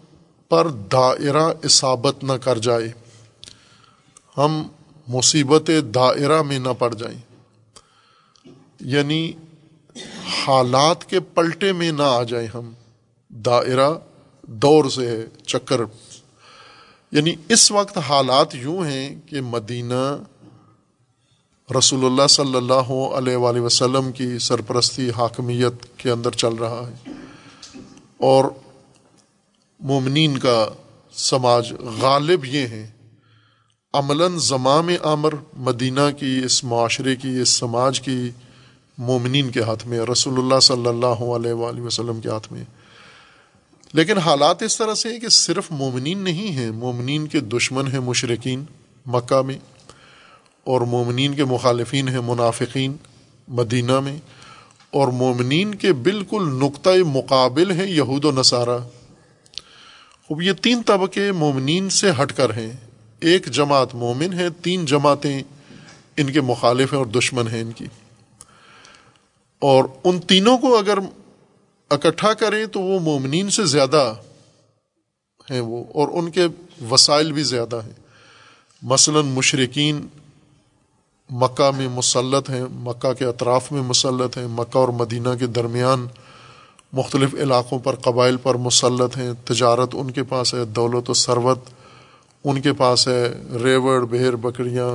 پر 0.50 0.68
دائرہ 0.68 1.54
اصابت 1.64 2.24
نہ 2.24 2.34
کر 2.34 2.58
جائے۔ 2.58 2.92
ہم 4.38 4.64
مصیبت 5.08 5.72
دائرہ 5.96 6.42
میں 6.42 6.60
نہ 6.60 6.70
پڑ 6.80 6.94
جائیں۔ 6.94 7.20
یعنی 8.80 9.32
حالات 10.46 11.06
کے 11.06 11.20
پلٹے 11.20 11.74
میں 11.74 11.92
نہ 11.92 12.04
آ 12.04 12.24
جائیں 12.24 12.48
ہم۔ 12.54 12.72
دائرہ 13.30 13.90
دور 14.50 14.90
سے 14.90 15.08
ہے 15.08 15.26
چکر۔ 15.46 15.82
یعنی 17.12 17.36
اس 17.50 17.72
وقت 17.72 17.98
حالات 17.98 18.56
یوں 18.56 18.86
ہیں 18.86 19.16
کہ 19.26 19.42
مدینہ 19.42 20.18
رسول 21.78 22.06
اللہ 22.06 22.28
صلی 22.28 22.56
اللہ 22.56 22.92
علیہ 23.14 23.36
وآلہ 23.36 23.60
وسلم 23.60 24.12
کی 24.12 24.40
سرپرستی 24.40 25.10
حاکمیت 25.10 25.98
کے 25.98 26.12
اندر 26.12 26.32
چل 26.32 26.54
رہا 26.54 26.90
ہے۔ 26.90 27.12
اور 28.18 28.46
مومنین 29.80 30.38
کا 30.38 30.68
سماج 31.12 31.74
غالب 32.02 32.46
یہ 32.46 32.68
ہیں 32.68 32.88
عملاً 33.94 34.38
زمام 34.38 34.90
عامر 35.04 35.30
مدینہ 35.58 36.18
کی، 36.20 36.42
اس 36.46 36.64
معاشرے 36.64 37.16
کی، 37.16 37.40
اس 37.42 37.50
سماج 37.50 38.02
کی 38.02 38.30
مومنین 38.98 39.50
کے 39.50 39.62
ہاتھ 39.62 39.88
میں، 39.88 40.00
رسول 40.00 40.34
اللہ 40.38 40.60
صلی 40.60 40.88
اللہ 40.88 41.24
علیہ 41.36 41.54
وآلہ 41.54 41.82
وسلم 41.82 42.22
کے 42.22 42.30
ہاتھ 42.30 42.54
میں۔ 42.54 42.64
لیکن 43.94 44.18
حالات 44.18 44.64
اس 44.64 44.78
طرح 44.78 44.94
سے 44.94 45.10
ہیں 45.10 45.20
کہ 45.20 45.30
صرف 45.30 45.72
مومنین 45.72 46.18
نہیں 46.18 46.48
ہیں، 46.48 46.72
مومنین 46.72 47.28
کے 47.28 47.40
دشمن 47.40 47.88
ہیں 47.88 48.00
مشرقین 48.00 48.64
مکہ 49.06 49.42
میں، 49.42 49.58
اور 50.64 50.82
مومنین 50.82 51.36
کے 51.36 51.46
مخالفین 51.46 52.08
ہیں 52.08 52.20
منافقین 52.26 52.96
مدینہ 53.48 54.00
میں، 54.00 54.18
اور 54.92 55.08
مومنین 55.08 55.76
کے 55.76 55.94
بالکل 55.94 56.60
نقطۂ 56.60 56.98
مقابل 57.06 57.72
ہیں 57.72 57.88
یہود 57.88 58.26
و 58.26 58.32
نصارہ۔ 58.32 58.80
اب 60.30 60.42
یہ 60.42 60.52
تین 60.54 60.84
طبقے 60.84 61.32
مومنین 61.32 61.90
سے 61.90 62.12
ہٹ 62.22 62.34
کر 62.34 62.54
ہیں۔ 62.54 62.72
ایک 63.20 63.46
جماعت 63.46 63.96
مومن 63.96 64.34
ہے، 64.34 64.50
تین 64.50 64.86
جماعتیں 64.86 65.44
ان 66.18 66.34
کے 66.34 66.42
مخالف 66.42 66.94
ہیں 66.94 66.98
اور 66.98 67.06
دشمن 67.06 67.48
ہیں 67.48 67.62
ان 67.62 67.72
کی۔ 67.72 67.86
اور 69.60 69.84
ان 70.04 70.20
تینوں 70.20 70.58
کو 70.58 70.78
اگر 70.78 70.98
اکٹھا 71.90 72.34
کریں 72.34 72.66
تو 72.66 72.82
وہ 72.82 73.00
مومنین 73.00 73.50
سے 73.50 73.66
زیادہ 73.66 74.14
ہیں 75.52 75.60
وہ، 75.60 75.84
اور 75.94 76.08
ان 76.14 76.32
کے 76.32 76.48
وسائل 76.90 77.32
بھی 77.32 77.44
زیادہ 77.44 77.76
ہیں۔ 77.76 77.94
مثلا 78.82 79.22
مشرقین 79.22 80.08
مکہ 81.30 81.70
میں 81.78 81.88
مسلط 81.88 82.50
ہیں، 82.50 82.64
مکہ 82.72 83.14
کے 83.14 83.26
اطراف 83.26 83.72
میں 83.72 83.82
مسلط 83.82 84.38
ہیں، 84.38 84.48
مکہ 84.48 84.78
اور 84.78 84.88
مدینہ 84.88 85.30
کے 85.40 85.48
درمیان 85.48 86.08
مختلف 86.94 87.34
علاقوں 87.34 87.80
پر، 87.80 87.96
قبائل 87.96 88.38
پر 88.38 88.56
مسلط 88.56 89.18
ہیں۔ 89.18 89.32
تجارت 89.46 89.90
ان 89.94 90.12
کے 90.12 90.24
پاس 90.24 90.54
ہے، 90.54 90.66
دولت 90.66 91.10
و 91.10 91.14
ثروت 91.14 91.60
ان 92.44 92.62
کے 92.62 92.74
پاس 92.74 93.08
ہے۔ 93.08 93.34
ریوڑ 93.64 94.06
بھیر 94.06 94.36
بکریاں، 94.36 94.90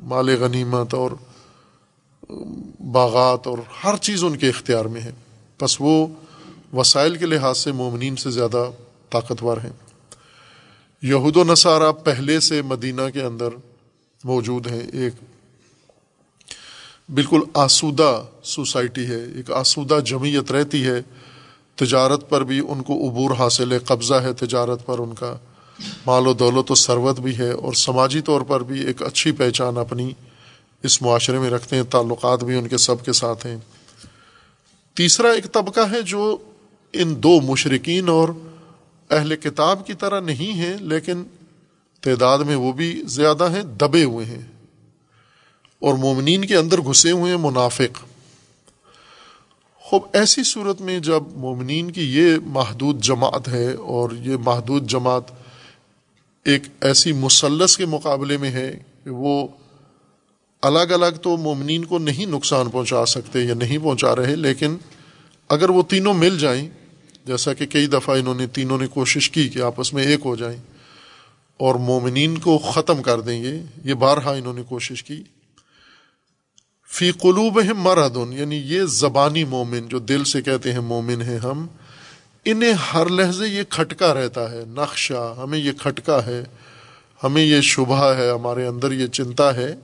مال 0.00 0.28
غنیمت 0.40 0.94
اور 0.94 1.10
باغات 2.92 3.46
اور 3.46 3.58
ہر 3.84 3.96
چیز 3.96 4.24
ان 4.24 4.36
کے 4.36 4.48
اختیار 4.48 4.84
میں 4.84 5.00
ہے۔ 5.00 5.10
بس 5.60 5.76
وہ 5.80 6.06
وسائل 6.72 7.16
کے 7.16 7.26
لحاظ 7.26 7.58
سے 7.58 7.72
مومنین 7.72 8.16
سے 8.16 8.30
زیادہ 8.30 8.70
طاقتور 9.10 9.56
ہیں۔ 9.56 9.72
یہود 11.02 11.36
و 11.36 11.44
نصارہ 11.44 11.92
پہلے 11.92 12.40
سے 12.40 12.62
مدینہ 12.62 13.02
کے 13.14 13.22
اندر 13.22 13.48
موجود 14.24 14.66
ہیں۔ 14.66 14.80
ایک 14.92 15.12
بالکل 17.14 17.40
آسودہ 17.54 18.24
سوسائٹی 18.42 19.06
ہے، 19.06 19.24
ایک 19.36 19.50
آسودہ 19.50 19.98
جمعیت 20.04 20.52
رہتی 20.52 20.86
ہے۔ 20.86 21.02
تجارت 21.74 22.30
پر 22.30 22.44
بھی 22.44 22.60
ان 22.68 22.82
کو 22.82 23.08
عبور 23.08 23.30
حاصل 23.38 23.72
ہے، 23.72 23.78
قبضہ 23.78 24.14
ہے 24.14 24.32
تجارت 24.32 24.86
پر، 24.86 24.98
ان 24.98 25.14
کا 25.14 25.36
مال 26.06 26.26
و 26.26 26.32
دولت 26.32 26.70
و 26.70 26.74
ثروت 26.74 27.20
بھی 27.20 27.38
ہے۔ 27.38 27.50
اور 27.50 27.72
سماجی 27.72 28.20
طور 28.20 28.40
پر 28.40 28.62
بھی 28.62 28.86
ایک 28.86 29.02
اچھی 29.02 29.32
پہچان 29.32 29.78
اپنی 29.78 30.10
اس 30.82 31.02
معاشرے 31.02 31.38
میں 31.38 31.50
رکھتے 31.50 31.76
ہیں، 31.76 31.82
تعلقات 31.82 32.44
بھی 32.44 32.54
ان 32.54 32.68
کے 32.68 32.76
سب 32.76 33.04
کے 33.04 33.12
ساتھ 33.12 33.46
ہیں۔ 33.46 33.56
تیسرا 34.94 35.30
ایک 35.30 35.52
طبقہ 35.52 35.80
ہے 35.80 36.02
جو 36.02 36.36
ان 36.92 37.22
دو 37.22 37.40
مشرقین 37.40 38.08
اور 38.08 38.28
اہل 39.10 39.36
کتاب 39.36 39.86
کی 39.86 39.94
طرح 39.94 40.20
نہیں 40.20 40.52
ہیں، 40.52 40.76
لیکن 40.80 41.24
تعداد 42.00 42.38
میں 42.38 42.56
وہ 42.56 42.72
بھی 42.72 43.02
زیادہ 43.06 43.50
ہیں، 43.52 43.62
دبے 43.62 44.04
ہوئے 44.04 44.26
ہیں۔ 44.26 44.42
اور 45.78 45.94
مومنین 45.94 46.44
کے 46.44 46.56
اندر 46.56 46.80
گھسے 46.80 47.10
ہوئے 47.10 47.32
ہیں، 47.32 47.38
منافق۔ 47.38 48.04
خوب، 49.74 50.02
ایسی 50.12 50.42
صورت 50.44 50.80
میں 50.80 51.00
جب 51.00 51.22
مومنین 51.34 51.90
کی 51.90 52.18
یہ 52.18 52.36
محدود 52.46 53.02
جماعت 53.02 53.48
ہے 53.48 53.72
اور 53.72 54.10
یہ 54.20 54.36
محدود 54.44 54.90
جماعت 54.90 55.22
ایک 56.44 56.62
ایسی 56.80 57.12
مسلس 57.12 57.76
کے 57.76 57.86
مقابلے 57.86 58.36
میں 58.36 58.50
ہے 58.50 58.78
کہ 59.04 59.10
وہ 59.10 59.48
الگ 60.62 60.92
الگ 60.92 61.18
تو 61.22 61.36
مومنین 61.36 61.84
کو 61.84 61.98
نہیں 61.98 62.26
نقصان 62.26 62.70
پہنچا 62.70 63.06
سکتے 63.06 63.40
یا 63.40 63.54
نہیں 63.54 63.78
پہنچا 63.78 64.16
رہے، 64.16 64.36
لیکن 64.36 64.76
اگر 65.50 65.70
وہ 65.70 65.82
تینوں 65.82 66.14
مل 66.14 66.38
جائیں، 66.38 66.68
جیسا 67.24 67.54
کہ 67.54 67.66
کئی 67.66 67.86
دفعہ 67.86 68.18
انہوں 68.18 68.34
نے 68.34 68.46
تینوں 68.46 68.78
نے 68.78 68.86
کوشش 68.86 69.30
کی 69.30 69.48
کہ 69.48 69.62
آپس 69.62 69.92
میں 69.92 70.04
ایک 70.04 70.20
ہو 70.24 70.36
جائیں 70.36 70.58
اور 71.56 71.74
مومنین 71.74 72.38
کو 72.38 72.58
ختم 72.58 73.02
کر 73.02 73.20
دیں 73.20 73.42
گے، 73.42 73.62
یہ 73.84 73.94
بارہا 73.94 74.32
انہوں 74.32 74.54
نے 74.54 74.62
کوشش 74.68 75.04
کی۔ 75.04 75.22
فی 76.90 77.12
قلوب 77.12 77.58
مرحدن 77.78 78.32
یعنی 78.32 78.56
یہ 78.56 78.82
زبانی 78.82 79.44
مومن 79.44 79.88
جو 79.88 79.98
دل 79.98 80.24
سے 80.24 80.42
کہتے 80.42 80.72
ہیں 80.72 80.80
مومن 80.80 81.22
ہیں 81.22 81.38
ہم، 81.38 81.66
انہیں 82.44 82.72
ہر 82.72 83.08
لہجے 83.08 83.48
یہ 83.48 83.62
کھٹکا 83.68 84.14
رہتا 84.14 84.50
ہے، 84.50 84.62
نقشہ، 84.68 85.34
ہمیں 85.38 85.58
یہ 85.58 85.72
کھٹکا 85.72 86.26
ہے، 86.26 86.44
ہمیں 87.24 87.42
یہ 87.42 87.60
شبہ 87.60 88.04
ہے، 88.14 88.30
ہمارے 88.30 88.66
اندر 88.66 88.92
یہ 88.92 89.06
چنتا 89.06 89.54
ہے 89.54 89.74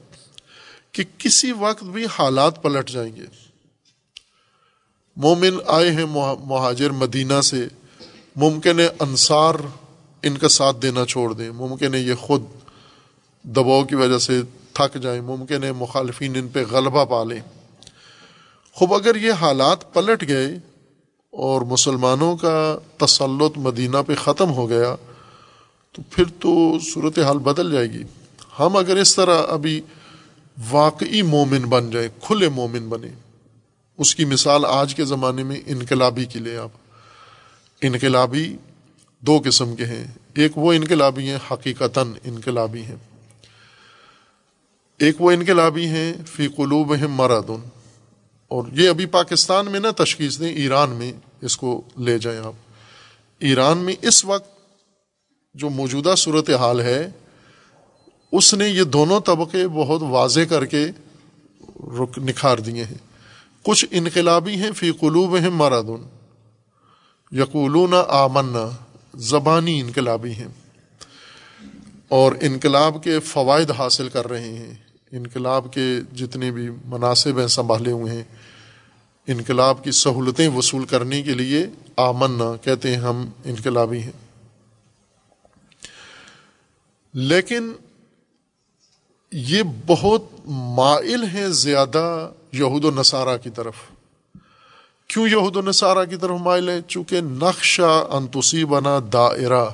کہ 0.92 1.04
کسی 1.18 1.52
وقت 1.52 1.84
بھی 1.84 2.04
حالات 2.18 2.62
پلٹ 2.62 2.90
جائیں 2.90 3.16
گے۔ 3.16 3.26
مومن 5.16 5.58
آئے 5.66 5.90
ہیں 5.90 6.04
مہاجر 6.04 6.90
مدینہ 6.90 7.40
سے، 7.40 7.66
ممکن 8.36 8.80
ہے 8.80 8.88
انصار 8.98 9.54
ان 10.22 10.36
کا 10.38 10.48
ساتھ 10.48 10.76
دینا 10.82 11.04
چھوڑ 11.06 11.32
دیں، 11.32 11.50
ممکن 11.50 11.94
ہے 11.94 12.00
یہ 12.00 12.14
خود 12.14 12.44
دباؤ 13.44 13.84
کی 13.84 13.94
وجہ 13.94 14.18
سے 14.18 14.40
تھک 14.72 14.96
جائیں، 15.02 15.20
ممکن 15.20 15.64
ہے 15.64 15.72
مخالفین 15.72 16.36
ان 16.36 16.48
پہ 16.48 16.64
غلبہ 16.70 17.04
پا 17.04 17.24
لیں 17.24 17.40
خوب 18.76 18.94
اگر 18.94 19.16
یہ 19.16 19.32
حالات 19.32 19.92
پلٹ 19.92 20.28
گئے 20.28 20.54
اور 21.30 21.60
مسلمانوں 21.60 22.36
کا 22.36 22.78
تسلط 22.96 23.58
مدینہ 23.58 23.96
پہ 24.06 24.14
ختم 24.14 24.50
ہو 24.50 24.68
گیا، 24.68 24.94
تو 25.92 26.02
پھر 26.10 26.24
تو 26.38 26.78
صورت 26.78 27.18
حال 27.18 27.38
بدل 27.38 27.72
جائے 27.72 27.90
گی۔ 27.92 28.02
ہم 28.58 28.76
اگر 28.76 28.96
اس 28.96 29.14
طرح 29.16 29.42
ابھی 29.48 29.80
واقعی 30.70 31.22
مومن 31.22 31.64
بن 31.68 31.90
جائیں، 31.90 32.08
کھلے 32.22 32.48
مومن 32.48 32.88
بنے 32.88 33.08
اس 33.98 34.14
کی 34.14 34.24
مثال 34.24 34.64
آج 34.64 34.94
کے 34.94 35.04
زمانے 35.04 35.42
میں 35.42 35.60
انقلابی 35.66 36.24
کے 36.24 36.38
لیے 36.38 36.56
آپ 36.56 36.70
انقلابی 37.82 38.56
دو 39.20 39.40
قسم 39.44 39.76
کے 39.76 39.84
ہیں۔ 39.84 40.06
ایک 40.34 40.58
وہ 40.58 40.72
انقلابی 40.72 41.28
ہیں، 41.28 41.38
حقیقتاً 41.50 42.12
انقلابی 42.24 42.82
ہیں۔ 42.82 42.96
ایک 44.98 45.20
وہ 45.20 45.30
انقلابی 45.30 45.86
ہیں، 45.86 46.14
فی 46.26 46.48
قلوب 46.48 46.94
ہیں 46.94 47.06
مرادن 47.06 47.68
اور 48.48 48.64
یہ 48.72 48.88
ابھی 48.88 49.06
پاکستان 49.06 49.66
میں 49.66 49.80
نہ 49.80 49.88
تشخیص 49.96 50.40
دیں، 50.40 50.54
ایران 50.54 50.90
میں 50.90 51.12
اس 51.42 51.56
کو 51.56 51.82
لے 51.98 52.18
جائیں 52.18 52.40
آپ۔ 52.40 52.52
ایران 53.38 53.78
میں 53.78 53.94
اس 54.02 54.24
وقت 54.24 54.54
جو 55.54 55.70
موجودہ 55.70 56.14
صورت 56.16 56.50
حال 56.50 56.80
ہے، 56.80 57.10
اس 58.32 58.54
نے 58.54 58.68
یہ 58.68 58.84
دونوں 58.84 59.20
طبقے 59.20 59.68
بہت 59.68 60.02
واضح 60.02 60.40
کر 60.40 60.66
کے 60.66 60.86
رک 62.00 62.18
نکھار 62.18 62.58
دیے 62.58 62.84
ہیں۔ 62.84 63.13
کچھ 63.64 63.84
انقلابی 63.90 64.54
ہیں 64.54 64.70
فی 64.72 64.92
قلوب 64.92 65.36
ہیں 65.36 65.50
مرادن 65.50 66.08
یقولون 67.32 67.94
آمنا. 68.08 68.70
زبانی 69.14 69.80
انقلابی 69.80 70.32
ہیں. 70.32 70.48
اور 72.08 72.32
انقلاب 72.40 73.02
کے 73.02 73.20
فوائد 73.20 73.70
حاصل 73.70 74.08
کر 74.08 74.28
رہے 74.28 74.48
ہیں. 74.48 74.74
انقلاب 75.12 75.72
کے 75.72 76.00
جتنے 76.14 76.50
بھی 76.50 76.70
مناسب 76.84 77.38
ہیں، 77.40 77.46
سنبھالے 77.46 77.90
ہوئے 77.90 78.12
ہیں. 78.12 78.22
انقلاب 79.26 79.84
کی 79.84 79.90
سہولتیں 79.90 80.48
وصول 80.48 80.84
کرنے 80.84 81.22
کے 81.22 81.34
لیے 81.34 81.66
آمنا 81.96 82.56
کہتے 82.56 82.88
ہیں 82.88 83.02
ہم 83.02 83.30
انقلابی 83.44 84.02
ہیں. 84.02 84.12
لیکن 87.12 87.72
یہ 89.32 89.62
بہت 89.86 90.22
مائل 90.46 91.24
ہیں، 91.24 91.48
زیادہ 91.48 92.32
یہود 92.54 92.84
و 92.84 92.90
نصارہ 92.90 93.36
کی 93.42 93.50
طرف۔ 93.50 93.74
کیوں 95.08 95.28
یہود 95.28 95.56
و 95.56 95.62
نصارہ 95.62 96.04
کی 96.10 96.16
طرف 96.16 96.40
مائل 96.40 96.68
ہیں 96.68 96.80
چونکہ 96.88 97.20
نقشہ 97.20 98.06
انتسی 98.10 98.64
بنا 98.64 98.98
دائرہ۔ 99.12 99.64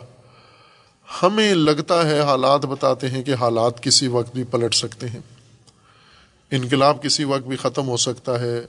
ہمیں 1.22 1.55
لگتا 1.55 2.09
ہے 2.09 2.20
حالات 2.20 2.66
بتاتے 2.66 3.09
ہیں 3.09 3.22
کہ 3.22 3.35
حالات 3.35 3.83
کسی 3.83 4.09
وقت 4.09 4.35
بھی 4.35 4.45
پلٹ 4.45 4.74
سکتے 4.74 5.09
ہیں۔ 5.09 5.20
انقلاب 6.51 7.03
کسی 7.03 7.24
وقت 7.24 7.43
بھی 7.43 7.57
ختم 7.57 7.89
ہو 7.89 7.97
سکتا 7.97 8.41
ہے۔ 8.41 8.66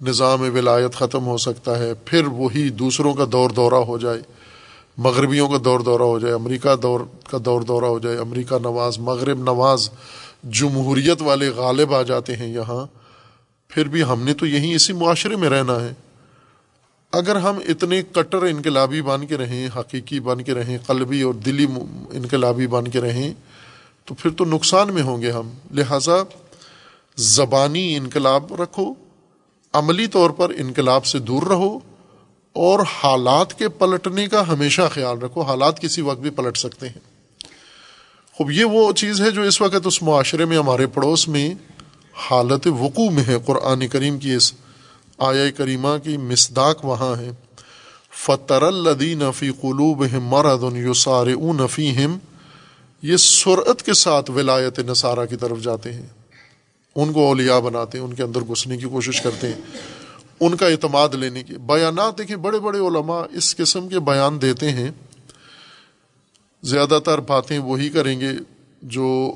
نظام 0.00 0.40
ولایت 0.40 0.94
ختم 0.94 1.26
ہو 1.26 1.36
سکتا 1.36 1.78
ہے۔ 1.78 1.94
پھر 1.94 2.26
وہی 2.26 2.70
دوسروں 2.70 3.14
کا 3.14 3.24
دور 3.32 3.50
دورہ 3.50 3.74
ہو 3.74 3.98
جائے۔ 3.98 4.20
مغربیوں 4.98 5.48
کا 5.48 5.58
دور 5.64 5.80
دورہ 5.80 6.02
ہو 6.02 6.18
جائے۔ 6.18 6.34
امریکہ 6.34 6.76
دور 6.76 7.00
کا 7.30 7.38
دور 7.44 7.62
دورہ 7.62 7.84
ہو 7.84 7.98
جائے۔ 7.98 8.18
امریکہ 8.18 8.54
نواز، 8.62 8.98
مغرب 8.98 9.38
نواز 9.38 9.90
جمہوریت 10.44 11.22
والے 11.22 11.48
غالب 11.48 11.94
آ 11.94 12.02
جاتے 12.02 12.36
ہیں 12.36 12.54
یہاں۔ 12.54 12.86
پھر 13.74 13.88
بھی 13.88 14.02
ہم 14.02 14.22
نے 14.22 14.34
تو 14.34 14.46
یہیں 14.46 14.74
اسی 14.74 14.92
معاشرے 14.92 15.36
میں 15.36 15.50
رہنا 15.50 15.84
ہے۔ 15.84 15.92
اگر 17.12 17.36
ہم 17.36 17.56
اتنے 17.68 18.02
کٹر 18.02 18.42
انقلابی 18.42 19.02
بن 19.02 19.26
کے 19.26 19.36
رہیں، 19.36 19.68
حقیقی 19.76 20.20
بن 20.20 20.42
کے 20.42 20.54
رہیں، 20.54 20.78
قلبی 20.86 21.22
اور 21.22 21.34
دلی 21.34 21.66
انقلابی 22.10 22.66
بن 22.66 22.88
کے 22.88 23.00
رہیں، 23.00 23.34
تو 24.04 24.14
پھر 24.14 24.30
تو 24.30 24.44
نقصان 24.44 24.94
میں 24.94 25.02
ہوں 25.02 25.22
گے 25.22 25.30
ہم۔ 25.30 25.50
لہٰذا 25.70 26.22
زبانی 27.16 27.96
انقلاب 27.96 28.62
رکھو، 28.62 28.94
عملی 29.72 30.06
طور 30.06 30.30
پر 30.30 30.52
انقلاب 30.56 31.06
سے 31.06 31.18
دور 31.18 31.42
رہو، 31.42 31.78
اور 32.52 32.80
حالات 32.80 33.58
کے 33.58 33.68
پلٹنے 33.68 34.26
کا 34.26 34.48
ہمیشہ 34.48 34.82
خیال 34.90 35.18
رکھو۔ 35.18 35.42
حالات 35.42 35.80
کسی 35.80 36.00
وقت 36.00 36.18
بھی 36.18 36.30
پلٹ 36.30 36.56
سکتے 36.56 36.88
ہیں۔ 36.88 37.00
خوب، 38.32 38.50
یہ 38.50 38.64
وہ 38.64 38.92
چیز 38.92 39.20
ہے 39.20 39.30
جو 39.30 39.42
اس 39.42 39.60
وقت 39.60 39.86
اس 39.86 40.02
معاشرے 40.02 40.44
میں، 40.44 40.58
ہمارے 40.58 40.86
پڑوس 40.86 41.28
میں 41.28 41.54
حالت 42.14 42.66
وقوع 42.66 43.10
میں 43.10 43.24
ہے 43.26 43.36
قرآن 43.46 43.88
کریم 43.88 44.18
کی 44.18 44.34
اس 44.34 44.52
آیا 45.18 45.50
کریمہ 45.50 45.88
کی 46.04 46.16
مسداق 46.16 46.84
وہاں 46.84 47.20
ہے۔ 47.20 47.30
فطر 48.10 48.62
الدین 48.62 49.22
فی 49.36 49.50
قلوب 49.50 50.04
مرد 50.22 50.76
یوسار 50.76 51.26
نفی 51.26 52.04
ہم 52.04 52.18
یہ 53.02 53.16
سرعت 53.16 53.82
کے 53.82 53.92
ساتھ 53.92 54.30
ولایت 54.30 54.78
نصارہ 54.78 55.26
کی 55.30 55.36
طرف 55.36 55.60
جاتے 55.60 55.92
ہیں۔ 55.92 56.06
ان 56.96 57.12
کو 57.12 57.26
اولیاء 57.26 57.58
بناتے 57.58 57.98
ہیں، 57.98 58.04
ان 58.04 58.14
کے 58.14 58.22
اندر 58.22 58.40
گھسنے 58.40 58.76
کی 58.76 58.86
کوشش 58.86 59.20
کرتے 59.20 59.46
ہیں۔ 59.46 59.60
ان 60.40 60.56
کا 60.56 60.66
اعتماد 60.66 61.08
لینے 61.08 61.42
کی، 61.42 61.54
بیانات 61.54 62.18
دیکھیں، 62.18 62.36
بڑے 62.36 62.60
بڑے 62.60 62.78
علماء 62.78 63.22
اس 63.30 63.56
قسم 63.56 63.88
کے 63.88 64.00
بیان 64.00 64.42
دیتے 64.42 64.70
ہیں۔ 64.70 64.90
زیادہ 66.62 66.98
تر 67.04 67.18
باتیں 67.18 67.58
وہی 67.58 67.88
کریں 67.88 68.20
گے 68.20 68.30
جو 68.82 69.34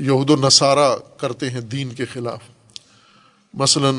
یہود 0.00 0.30
و 0.30 0.36
نصارہ 0.36 0.96
کرتے 1.16 1.50
ہیں 1.50 1.60
دین 1.60 1.88
کے 1.88 2.04
خلاف۔ 2.04 2.38
مثلا 3.54 3.90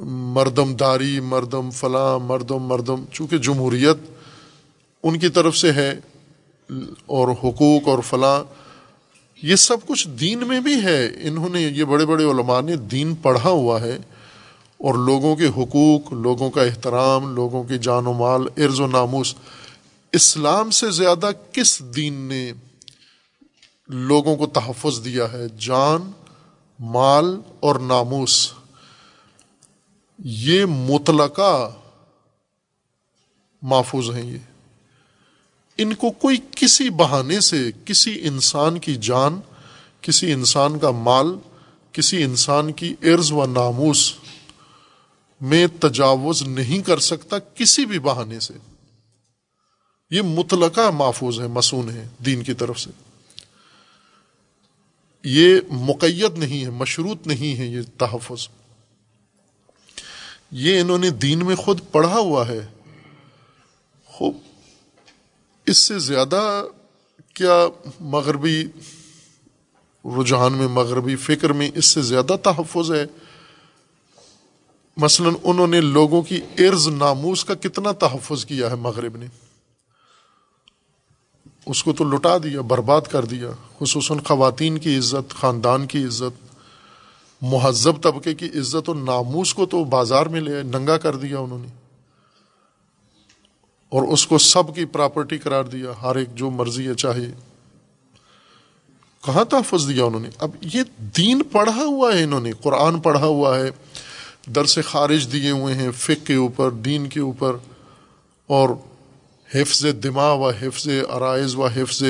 مردم 0.00 0.74
داری، 0.74 1.20
مردم 1.20 1.70
فلاں، 1.70 2.18
مردم 2.18 2.62
مردم، 2.62 3.04
چونکہ 3.12 3.38
جمہوریت 3.38 3.96
ان 5.02 5.18
کی 5.18 5.28
طرف 5.28 5.56
سے 5.56 5.72
ہے 5.72 6.00
اور 7.06 7.28
حقوق 7.28 7.88
اور 7.88 7.98
فلاں، 8.08 8.44
یہ 9.42 9.56
سب 9.56 9.76
کچھ 9.86 10.08
دین 10.08 10.38
میں 10.38 10.60
بھی 10.60 10.82
ہے۔ 10.82 11.10
انہوں 11.22 11.48
نے 11.48 11.60
یہ 11.60 11.84
بڑے 11.84 12.06
بڑے 12.06 12.24
علماء 12.24 12.60
نے 12.60 12.76
دین 12.76 13.14
پڑھا 13.14 13.50
ہوا 13.50 13.80
ہے 13.80 13.98
اور 14.78 14.94
لوگوں 14.94 15.36
کے 15.36 15.46
حقوق، 15.46 16.12
لوگوں 16.12 16.50
کا 16.50 16.62
احترام، 16.62 17.34
لوگوں 17.34 17.62
کی 17.64 17.78
جان 17.78 18.06
و 18.06 18.12
مال 18.12 18.42
ارز 18.56 18.80
و 18.80 18.86
ناموس، 18.86 19.34
اسلام 20.12 20.70
سے 20.70 20.90
زیادہ 20.90 21.30
کس 21.52 21.82
دین 21.96 22.14
نے 22.14 22.52
لوگوں 23.92 24.36
کو 24.36 24.46
تحفظ 24.46 25.04
دیا 25.04 25.32
ہے۔ 25.32 25.48
جان، 25.58 26.10
مال 26.78 27.40
اور 27.60 27.76
ناموس۔ 27.76 28.52
یہ 30.18 30.64
مطلقہ 30.64 31.70
محفوظ 33.62 34.10
ہیں 34.10 34.32
یہ۔ 34.32 34.38
ان 35.78 35.94
کو 35.94 36.10
کوئی 36.10 36.36
کسی 36.50 36.90
بہانے 36.90 37.40
سے، 37.40 37.70
کسی 37.84 38.26
انسان 38.28 38.78
کی 38.78 38.94
جان، 38.94 39.40
کسی 40.00 40.32
انسان 40.32 40.78
کا 40.78 40.90
مال، 40.90 41.38
کسی 41.92 42.22
انسان 42.22 42.72
کی 42.72 42.94
عرض 43.02 43.32
و 43.32 43.46
ناموس 43.46 44.14
میں 45.40 45.66
تجاوز 45.80 46.42
نہیں 46.42 46.82
کر 46.82 46.98
سکتا 46.98 47.38
کسی 47.38 47.86
بھی 47.86 47.98
بہانے 47.98 48.40
سے۔ 48.40 48.54
یہ 50.10 50.22
مطلقہ 50.22 50.90
محفوظ 50.90 51.40
ہے 51.40 51.46
مسون 51.46 51.90
ہے 51.90 52.08
دین 52.26 52.42
کی 52.42 52.54
طرف 52.54 52.80
سے۔ 52.80 53.11
یہ 55.24 55.60
مقید 55.70 56.38
نہیں 56.38 56.64
ہے، 56.64 56.70
مشروط 56.70 57.26
نہیں 57.26 57.58
ہے 57.58 57.66
یہ 57.66 57.80
تحفظ۔ 57.98 58.48
یہ 60.50 60.80
انہوں 60.80 60.98
نے 60.98 61.10
دین 61.10 61.46
میں 61.46 61.56
خود 61.56 61.80
پڑھا 61.92 62.18
ہوا 62.18 62.48
ہے۔ 62.48 62.66
خوب، 64.06 64.36
اس 65.66 65.78
سے 65.78 65.98
زیادہ 65.98 66.64
کیا 67.34 67.66
مغربی 68.00 68.64
رجحان 70.04 70.52
میں، 70.52 70.68
مغربی 70.68 71.16
فکر 71.16 71.52
میں 71.52 71.70
اس 71.74 71.86
سے 71.86 72.02
زیادہ 72.02 72.36
تحفظ 72.42 72.92
ہے؟ 72.92 73.06
مثلا 74.96 75.28
انہوں 75.42 75.66
نے 75.66 75.80
لوگوں 75.80 76.22
کی 76.22 76.40
ارز 76.58 76.88
ناموس 76.88 77.44
کا 77.44 77.54
کتنا 77.54 77.92
تحفظ 77.92 78.44
کیا 78.44 78.70
ہے 78.70 78.74
مغرب 78.74 79.16
نے؟ 79.16 79.26
اس 81.66 81.84
کو 81.84 81.92
تو 81.92 82.04
لٹا 82.04 82.38
دیا، 82.38 82.60
برباد 82.60 83.00
کر 83.00 83.24
دیا۔ 83.24 83.50
خصوصاً 83.78 84.18
خواتین 84.18 84.78
کی 84.78 84.98
عزت، 84.98 85.34
خاندان 85.34 85.86
کی 85.86 86.04
عزت، 86.04 86.56
مہذب 87.42 88.02
طبقے 88.02 88.34
کی 88.34 88.46
عزت 88.46 88.88
اور 88.88 88.96
ناموس 88.96 89.54
کو 89.54 89.66
تو 89.66 89.84
بازار 89.84 90.26
میں 90.26 90.40
لے، 90.40 90.62
ننگا 90.62 90.96
کر 90.96 91.16
دیا 91.16 91.38
انہوں 91.38 91.58
نے۔ 91.58 91.68
اور 93.88 94.02
اس 94.02 94.26
کو 94.26 94.38
سب 94.38 94.74
کی 94.74 94.84
پراپرٹی 94.84 95.38
قرار 95.38 95.64
دیا، 95.64 95.92
ہر 96.02 96.16
ایک 96.16 96.34
جو 96.34 96.50
مرضی 96.50 96.88
ہے 96.88 96.94
چاہے۔ 96.94 97.30
کہاں 99.26 99.44
تحفظ 99.44 99.88
دیا 99.88 100.04
انہوں 100.04 100.20
نے؟ 100.20 100.28
اب 100.38 100.50
یہ 100.60 100.82
دین 101.16 101.42
پڑھا 101.52 101.84
ہوا 101.84 102.14
ہے 102.14 102.22
انہوں 102.22 102.40
نے، 102.40 102.52
قرآن 102.62 103.00
پڑھا 103.00 103.26
ہوا 103.26 103.58
ہے۔ 103.58 103.70
در 104.50 104.64
سے 104.64 104.82
خارج 104.82 105.32
دیے 105.32 105.50
ہوئے 105.50 105.74
ہیں 105.74 105.90
فک 105.90 106.26
کے 106.26 106.34
اوپر، 106.34 106.70
دین 106.70 107.08
کے 107.08 107.20
اوپر۔ 107.20 107.56
اور 108.46 108.68
حفظ 109.54 109.86
دماغ 110.02 110.38
و 110.38 110.50
حفظ 110.50 110.88
عرائض 111.08 111.54
و 111.54 111.66
حفظ 111.66 112.02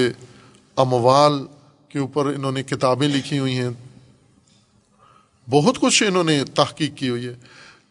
اموال 0.76 1.46
کے 1.88 1.98
اوپر 1.98 2.26
انہوں 2.26 2.52
نے 2.52 2.62
کتابیں 2.62 3.08
لکھی 3.08 3.38
ہوئی 3.38 3.58
ہیں۔ 3.58 3.68
بہت 5.50 5.78
کچھ 5.80 6.02
انہوں 6.02 6.24
نے 6.24 6.44
تحقیق 6.44 6.96
کی 6.96 7.08
ہوئی 7.08 7.26
ہے۔ 7.26 7.34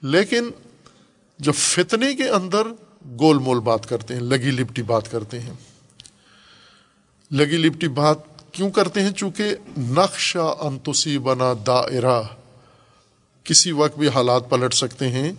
لیکن 0.01 0.49
جب 1.39 1.51
فتنے 1.55 2.15
کے 2.15 2.29
اندر 2.29 2.67
گول 3.19 3.37
مول 3.37 3.59
بات 3.59 3.89
کرتے 3.89 4.13
ہیں، 4.13 4.21
لگی 4.21 4.51
لپٹی 4.51 4.81
بات 4.81 5.11
کرتے 5.11 5.39
ہیں۔ 5.39 5.53
لگی 7.31 7.57
لپٹی 7.57 7.87
بات 7.87 8.17
کیوں 8.51 8.69
کرتے 8.69 9.01
ہیں؟ 9.01 9.11
چونکہ 9.11 9.55
نقشہ 9.77 10.55
انتسی 10.59 11.17
بنا 11.17 11.53
دائرہ، 11.67 12.21
کسی 13.43 13.71
وقت 13.71 13.97
بھی 13.97 14.07
حالات 14.07 14.49
پلٹ 14.49 14.73
سکتے 14.73 15.09
ہیں۔ 15.09 15.31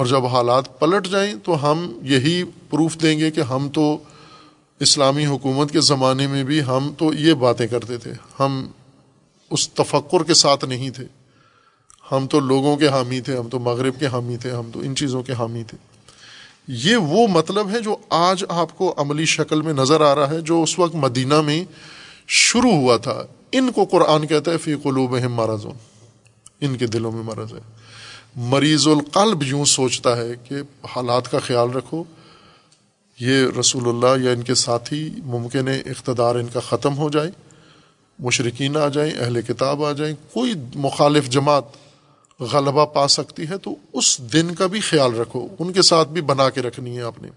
اور 0.00 0.06
جب 0.06 0.26
حالات 0.26 0.80
پلٹ 0.80 1.08
جائیں 1.08 1.34
تو 1.44 1.72
ہم 1.72 1.98
یہی 2.02 2.44
پروف 2.44 3.02
دیں 3.02 3.18
گے 3.18 3.30
کہ 3.30 3.40
ہم 3.40 3.68
تو 3.68 3.98
اسلامی 4.80 5.26
حکومت 5.26 5.70
کے 5.70 5.80
زمانے 5.80 6.26
میں 6.26 6.44
بھی 6.44 6.62
ہم 6.62 6.92
تو 6.98 7.14
یہ 7.14 7.34
باتیں 7.34 7.66
کرتے 7.66 7.98
تھے۔ 7.98 8.12
ہم 8.40 8.66
اس 9.50 9.70
تفکر 9.70 10.24
کے 10.24 10.34
ساتھ 10.34 10.64
نہیں 10.64 10.90
تھے۔ 10.90 11.04
ہم 12.12 12.26
تو 12.26 12.40
لوگوں 12.40 12.76
کے 12.76 12.88
حامی 12.88 13.20
تھے، 13.20 13.36
ہم 13.36 13.48
تو 13.48 13.58
مغرب 13.58 13.98
کے 13.98 14.06
حامی 14.06 14.36
تھے، 14.36 14.50
ہم 14.50 14.70
تو 14.72 14.80
ان 14.80 14.94
چیزوں 14.96 15.22
کے 15.22 15.32
حامی 15.32 15.62
تھے۔ 15.62 15.78
یہ 16.68 16.96
وہ 16.96 17.26
مطلب 17.26 17.70
ہے 17.70 17.80
جو 17.80 17.96
آج 18.10 18.44
آپ 18.48 18.78
کو 18.78 18.94
عملی 18.96 19.24
شکل 19.24 19.62
میں 19.62 19.72
نظر 19.72 20.00
آ 20.00 20.14
رہا 20.14 20.30
ہے، 20.30 20.40
جو 20.40 20.62
اس 20.62 20.78
وقت 20.78 20.94
مدینہ 20.94 21.40
میں 21.40 21.64
شروع 22.28 22.72
ہوا 22.72 22.96
تھا۔ 22.96 23.22
ان 23.52 23.72
کو 23.72 23.84
قرآن 23.84 24.26
کہتا 24.26 24.50
ہے، 24.50 24.56
فی 24.56 24.74
قلوب 24.82 25.18
مرض۔ 25.18 25.66
ان 26.60 26.76
کے 26.76 26.86
دلوں 26.86 27.12
میں 27.12 27.22
مرض 27.22 27.54
ہے۔ 27.54 27.80
مریض 28.36 28.88
القلب 28.88 29.42
یوں 29.42 29.64
سوچتا 29.64 30.16
ہے 30.16 30.32
کہ 30.48 30.56
حالات 30.86 31.30
کا 31.30 31.38
خیال 31.38 31.70
رکھو۔ 31.70 32.04
یہ 33.20 33.46
رسول 33.60 33.88
اللہ 33.88 34.24
یا 34.24 34.30
ان 34.30 34.42
کے 34.42 34.54
ساتھی 34.54 35.10
ممکن 35.24 35.68
ہے 35.68 35.80
اقتدار 35.80 36.34
ان 36.34 36.46
کا 36.52 36.60
ختم 36.60 36.98
ہو 36.98 37.10
جائے۔ 37.10 37.30
مشرقین 38.18 38.76
آ 38.76 38.88
جائیں، 38.88 39.12
اہل 39.20 39.42
کتاب 39.42 39.84
آ 39.84 39.92
جائیں۔ 39.92 40.14
کوئی 40.34 40.52
مخالف 40.74 41.28
جماعت 41.28 41.64
غلبہ 42.40 42.86
پا 42.86 43.08
سکتی 43.08 43.42
ہے 43.48 43.58
تو 43.58 43.74
اس 43.92 44.18
دن 44.32 44.54
کا 44.54 44.66
بھی 44.66 44.80
خیال 44.80 45.14
رکھو۔ 45.14 45.46
ان 45.58 45.72
کے 45.72 45.82
ساتھ 45.82 46.08
بھی 46.08 46.20
بنا 46.20 46.50
کے 46.50 46.62
رکھنی 46.62 46.96
ہے 46.96 47.02
آپ 47.02 47.22
نے۔ 47.22 47.28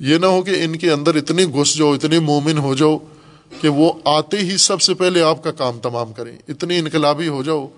یہ 0.00 0.18
نہ 0.18 0.26
ہو 0.26 0.42
کہ 0.42 0.64
ان 0.64 0.76
کے 0.76 0.90
اندر 0.90 1.14
اتنے 1.14 1.44
گھس 1.44 1.76
جاؤ 1.76 1.92
اتنے 1.92 2.18
مومن 2.18 2.58
ہو 2.58 2.74
جاؤ 2.74 2.98
کہ 3.60 3.68
وہ 3.68 3.92
آتے 4.04 4.38
ہی 4.38 4.56
سب 4.56 4.80
سے 4.80 4.94
پہلے 4.94 5.22
آپ 5.22 5.44
کا 5.44 5.52
کام 5.52 5.78
تمام 5.78 6.12
کریں۔ 6.12 6.38
اتنے 6.48 6.78
انقلابی 6.78 7.28
ہو 7.28 7.42
جاؤ۔ 7.42 7.68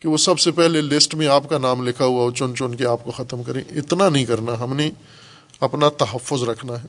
کہ 0.00 0.08
وہ 0.08 0.16
سب 0.16 0.38
سے 0.38 0.50
پہلے 0.50 0.80
لسٹ 0.80 1.14
میں 1.14 1.26
آپ 1.26 1.48
کا 1.48 1.58
نام 1.58 1.88
لکھا 1.88 2.04
ہوا 2.04 2.22
ہو، 2.22 2.30
چن 2.30 2.54
چن 2.56 2.74
کے 2.74 2.86
آپ 2.86 3.04
کو 3.04 3.10
ختم 3.10 3.42
کریں۔ 3.42 3.62
اتنا 3.70 4.08
نہیں 4.08 4.24
کرنا، 4.24 4.60
ہم 4.60 4.76
نے 4.76 4.90
اپنا 5.60 5.88
تحفظ 5.88 6.42
رکھنا 6.42 6.72
ہے۔ 6.72 6.88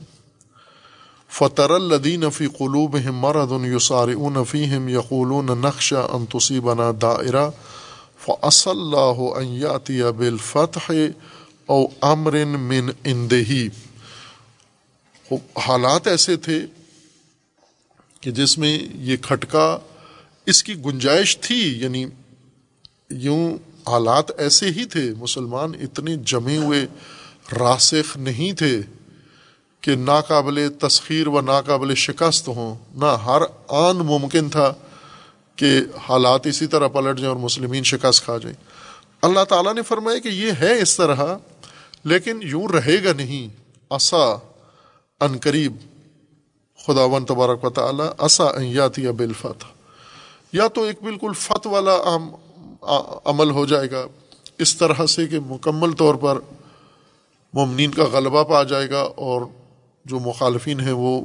فطر 1.30 1.70
الدین 1.70 2.30
فی 2.30 2.48
قلوب 2.48 2.96
مرد 2.96 3.66
یوسار 3.66 4.08
اون 4.08 4.44
فیم 4.44 4.90
یقول 4.90 5.58
نقشہ 5.58 6.08
انتسی 6.12 6.60
بنا 6.60 6.92
دائرہ 7.02 7.50
فص 8.20 8.68
اللہ 8.68 10.12
بالفتح 10.18 10.92
او 11.66 11.86
امر 12.02 12.46
من 12.46 12.90
اندہی 13.04 13.68
حالات 15.56 16.08
ایسے 16.08 16.36
تھے 16.36 16.60
کہ 18.22 18.32
جس 18.32 18.58
میں 18.58 18.80
یہ 18.94 19.18
کھٹکا 19.18 19.80
اس 20.46 20.64
کی 20.64 20.76
گنجائش 20.86 21.38
تھی 21.38 21.82
یعنی 21.82 22.06
یوں 23.12 23.58
حالات 23.90 24.40
ایسے 24.40 24.66
ہی 24.66 24.86
تھے، 24.86 25.14
مسلمان 25.18 25.72
اتنے 25.82 26.16
جمے 26.16 26.58
ہوئے 26.58 26.86
راسخ 27.60 28.18
نہیں 28.18 28.54
تھے 28.54 28.82
کہ 29.82 29.96
ناقابل 29.96 30.68
تسخیر 30.80 31.28
و 31.28 31.42
ناقابل 31.42 31.96
شکست 31.96 32.48
ہوں۔ 32.48 32.76
نہ 32.96 33.06
ہر 33.06 33.42
آن 33.68 33.98
ممکن 33.98 34.50
تھا 34.50 34.74
کہ 35.56 35.80
حالات 36.10 36.48
اسی 36.48 36.68
طرح 36.68 36.88
پلٹ 36.88 37.18
جائیں 37.18 37.36
اور 37.36 37.44
مسلمین 37.44 37.84
شکست 37.84 38.24
کھا 38.24 38.38
جائیں۔ 38.38 38.56
اللہ 39.22 39.44
تعالیٰ 39.44 39.74
نے 39.74 39.82
فرمایا 39.82 40.18
کہ 40.18 40.28
یہ 40.28 40.52
ہے 40.60 40.82
اس 40.82 40.98
طرح، 40.98 41.38
لیکن 42.04 42.40
یوں 42.42 42.68
رہے 42.68 43.04
گا 43.04 43.14
نہیں۔ 43.14 43.56
اصا 43.90 44.36
ان 45.20 45.38
قریب۔ 45.42 45.76
خدا 46.86 47.04
ون 47.04 47.26
تبارک 47.26 47.66
و 47.66 47.70
تعالیٰ 47.70 48.10
اصا 48.18 48.44
یاتی 48.58 49.12
بالفت 49.12 49.64
یا 50.54 50.68
تو 50.68 50.84
ایک 50.84 51.04
بالکل 51.04 51.32
فت 51.38 51.68
والا 51.68 51.92
عمل 53.26 53.52
ہو 53.52 53.66
جائے 53.66 53.92
گا، 53.92 54.06
اس 54.58 54.76
طرح 54.78 55.06
سے 55.06 55.28
کہ 55.28 55.40
مکمل 55.40 55.92
طور 55.92 56.16
پر 56.16 56.40
ممنین 57.54 57.92
کا 57.92 58.04
غلبہ 58.04 58.44
پا 58.44 58.64
جائے 58.64 58.90
گا 58.90 59.02
اور 59.02 59.42
جو 60.06 60.20
مخالفین 60.20 60.80
ہیں 60.80 60.92
وہ 60.92 61.22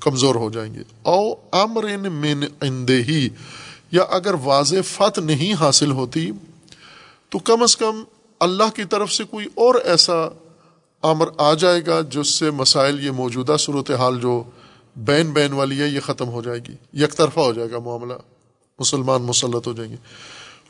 کمزور 0.00 0.34
ہو 0.34 0.50
جائیں 0.50 0.74
گے۔ 0.74 0.82
او 1.02 1.34
امر 1.52 1.96
من 2.08 2.44
اندہی 2.60 3.28
یا 3.90 4.02
اگر 4.02 4.34
واضح 4.34 4.76
فت 4.84 5.18
نہیں 5.18 5.54
حاصل 5.60 5.90
ہوتی، 5.90 6.30
تو 7.28 7.38
کم 7.38 7.62
از 7.62 7.76
کم 7.76 8.02
اللہ 8.40 8.70
کی 8.74 8.84
طرف 8.84 9.12
سے 9.12 9.24
کوئی 9.24 9.46
اور 9.54 9.74
ایسا 9.84 10.14
امر 11.02 11.28
آ 11.38 11.54
جائے 11.54 11.86
گا 11.86 12.00
جس 12.00 12.28
سے 12.28 12.50
مسائل 12.50 13.04
یہ 13.04 13.10
موجودہ 13.10 13.56
صورت 13.58 13.90
حال 13.90 14.20
جو 14.20 14.42
بین 14.96 15.30
بین 15.30 15.52
والی 15.52 15.80
ہے، 15.80 15.88
یہ 15.88 16.00
ختم 16.00 16.28
ہو 16.28 16.42
جائے 16.42 16.58
گی، 16.58 17.02
یک 17.02 17.16
طرفہ 17.16 17.40
ہو 17.40 17.52
جائے 17.52 17.70
گا 17.70 17.78
معاملہ، 17.78 18.14
مسلمان 18.78 19.22
مسلط 19.22 19.66
ہو 19.66 19.72
جائیں 19.72 19.90
گے۔ 19.92 19.96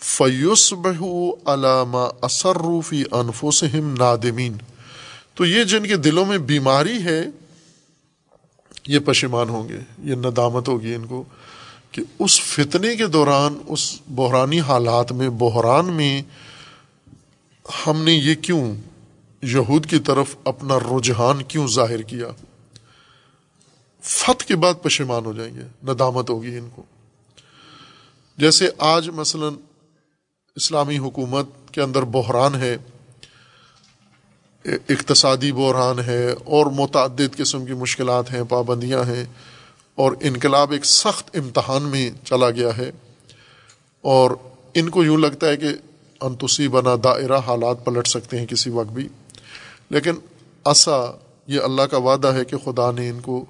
فیوس 0.03 0.73
بہ 0.73 1.05
علامہ 1.47 2.09
اثروفی 2.21 3.03
انفسم 3.11 3.95
نادمین 3.99 4.57
تو 5.35 5.45
یہ 5.45 5.65
جن 5.65 5.87
کے 5.87 5.97
دلوں 5.97 6.25
میں 6.25 6.39
بیماری 6.39 7.03
ہے، 7.05 7.27
یہ 8.87 8.99
پشیمان 8.99 9.49
ہوں 9.49 9.69
گے، 9.69 9.79
یہ 10.05 10.15
ندامت 10.15 10.69
ہوگی 10.69 10.95
ان 10.95 11.07
کو 11.07 11.25
کہ 11.93 12.03
اس 12.19 12.41
فتنے 12.41 12.97
کے 12.97 13.07
دوران، 13.07 13.59
اس 13.67 14.01
بحرانی 14.09 14.61
حالات 14.61 15.13
میں، 15.13 15.29
بحران 15.29 15.93
میں 15.93 16.23
ہم 17.87 18.03
نے 18.03 18.13
یہ 18.13 18.35
کیوں 18.35 18.75
یہود 19.43 19.87
کی 19.87 19.99
طرف 19.99 20.37
اپنا 20.45 20.79
رجحان 20.79 21.43
کیوں 21.43 21.67
ظاہر 21.69 22.03
کیا؟ 22.03 22.27
فت 24.01 24.45
کے 24.45 24.57
بعد 24.57 24.75
پشیمان 24.83 25.25
ہو 25.25 25.33
جائیں 25.33 25.55
گے، 25.55 25.63
ندامت 25.85 26.31
ہوگی 26.31 26.57
ان 26.57 26.69
کو۔ 26.75 26.83
جیسے 28.39 28.69
آج 28.79 29.09
مثلا 29.09 29.49
اسلامی 30.57 30.99
حکومت 30.99 31.47
کے 31.73 31.81
اندر 31.81 32.03
بحران 32.03 32.55
ہے، 32.55 32.77
اقتصادی 34.65 35.53
بحران 35.53 35.99
ہے، 35.99 36.33
اور 36.45 36.67
متعدد 36.67 37.37
قسم 37.37 37.65
کی 37.65 37.73
مشکلات 37.73 38.33
ہیں، 38.33 38.43
پابندیاں 38.49 39.05
ہیں، 39.05 39.25
اور 39.95 40.13
انقلاب 40.21 40.71
ایک 40.71 40.85
سخت 40.85 41.37
امتحان 41.37 41.83
میں 41.83 42.11
چلا 42.25 42.51
گیا 42.51 42.77
ہے۔ 42.77 42.91
اور 44.01 44.31
ان 44.75 44.89
کو 44.89 45.05
یوں 45.05 45.19
لگتا 45.19 45.49
ہے 45.49 45.57
کہ 45.57 45.69
انتسی 46.21 46.69
بنا 46.69 46.95
دائرہ 47.05 47.39
حالات 47.39 47.85
پلٹ 47.85 48.07
سکتے 48.07 48.39
ہیں 48.39 48.47
کسی 48.47 48.71
وقت 48.71 48.93
بھی۔ 48.93 49.09
لیکن 49.91 50.15
ایسا 50.65 51.01
یہ 51.47 51.61
اللہ 51.61 51.83
کا 51.83 51.97
وعدہ 51.97 52.29
ہے 52.29 52.45
کہ 52.45 52.57
خدا 52.57 52.91
نے 52.91 53.09
ان 53.09 53.21
کو 53.21 53.45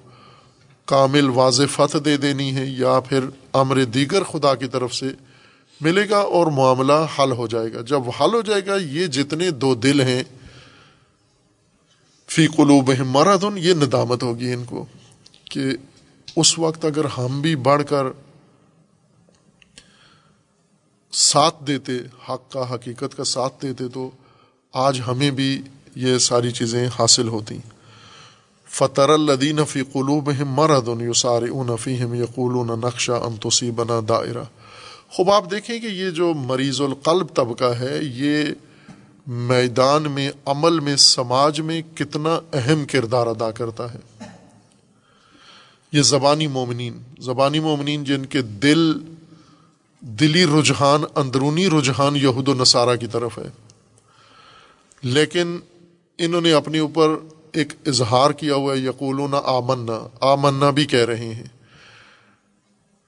کامل 0.85 1.29
واضح 1.29 1.63
فتح 1.71 1.97
دے 2.05 2.17
دینی 2.17 2.55
ہے، 2.55 2.65
یا 2.65 2.99
پھر 2.99 3.19
امر 3.53 3.83
دیگر 3.83 4.23
خدا 4.23 4.55
کی 4.55 4.67
طرف 4.67 4.95
سے 4.95 5.05
ملے 5.83 6.09
گا 6.09 6.17
اور 6.35 6.47
معاملہ 6.51 6.93
حل 7.19 7.31
ہو 7.31 7.47
جائے 7.47 7.73
گا۔ 7.73 7.81
جب 7.81 8.09
حل 8.19 8.33
ہو 8.33 8.41
جائے 8.41 8.65
گا، 8.65 8.75
یہ 8.75 9.07
جتنے 9.07 9.49
دو 9.51 9.73
دل 9.75 10.01
ہیں، 10.01 10.23
فی 12.29 12.47
قلوب 12.47 12.91
مرادن 13.07 13.57
یہ 13.57 13.73
ندامت 13.73 14.23
ہوگی 14.23 14.53
ان 14.53 14.63
کو 14.65 14.85
کہ 15.51 15.61
اس 16.35 16.57
وقت 16.59 16.85
اگر 16.85 17.05
ہم 17.17 17.41
بھی 17.41 17.55
بڑھ 17.55 17.83
کر 17.89 18.05
ساتھ 21.13 21.63
دیتے، 21.67 21.97
حق 22.29 22.51
کا، 22.51 22.73
حقیقت 22.73 23.17
کا 23.17 23.23
ساتھ 23.23 23.61
دیتے، 23.61 23.87
تو 23.87 24.09
آج 24.73 25.01
ہمیں 25.07 25.31
بھی 25.31 25.61
یہ 25.95 26.17
ساری 26.17 26.51
چیزیں 26.51 26.87
حاصل 26.99 27.27
ہوتی 27.27 27.57
فطر 28.69 29.09
الدین 29.09 29.63
فی 29.65 29.81
قلوب 29.83 30.29
مرد 30.41 30.87
یو 31.01 31.13
سار 31.13 31.41
اون 31.41 31.75
فیم 31.77 32.13
یقول 32.13 32.55
نقشہ 32.79 33.11
انتوسی 33.11 33.71
بنا 33.71 33.99
دائرہ 34.09 34.43
خوب 35.13 35.31
آپ 35.31 35.51
دیکھیں 35.51 35.79
کہ 35.79 35.85
یہ 35.85 36.09
جو 36.09 36.33
مریض 36.33 36.81
القلب 36.81 37.27
طبقہ 37.33 37.73
ہے، 37.79 37.99
یہ 38.01 38.43
میدان 39.27 40.11
میں، 40.11 40.31
عمل 40.45 40.79
میں، 40.79 40.95
سماج 40.95 41.61
میں 41.61 41.81
کتنا 41.95 42.39
اہم 42.53 42.85
کردار 42.85 43.27
ادا 43.27 43.51
کرتا 43.51 43.93
ہے۔ 43.93 43.99
یہ 45.91 46.01
زبانی 46.01 46.47
مومنین 46.47 47.01
زبانی 47.19 47.59
مومنین 47.59 48.03
جن 48.03 48.25
کے 48.25 48.41
دل، 48.41 48.93
دلی 49.99 50.45
رجحان، 50.45 51.03
اندرونی 51.15 51.67
رجحان 51.67 52.15
یہود 52.15 52.47
و 52.47 52.53
نصارہ 52.53 52.95
کی 52.95 53.07
طرف 53.07 53.37
ہے۔ 53.37 53.49
لیکن 55.01 55.59
انہوں 56.17 56.41
نے 56.41 56.51
اپنے 56.51 56.79
اوپر 56.79 57.15
ایک 57.51 57.73
اظہار 57.85 58.31
کیا 58.31 58.55
ہوا 58.55 58.73
ہے، 58.73 58.79
یقولون 58.79 59.33
آمنا 59.43 60.07
آمنا 60.21 60.69
بھی 60.69 60.85
کہہ 60.85 61.05
رہے 61.05 61.35
ہیں۔ 61.35 61.47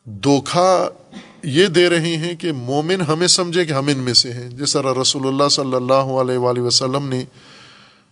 دھوکھا 0.05 0.89
یہ 1.45 1.67
دے 1.67 1.89
رہے 1.89 2.17
ہیں 2.17 2.35
کہ 2.35 2.51
مومن 2.51 3.01
ہمیں 3.01 3.27
سمجھے 3.27 3.65
کہ 3.65 3.71
ہم 3.71 3.87
ان 3.87 3.97
میں 3.97 4.13
سے 4.13 4.33
ہیں۔ 4.33 4.49
جس 4.49 4.73
طرح 4.73 4.93
رسول 5.01 5.27
اللہ 5.27 5.49
صلی 5.51 5.73
اللہ 5.73 5.93
علیہ 5.93 6.37
وآلہ 6.37 6.59
وسلم 6.59 7.07
نے 7.07 7.25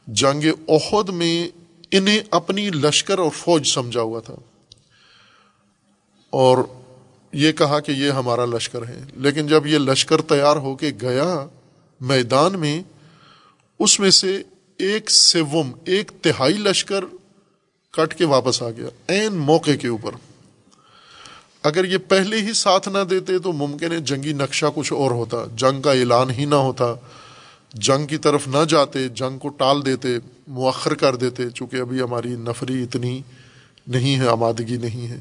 جنگ 0.08 0.70
عہد 0.70 1.10
میں 1.10 1.48
انہیں 1.92 2.20
اپنی 2.32 2.70
لشکر 2.70 3.20
اور 3.20 3.30
فوج 3.30 3.68
سمجھا 3.68 4.02
ہوا 4.02 4.20
تھا۔ 4.20 4.36
اور 6.30 6.58
یہ 7.34 7.52
کہا 7.52 7.80
کہ 7.80 7.92
یہ 7.92 8.12
ہمارا 8.12 8.46
لشکر 8.46 8.88
ہے۔ 8.88 9.04
لیکن 9.14 9.48
جب 9.48 9.68
یہ 9.68 9.78
لشکر 9.78 10.22
تیار 10.22 10.56
ہو 10.56 10.76
کے 10.76 10.92
گیا 11.02 11.48
میدان 12.02 12.60
میں، 12.60 12.82
اس 13.80 14.00
میں 14.00 14.12
سے 14.12 14.44
ایک 14.78 15.12
سوم، 15.12 15.72
ایک 15.86 16.12
تہائی 16.22 16.54
لشکر 16.54 17.04
کٹ 17.92 18.14
کے 18.14 18.26
واپس 18.26 18.64
آ 18.64 18.70
گیا 18.70 18.88
این 19.08 19.34
موقع 19.34 19.72
کے 19.82 19.88
اوپر۔ 19.88 20.12
اگر 21.64 21.86
یہ 21.86 21.98
پہلے 21.98 22.42
ہی 22.42 22.54
ساتھ 22.54 22.90
نہ 22.90 22.98
دیتے 23.10 23.40
تو 23.40 23.52
ممکن 23.52 23.92
ہے 23.92 24.00
جنگی 24.00 24.34
نقشہ 24.34 24.66
کچھ 24.76 24.94
اور 24.94 25.12
ہوتا، 25.12 25.38
جنگ 25.56 25.82
کا 25.82 25.92
اعلان 25.92 26.32
ہی 26.32 26.46
نہ 26.46 26.56
ہوتا۔ 26.56 26.86
جنگ 27.74 28.08
کی 28.08 28.18
طرف 28.18 28.48
نہ 28.48 28.58
جاتے، 28.70 29.08
جنگ 29.08 29.38
کو 29.38 29.50
ٹال 29.50 29.86
دیتے، 29.86 30.08
مؤخر 30.48 30.94
کر 30.94 31.16
دیتے، 31.16 31.50
چونکہ 31.50 31.76
ابھی 31.76 32.02
ہماری 32.02 32.30
نفری 32.30 32.84
اتنی 32.84 33.22
نہیں 33.88 34.20
ہے، 34.20 34.28
آمادگی 34.28 34.78
نہیں 34.78 35.08
ہے۔ 35.08 35.20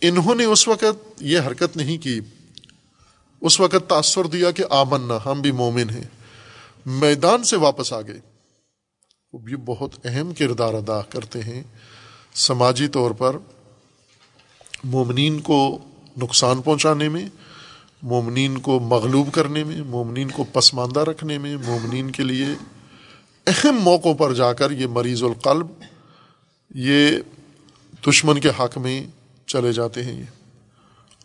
انہوں 0.00 0.34
نے 0.34 0.44
اس 0.44 0.68
وقت 0.68 1.22
یہ 1.22 1.38
حرکت 1.46 1.76
نہیں 1.76 1.98
کی۔ 1.98 2.20
اس 3.40 3.60
وقت 3.60 3.88
تاثر 3.88 4.24
دیا 4.24 4.50
کہ 4.50 4.64
آمن 4.70 5.12
ہم 5.26 5.40
بھی 5.40 5.52
مومن 5.52 5.90
ہیں۔ 5.90 6.04
میدان 6.86 7.44
سے 7.44 7.56
واپس 7.56 7.92
آ 7.92 8.00
گئے۔ 8.00 8.20
وہ 9.32 9.38
بھی 9.38 9.56
بہت 9.56 9.90
اہم 10.04 10.34
کردار 10.34 10.74
ادا 10.74 11.00
کرتے 11.00 11.40
ہیں۔ 11.40 11.62
سماجی 12.34 12.88
طور 12.88 13.10
پر 13.10 13.36
مومنین 14.86 15.40
کو 15.40 15.78
نقصان 16.22 16.62
پہنچانے 16.62 17.08
میں، 17.08 17.26
مومنین 18.02 18.58
کو 18.58 18.80
مغلوب 18.80 19.32
کرنے 19.32 19.64
میں، 19.64 19.82
مومنین 19.82 20.28
کو 20.28 20.44
پسماندہ 20.44 21.00
رکھنے 21.00 21.38
میں، 21.38 21.56
مومنین 21.56 22.10
کے 22.10 22.22
لیے 22.22 22.46
اہم 23.46 23.76
موقعوں 23.80 24.14
پر 24.14 24.34
جا 24.34 24.52
کر 24.52 24.70
یہ 24.70 24.86
مریض 24.86 25.22
القلب، 25.22 25.66
یہ 26.74 27.08
دشمن 28.08 28.40
کے 28.40 28.48
حق 28.48 28.78
میں 28.78 29.06
چلے 29.46 29.72
جاتے 29.72 30.02
ہیں 30.02 30.20
یہ۔ 30.20 30.24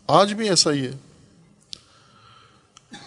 آج 0.06 0.32
بھی 0.32 0.48
ایسا 0.48 0.72
ہی 0.72 0.86
ہے۔ 0.86 0.92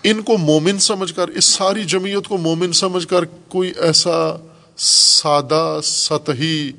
ان 0.03 0.21
کو 0.21 0.37
مومن 0.37 0.79
سمجھ 0.79 1.13
کر، 1.13 1.27
اس 1.27 1.45
ساری 1.45 1.83
جمعیت 1.83 2.27
کو 2.27 2.37
مومن 2.37 2.73
سمجھ 2.73 3.07
کر 3.07 3.25
کوئی 3.25 3.73
ایسا 3.77 4.47
سادہ، 4.77 5.79
سطحی 5.83 6.71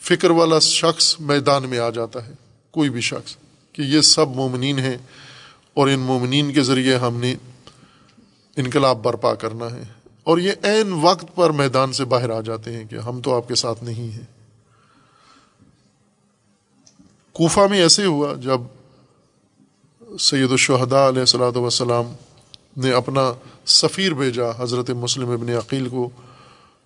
فکر 0.00 0.30
والا 0.30 0.58
شخص 0.58 1.20
میدان 1.20 1.68
میں 1.68 1.78
آ 1.78 1.90
جاتا 1.90 2.26
ہے۔ 2.26 2.43
کوئی 2.74 2.90
بھی 2.90 3.00
شخص، 3.00 3.36
کہ 3.72 3.82
یہ 3.82 4.00
سب 4.00 4.28
مومنین 4.28 4.78
ہیں 4.78 4.98
اور 5.74 5.88
ان 5.88 6.00
مومنین 6.00 6.52
کے 6.52 6.62
ذریعے 6.62 6.96
ہم 6.96 7.16
نے 7.16 7.34
انقلاب 8.56 9.02
برپا 9.02 9.34
کرنا 9.34 9.70
ہے۔ 9.70 9.82
اور 10.24 10.38
یہ 10.38 10.52
عین 10.62 10.92
وقت 10.92 11.24
پر 11.34 11.50
میدان 11.50 11.92
سے 11.92 12.04
باہر 12.04 12.30
آ 12.30 12.40
جاتے 12.40 12.72
ہیں 12.72 12.84
کہ 12.84 12.96
ہم 12.96 13.20
تو 13.20 13.36
آپ 13.36 13.48
کے 13.48 13.54
ساتھ 13.54 13.84
نہیں 13.84 14.12
ہیں۔ 14.12 14.24
کوفہ 17.32 17.60
میں 17.70 17.82
ایسے 17.82 18.04
ہوا، 18.04 18.34
جب 18.34 18.60
سید 20.20 20.50
الشہداء 20.50 21.08
علیہ 21.08 21.20
السلاۃ 21.20 21.56
وسلام 21.56 22.12
نے 22.76 22.92
اپنا 22.92 23.32
سفیر 23.66 24.14
بھیجا 24.14 24.44
حضرت 24.58 24.90
مسلم 24.90 25.30
ابن 25.30 25.48
عقیل 25.48 25.88
کو۔ 25.88 26.10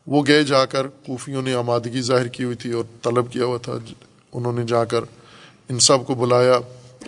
وہ 0.07 0.23
گئے 0.27 0.45
جا 0.45 0.65
کر 0.65 0.87
کوفیوں 0.87 1.43
نے 1.43 1.55
آمادگی 1.55 2.01
ظاہر 2.01 2.29
کی 2.29 2.45
ہوئی 2.45 2.57
تھی 2.57 2.73
اور 2.73 2.85
طلب 3.03 3.33
کیا 3.33 3.45
ہوا 3.45 3.59
تھا۔ 3.59 3.73
انہوں 4.33 4.53
نے 4.53 4.65
جا 4.65 4.85
کر 4.85 5.05
ان 5.69 5.79
سب 5.79 6.07
کو 6.07 6.15
بلایا، 6.15 6.59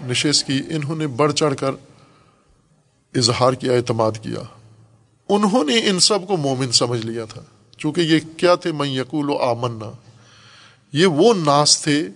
نشست 0.07 0.47
کی، 0.47 0.63
انہوں 0.71 0.97
نے 0.97 1.07
بڑھ 1.07 1.33
چڑھ 1.33 1.57
کر 1.57 1.71
اظہار 3.15 3.53
کیا، 3.53 3.73
اعتماد 3.73 4.13
کیا۔ 4.23 4.43
انہوں 5.29 5.65
نے 5.65 5.89
ان 5.89 6.01
سب 6.01 6.29
کو 6.29 6.37
مومن 6.37 6.73
سمجھ 6.73 7.07
لیا 7.07 7.25
تھا۔ 7.25 7.43
چونکہ 7.79 8.01
یہ 8.01 8.19
کیا 8.37 8.55
تھے؟ 8.55 8.73
میں 8.73 8.89
یقول 8.89 9.31
و 9.31 9.37
آمنا۔ 9.37 9.93
یہ 10.93 11.07
وہ 11.07 11.35
ناس 11.35 11.83
تھے 11.83 12.09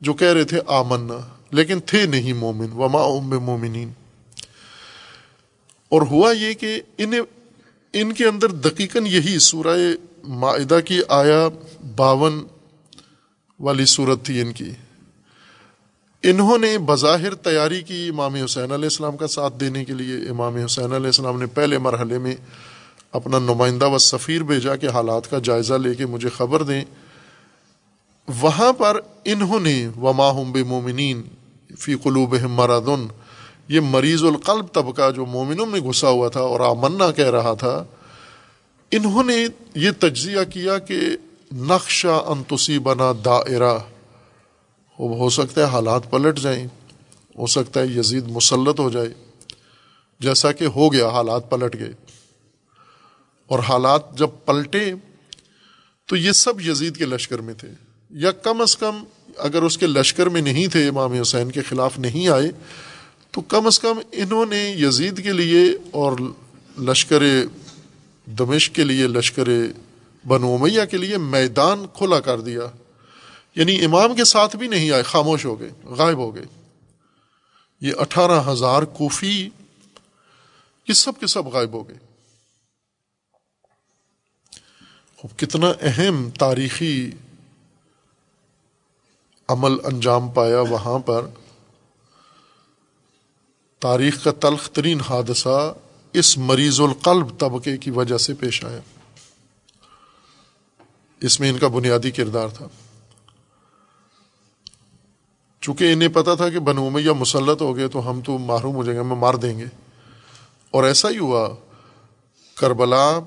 جو 0.00 0.14
کہہ 0.14 0.32
رہے 0.32 0.44
تھے 0.44 0.60
آمنا، 0.66 1.34
لیکن 1.50 1.80
تھے 1.86 2.06
نہیں 2.06 2.32
مومن۔ 2.32 2.72
وما 2.72 3.00
ام 3.02 3.44
مومنین۔ 3.44 3.92
اور 5.88 6.02
ہوا 6.02 6.32
یہ 6.32 6.54
کہ 6.54 6.82
انہیں، 6.98 7.20
ان 7.92 8.12
کے 8.12 8.24
اندر 8.24 8.48
دقیقاً 8.48 9.06
یہی 9.06 9.38
سورہ 9.38 9.76
معدہ 10.24 10.78
کی 10.84 11.00
آیا 11.08 11.48
باون 11.96 12.46
والی 13.60 13.84
صورت 13.84 14.24
تھی 14.24 14.40
ان 14.40 14.52
کی۔ 14.52 14.70
انہوں 16.22 16.58
نے 16.58 16.78
بظاہر 16.78 17.34
تیاری 17.34 17.82
کی 17.82 18.08
امام 18.08 18.34
حسین 18.34 18.72
علیہ 18.72 18.84
السلام 18.84 19.16
کا 19.16 19.26
ساتھ 19.26 19.54
دینے 19.60 19.84
کے 19.84 19.92
لیے۔ 19.92 20.30
امام 20.30 20.56
حسین 20.56 20.92
علیہ 20.92 21.06
السلام 21.06 21.38
نے 21.38 21.46
پہلے 21.46 21.78
مرحلے 21.78 22.18
میں 22.18 22.36
اپنا 23.12 23.38
نمائندہ 23.38 23.88
و 23.88 23.98
سفیر 23.98 24.42
بھیجا 24.42 24.76
کہ 24.76 24.86
حالات 24.86 25.30
کا 25.30 25.38
جائزہ 25.38 25.74
لے 25.74 25.94
کے 25.94 26.06
مجھے 26.06 26.28
خبر 26.28 26.62
دیں۔ 26.62 26.84
وہاں 28.40 28.72
پر 28.72 29.00
انہوں 29.24 29.60
نے 29.60 29.88
وما 30.02 30.30
ہم 30.30 30.52
بے 30.52 30.62
مومنین 30.62 31.22
فی 31.78 31.94
قلوب 31.94 32.34
مرادن 32.34 33.06
یہ 33.68 33.80
مریض 33.80 34.24
القلب 34.24 34.72
طبقہ 34.72 35.10
جو 35.10 35.26
مومنوں 35.26 35.66
میں 35.66 35.80
گھسا 35.80 36.08
ہوا 36.08 36.28
تھا 36.28 36.40
اور 36.40 36.60
آمنا 36.60 37.10
کہہ 37.10 37.30
رہا 37.30 37.54
تھا، 37.54 37.84
انہوں 38.90 39.24
نے 39.24 39.46
یہ 39.74 39.90
تجزیہ 40.00 40.44
کیا 40.52 40.78
کہ 40.78 41.00
نقشہ 41.52 42.22
انتسی 42.26 42.78
بنا 42.78 43.12
دائرہ۔ 43.24 43.78
وہ 44.98 45.16
ہو 45.16 45.30
سکتا 45.30 45.60
ہے 45.60 45.66
حالات 45.66 46.10
پلٹ 46.10 46.38
جائیں، 46.38 46.66
ہو 47.38 47.46
سکتا 47.46 47.80
ہے 47.80 47.86
یزید 47.86 48.24
مسلط 48.28 48.80
ہو 48.80 48.90
جائے، 48.90 49.08
جیسا 50.20 50.52
کہ 50.52 50.64
ہو 50.64 50.92
گیا 50.92 51.08
حالات 51.08 51.50
پلٹ 51.50 51.76
گئے۔ 51.78 51.92
اور 53.46 53.58
حالات 53.58 54.18
جب 54.18 54.28
پلٹے، 54.44 54.94
تو 56.06 56.16
یہ 56.16 56.32
سب 56.32 56.60
یزید 56.60 56.96
کے 56.96 57.04
لشکر 57.04 57.38
میں 57.38 57.54
تھے۔ 57.54 57.68
یا 58.10 58.32
کم 58.32 58.60
از 58.60 58.76
کم 58.76 59.04
اگر 59.36 59.62
اس 59.62 59.78
کے 59.78 59.86
لشکر 59.86 60.26
میں 60.26 60.40
نہیں 60.40 60.66
تھے، 60.66 60.88
امام 60.88 61.12
حسین 61.12 61.50
کے 61.50 61.62
خلاف 61.62 61.98
نہیں 61.98 62.28
آئے، 62.28 62.50
تو 63.30 63.40
کم 63.40 63.66
از 63.66 63.78
کم 63.78 63.98
انہوں 64.12 64.46
نے 64.46 64.76
یزید 64.78 65.22
کے 65.22 65.32
لیے 65.32 65.62
اور 65.90 66.12
لشکر 66.78 67.22
دمشق 68.26 68.74
کے 68.74 68.84
لیے، 68.84 69.06
لشکر 69.06 69.48
بنو 70.26 70.54
امیہ 70.54 70.84
کے 70.90 70.96
لیے 70.96 71.16
میدان 71.16 71.86
کھلا 71.94 72.20
کر 72.20 72.40
دیا۔ 72.40 72.60
یعنی 73.56 73.84
امام 73.84 74.14
کے 74.14 74.24
ساتھ 74.24 74.56
بھی 74.56 74.68
نہیں 74.68 74.90
آئے، 74.90 75.02
خاموش 75.02 75.44
ہو 75.44 75.60
گئے، 75.60 75.70
غائب 75.84 76.18
ہو 76.18 76.34
گئے۔ 76.34 76.44
یہ 77.80 77.92
اٹھارہ 77.98 78.52
ہزار 78.52 78.82
کوفی 78.82 79.48
یہ 80.88 80.92
سب 80.92 81.12
کے 81.20 81.26
سب 81.26 81.46
غائب 81.46 81.72
ہو 81.72 81.88
گئے۔ 81.88 81.96
کتنا 85.36 85.72
اہم 85.80 86.30
تاریخی 86.30 87.10
عمل 89.48 89.72
انجام 89.84 90.28
پایا 90.28 90.60
وہاں 90.60 90.98
پر۔ 90.98 91.26
تاریخ 93.78 94.24
کا 94.24 94.32
تلخ 94.32 94.70
ترین 94.70 95.00
حادثہ 95.00 95.74
اس 96.12 96.38
مریض 96.38 96.80
القلب 96.80 97.38
طبقے 97.38 97.76
کی 97.76 97.90
وجہ 97.90 98.18
سے 98.18 98.34
پیش 98.34 98.64
آیا۔ 98.64 98.80
اس 101.20 101.40
میں 101.40 101.50
ان 101.50 101.58
کا 101.58 101.68
بنیادی 101.68 102.10
کردار 102.10 102.48
تھا۔ 102.48 102.68
چونکہ 105.66 105.92
انہیں 105.92 106.08
پتا 106.08 106.34
تھا 106.34 106.50
کہ 106.50 106.58
بنو 106.58 106.90
میں 106.90 107.02
یا 107.02 107.12
مسلط 107.12 107.62
ہو 107.62 107.76
گئے 107.76 107.88
تو 107.88 108.10
ہم 108.10 108.20
تو 108.20 108.38
محروم 108.38 108.74
ہو 108.74 108.84
جائیں 108.84 109.00
گے، 109.00 109.04
ہمیں 109.04 109.16
مار 109.16 109.34
دیں 109.34 109.58
گے۔ 109.58 109.64
اور 110.70 110.84
ایسا 110.84 111.10
ہی 111.10 111.18
ہوا، 111.18 111.54
کربلا 112.54 113.18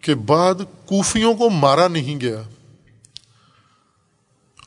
کے 0.00 0.14
بعد 0.14 0.54
کوفیوں 0.86 1.34
کو 1.34 1.50
مارا 1.50 1.88
نہیں 1.88 2.20
گیا۔ 2.20 2.42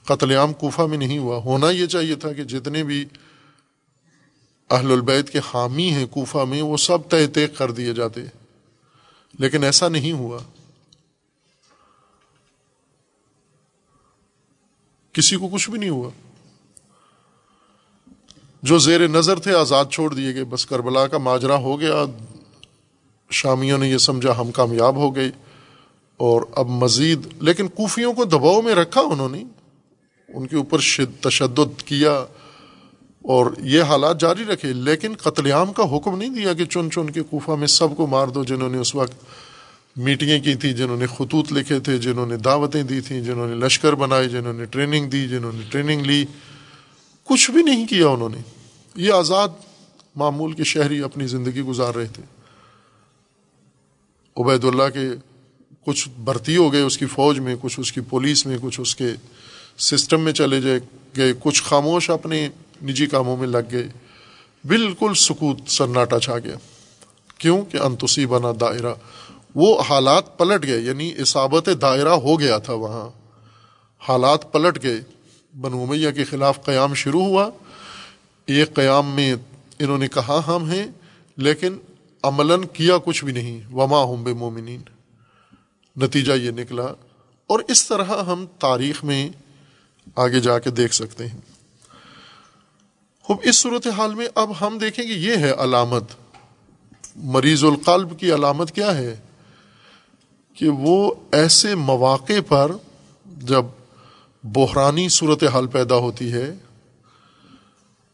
قتل 0.05 0.31
عام 0.31 0.53
کوفہ 0.53 0.81
میں 0.81 0.97
نہیں 0.97 1.17
ہوا۔ 1.17 1.37
ہونا 1.37 1.69
یہ 1.69 1.85
چاہیے 1.85 2.15
تھا 2.15 2.33
کہ 2.33 2.43
جتنے 2.43 2.83
بھی 2.83 3.05
اہل 4.69 4.91
البید 4.91 5.29
کے 5.29 5.39
حامی 5.53 5.89
ہیں 5.89 6.05
کوفہ 6.05 6.37
میں، 6.37 6.61
وہ 6.61 6.77
سب 6.77 6.97
تہ 7.09 7.15
طے 7.33 7.47
کر 7.47 7.71
دیے 7.71 7.93
جاتے۔ 7.93 8.21
لیکن 9.39 9.63
ایسا 9.63 9.87
نہیں 9.87 10.11
ہوا۔ 10.11 10.39
کسی 15.17 15.35
کو 15.35 15.47
کچھ 15.47 15.69
بھی 15.69 15.79
نہیں 15.79 15.89
ہوا۔ 15.89 16.09
جو 18.63 18.77
زیر 18.77 19.07
نظر 19.07 19.39
تھے 19.39 19.53
آزاد 19.53 19.85
چھوڑ 19.91 20.13
دیے 20.13 20.35
گئے۔ 20.35 20.43
بس 20.43 20.65
کربلا 20.65 21.07
کا 21.07 21.17
ماجرا 21.17 21.55
ہو 21.55 21.79
گیا۔ 21.79 22.05
شامیوں 23.31 23.77
نے 23.77 23.89
یہ 23.89 23.97
سمجھا 23.97 24.39
ہم 24.39 24.51
کامیاب 24.51 24.95
ہو 24.95 25.15
گئے۔ 25.15 25.31
اور 26.17 26.41
اب 26.55 26.67
مزید، 26.67 27.27
لیکن 27.41 27.67
کوفیوں 27.67 28.13
کو 28.13 28.25
دباؤ 28.25 28.61
میں 28.61 28.75
رکھا 28.75 29.01
انہوں 29.01 29.29
نے۔ 29.29 29.43
ان 30.27 30.47
کے 30.47 30.55
اوپر 30.55 30.77
تشدد 31.21 31.81
کیا۔ 31.81 32.25
اور 33.21 33.51
یہ 33.57 33.81
حالات 33.81 34.19
جاری 34.19 34.45
رکھے۔ 34.45 34.73
لیکن 34.73 35.13
قتل 35.21 35.51
عام 35.51 35.73
کا 35.73 35.97
حکم 35.97 36.17
نہیں 36.17 36.29
دیا 36.29 36.53
کہ 36.53 36.65
چن 36.65 36.91
چن 36.91 37.09
کے 37.09 37.21
کوفہ 37.21 37.51
میں 37.51 37.67
سب 37.67 37.87
کو 37.97 38.07
مار 38.07 38.27
دو 38.27 38.43
جنہوں 38.43 38.69
نے 38.69 38.77
اس 38.77 38.95
وقت 38.95 39.13
میٹنگیں 39.97 40.39
کی 40.39 40.55
تھیں، 40.55 40.73
جنہوں 40.73 40.97
نے 40.97 41.07
خطوط 41.07 41.53
لکھے 41.53 41.79
تھے، 41.79 41.97
جنہوں 41.97 42.25
نے 42.25 42.37
دعوتیں 42.37 42.83
دی 42.83 43.01
تھیں، 43.01 43.21
جنہوں 43.21 43.47
نے 43.47 43.65
لشکر 43.65 43.93
بنائے، 43.93 44.27
جنہوں 44.27 44.53
نے 44.53 44.65
ٹریننگ 44.65 45.09
دی، 45.09 45.27
جنہوں 45.27 45.51
نے 45.51 45.61
ٹریننگ 45.69 46.01
لی۔ 46.01 46.25
کچھ 47.23 47.51
بھی 47.51 47.63
نہیں 47.63 47.87
کیا 47.87 48.07
انہوں 48.07 48.29
نے۔ 48.29 48.37
یہ 48.95 49.11
آزاد 49.11 49.47
معمول 50.15 50.53
کے 50.53 50.63
شہری 50.63 51.03
اپنی 51.03 51.27
زندگی 51.27 51.61
گزار 51.61 51.95
رہے 51.95 52.05
تھے۔ 52.05 52.23
عبید 54.37 54.65
اللہ 54.65 54.89
کے 54.93 55.09
کچھ 55.85 56.09
بھرتی 56.17 56.57
ہو 56.57 56.73
گئے 56.73 56.81
اس 56.81 56.97
کی 56.97 57.05
فوج 57.05 57.39
میں، 57.39 57.55
کچھ 57.61 57.79
اس 57.79 57.91
کی 57.91 58.01
پولیس 58.01 58.45
میں، 58.45 58.57
کچھ 58.61 58.81
اس 58.81 58.95
کے 58.95 59.09
سسٹم 59.77 60.21
میں 60.21 60.33
چلے 60.33 60.61
جائے 60.61 60.79
گئے۔ 61.17 61.33
کچھ 61.39 61.63
خاموش 61.63 62.09
اپنے 62.09 62.49
نجی 62.83 63.05
کاموں 63.05 63.37
میں 63.37 63.47
لگ 63.47 63.57
گئے۔ 63.71 63.87
بالکل 64.67 65.13
سکوت 65.15 65.59
سناٹا 65.67 66.19
چھا 66.19 66.39
گیا۔ 66.39 66.55
کیوں 67.37 67.61
کہ 67.61 67.77
انتسی 67.77 68.25
بنا 68.25 68.51
دائرہ۔ 68.59 68.93
وہ 69.59 69.81
حالات 69.81 70.37
پلٹ 70.37 70.63
گئے 70.63 70.79
یعنی 70.79 71.13
اصابت 71.17 71.69
دائرہ 71.81 72.09
ہو 72.09 72.39
گیا 72.39 72.57
تھا 72.57 72.73
وہاں۔ 72.73 73.09
حالات 73.99 74.53
پلٹ 74.53 74.83
گئے۔ 74.83 75.01
بنو 75.61 75.85
میاں 75.85 76.11
کے 76.11 76.23
خلاف 76.23 76.65
قیام 76.65 76.93
شروع 76.93 77.23
ہوا۔ 77.23 77.49
ایک 78.45 78.73
قیام 78.73 79.15
میں 79.15 79.35
انہوں 79.79 79.97
نے 79.97 80.07
کہا 80.07 80.41
ہم 80.47 80.69
ہیں، 80.69 80.87
لیکن 81.37 81.77
عملاً 82.23 82.63
کیا 82.73 82.97
کچھ 82.97 83.25
بھی 83.25 83.33
نہیں۔ 83.33 83.73
وما 83.73 84.03
ہم 84.03 84.23
بے 84.23 84.33
مومنین 84.33 84.81
نتیجہ 85.95 86.33
یہ 86.33 86.51
نکلا۔ 86.51 86.85
اور 87.47 87.59
اس 87.67 87.87
طرح 87.87 88.23
ہم 88.23 88.45
تاریخ 88.59 89.03
میں 89.03 89.29
آگے 90.15 90.39
جا 90.39 90.59
کے 90.59 90.69
دیکھ 90.69 90.93
سکتے 90.93 91.27
ہیں۔ 91.27 91.41
خوب، 93.21 93.37
اس 93.43 93.55
صورت 93.55 93.87
حال 93.87 94.15
میں 94.15 94.27
اب 94.35 94.51
ہم 94.61 94.77
دیکھیں 94.77 95.07
گے 95.07 95.13
یہ 95.13 95.37
ہے 95.37 95.51
علامت۔ 95.51 96.03
مریض 97.15 97.63
القلب 97.63 98.19
کی 98.19 98.33
علامت 98.33 98.71
کیا 98.71 98.97
ہے؟ 98.97 99.15
کہ 100.57 100.69
وہ 100.69 101.13
ایسے 101.31 101.75
مواقع 101.75 102.39
پر 102.47 102.71
جب 103.25 103.65
بحرانی 104.43 105.09
صورت 105.09 105.43
حال 105.43 105.67
پیدا 105.67 105.95
ہوتی 105.95 106.33
ہے، 106.33 106.53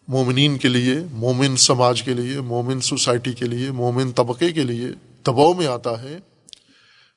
مومنین 0.08 0.58
کے 0.58 0.68
لیے، 0.68 0.96
مومن 1.12 1.56
سماج 1.58 2.04
کے 2.04 2.14
لیے، 2.14 2.42
مومن 2.42 2.82
سوسائٹی 2.82 3.34
کے 3.34 3.46
لیے، 3.46 3.72
مومن 3.72 4.12
طبقے 4.12 4.52
کے 4.52 4.64
لیے 4.64 4.88
دباؤ 5.28 5.54
میں 5.54 5.68
آتا 5.68 6.02
ہے، 6.02 6.18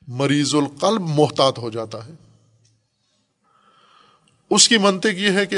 مریض 0.09 0.55
القلب 0.55 1.01
محتاط 1.01 1.59
ہو 1.59 1.71
جاتا 1.71 2.07
ہے۔ 2.07 2.13
اس 4.51 4.69
کی 4.69 4.79
منطق 4.79 5.19
یہ 5.19 5.31
ہے 5.31 5.47
کہ 5.47 5.57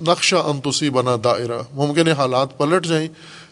نقشہ 0.00 0.36
انتسی 0.36 0.90
بنا 0.90 1.16
دائرہ۔ 1.24 1.58
ممکن 1.72 2.08
حالات 2.08 2.58
پلٹ 2.58 2.86
جائیں، 2.86 3.08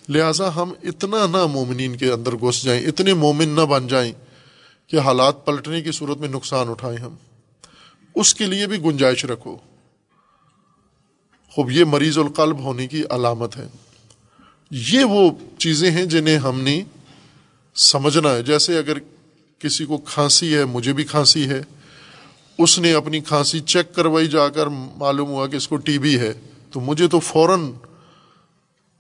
لہٰذا 0.09 0.55
ہم 0.57 0.73
اتنا 0.83 1.27
نہ 1.27 1.47
مومنین 1.47 1.97
کے 1.97 2.13
اندر 2.13 2.35
گھس 2.35 2.63
جائیں، 2.63 2.87
اتنے 2.87 3.15
مومن 3.15 3.49
نہ 3.49 3.61
بن 3.61 3.87
جائیں۔ 3.87 4.13
کہ 4.89 4.99
حالات 4.99 5.47
پلٹنے 5.47 5.81
کی 5.81 5.93
صورت 5.93 6.19
میں 6.19 6.29
نقصان 6.29 6.69
اٹھائیں 6.69 6.99
ہم۔ 6.99 7.15
اس 8.15 8.35
کے 8.35 8.47
لیے 8.47 8.67
بھی 8.67 8.79
گنجائش 8.83 9.25
رکھو۔ 9.25 9.57
خوب، 11.51 11.71
یہ 11.71 11.85
مریض 11.85 12.19
القلب 12.19 12.59
ہونے 12.59 12.87
کی 12.87 13.03
علامت 13.11 13.57
ہے۔ 13.57 13.67
یہ 14.71 15.05
وہ 15.05 15.31
چیزیں 15.59 15.91
ہیں 15.91 16.07
جنہیں 16.07 16.37
ہم 16.37 16.61
نے 16.61 16.83
سمجھنا 17.75 18.31
ہے۔ 18.33 18.43
جیسے 18.43 18.79
اگر 18.79 18.99
کسی 19.59 19.85
کو 19.85 19.99
کھانسی 19.99 20.57
ہے، 20.57 20.65
مجھے 20.65 20.93
بھی 20.93 21.05
کھانسی 21.05 21.49
ہے، 21.49 21.63
اس 22.59 22.79
نے 22.79 22.93
اپنی 22.93 23.21
کھانسی 23.21 23.61
چیک 23.61 23.95
کروائی، 23.95 24.29
جا 24.29 24.49
کر 24.49 24.67
معلوم 24.97 25.29
ہوا 25.29 25.47
کہ 25.47 25.57
اس 25.57 25.69
کو 25.69 25.77
ٹی 25.77 25.99
بی 25.99 26.19
ہے، 26.19 26.33
تو 26.73 26.81
مجھے 26.81 27.09
تو 27.09 27.21
فوراً 27.21 27.73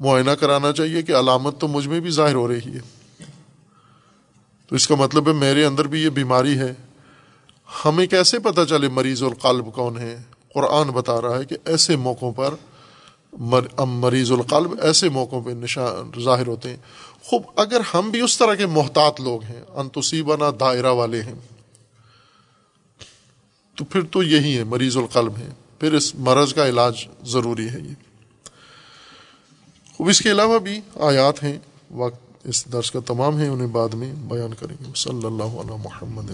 معائنہ 0.00 0.30
کرانا 0.30 0.72
چاہیے 0.72 1.02
کہ 1.02 1.12
علامت 1.12 1.60
تو 1.60 1.68
مجھ 1.68 1.88
میں 1.88 2.00
بھی 2.00 2.10
ظاہر 2.10 2.34
ہو 2.34 2.48
رہی 2.48 2.74
ہے۔ 2.74 2.97
تو 4.68 4.76
اس 4.76 4.86
کا 4.88 4.94
مطلب 4.94 5.28
ہے 5.28 5.32
میرے 5.32 5.64
اندر 5.64 5.86
بھی 5.86 6.02
یہ 6.02 6.08
بیماری 6.08 6.58
ہے۔ 6.58 6.72
ہمیں 7.84 8.06
کیسے 8.06 8.38
پتہ 8.38 8.60
چلے 8.68 8.88
مریض 8.88 9.22
القلب 9.22 9.72
کون 9.74 9.98
ہے 9.98 10.16
قرآن 10.54 10.88
بتا 10.88 11.20
رہا 11.20 11.38
ہے 11.38 11.44
کہ 11.44 11.56
ایسے 11.64 11.96
موقعوں 11.96 12.32
پر 12.32 12.54
مریض 13.84 14.30
القلب 14.32 14.74
ایسے 14.82 15.08
موقعوں 15.08 15.42
پہ 15.42 15.50
نشان 15.50 16.20
ظاہر 16.20 16.46
ہوتے 16.46 16.68
ہیں۔ 16.70 16.76
خوب، 17.22 17.42
اگر 17.56 17.80
ہم 17.94 18.10
بھی 18.10 18.20
اس 18.20 18.38
طرح 18.38 18.54
کے 18.54 18.66
محتاط 18.66 19.20
لوگ 19.20 19.42
ہیں، 19.42 19.62
انتسیبنا 19.74 20.50
دائرہ 20.60 20.92
والے 20.92 21.22
ہیں، 21.22 21.34
تو 23.76 23.84
پھر 23.84 24.02
تو 24.02 24.22
یہی 24.22 24.56
ہے 24.58 24.64
مریض 24.64 24.96
القلب 24.96 25.36
ہے 25.38 25.48
پھر 25.78 25.92
اس 25.92 26.14
مرض 26.14 26.54
کا 26.54 26.68
علاج 26.68 27.06
ضروری 27.24 27.68
ہے 27.68 27.80
یہ۔ 27.80 27.94
خوب، 29.94 30.08
اس 30.08 30.20
کے 30.20 30.30
علاوہ 30.30 30.58
بھی 30.58 30.80
آیات 31.00 31.42
ہیں، 31.42 31.58
وقت 31.90 32.27
اس 32.44 32.72
درس 32.72 32.90
کا 32.90 33.00
تمام 33.06 33.38
ہے 33.38 33.48
انہیں 33.48 33.66
بعد 33.66 33.88
میں 33.88 34.12
بیان 34.12 34.54
کریں 34.54 34.76
گے۔ 34.80 34.92
صلی 34.96 35.24
اللہ 35.24 35.42
علیہ 35.42 35.76
محمد 35.84 36.30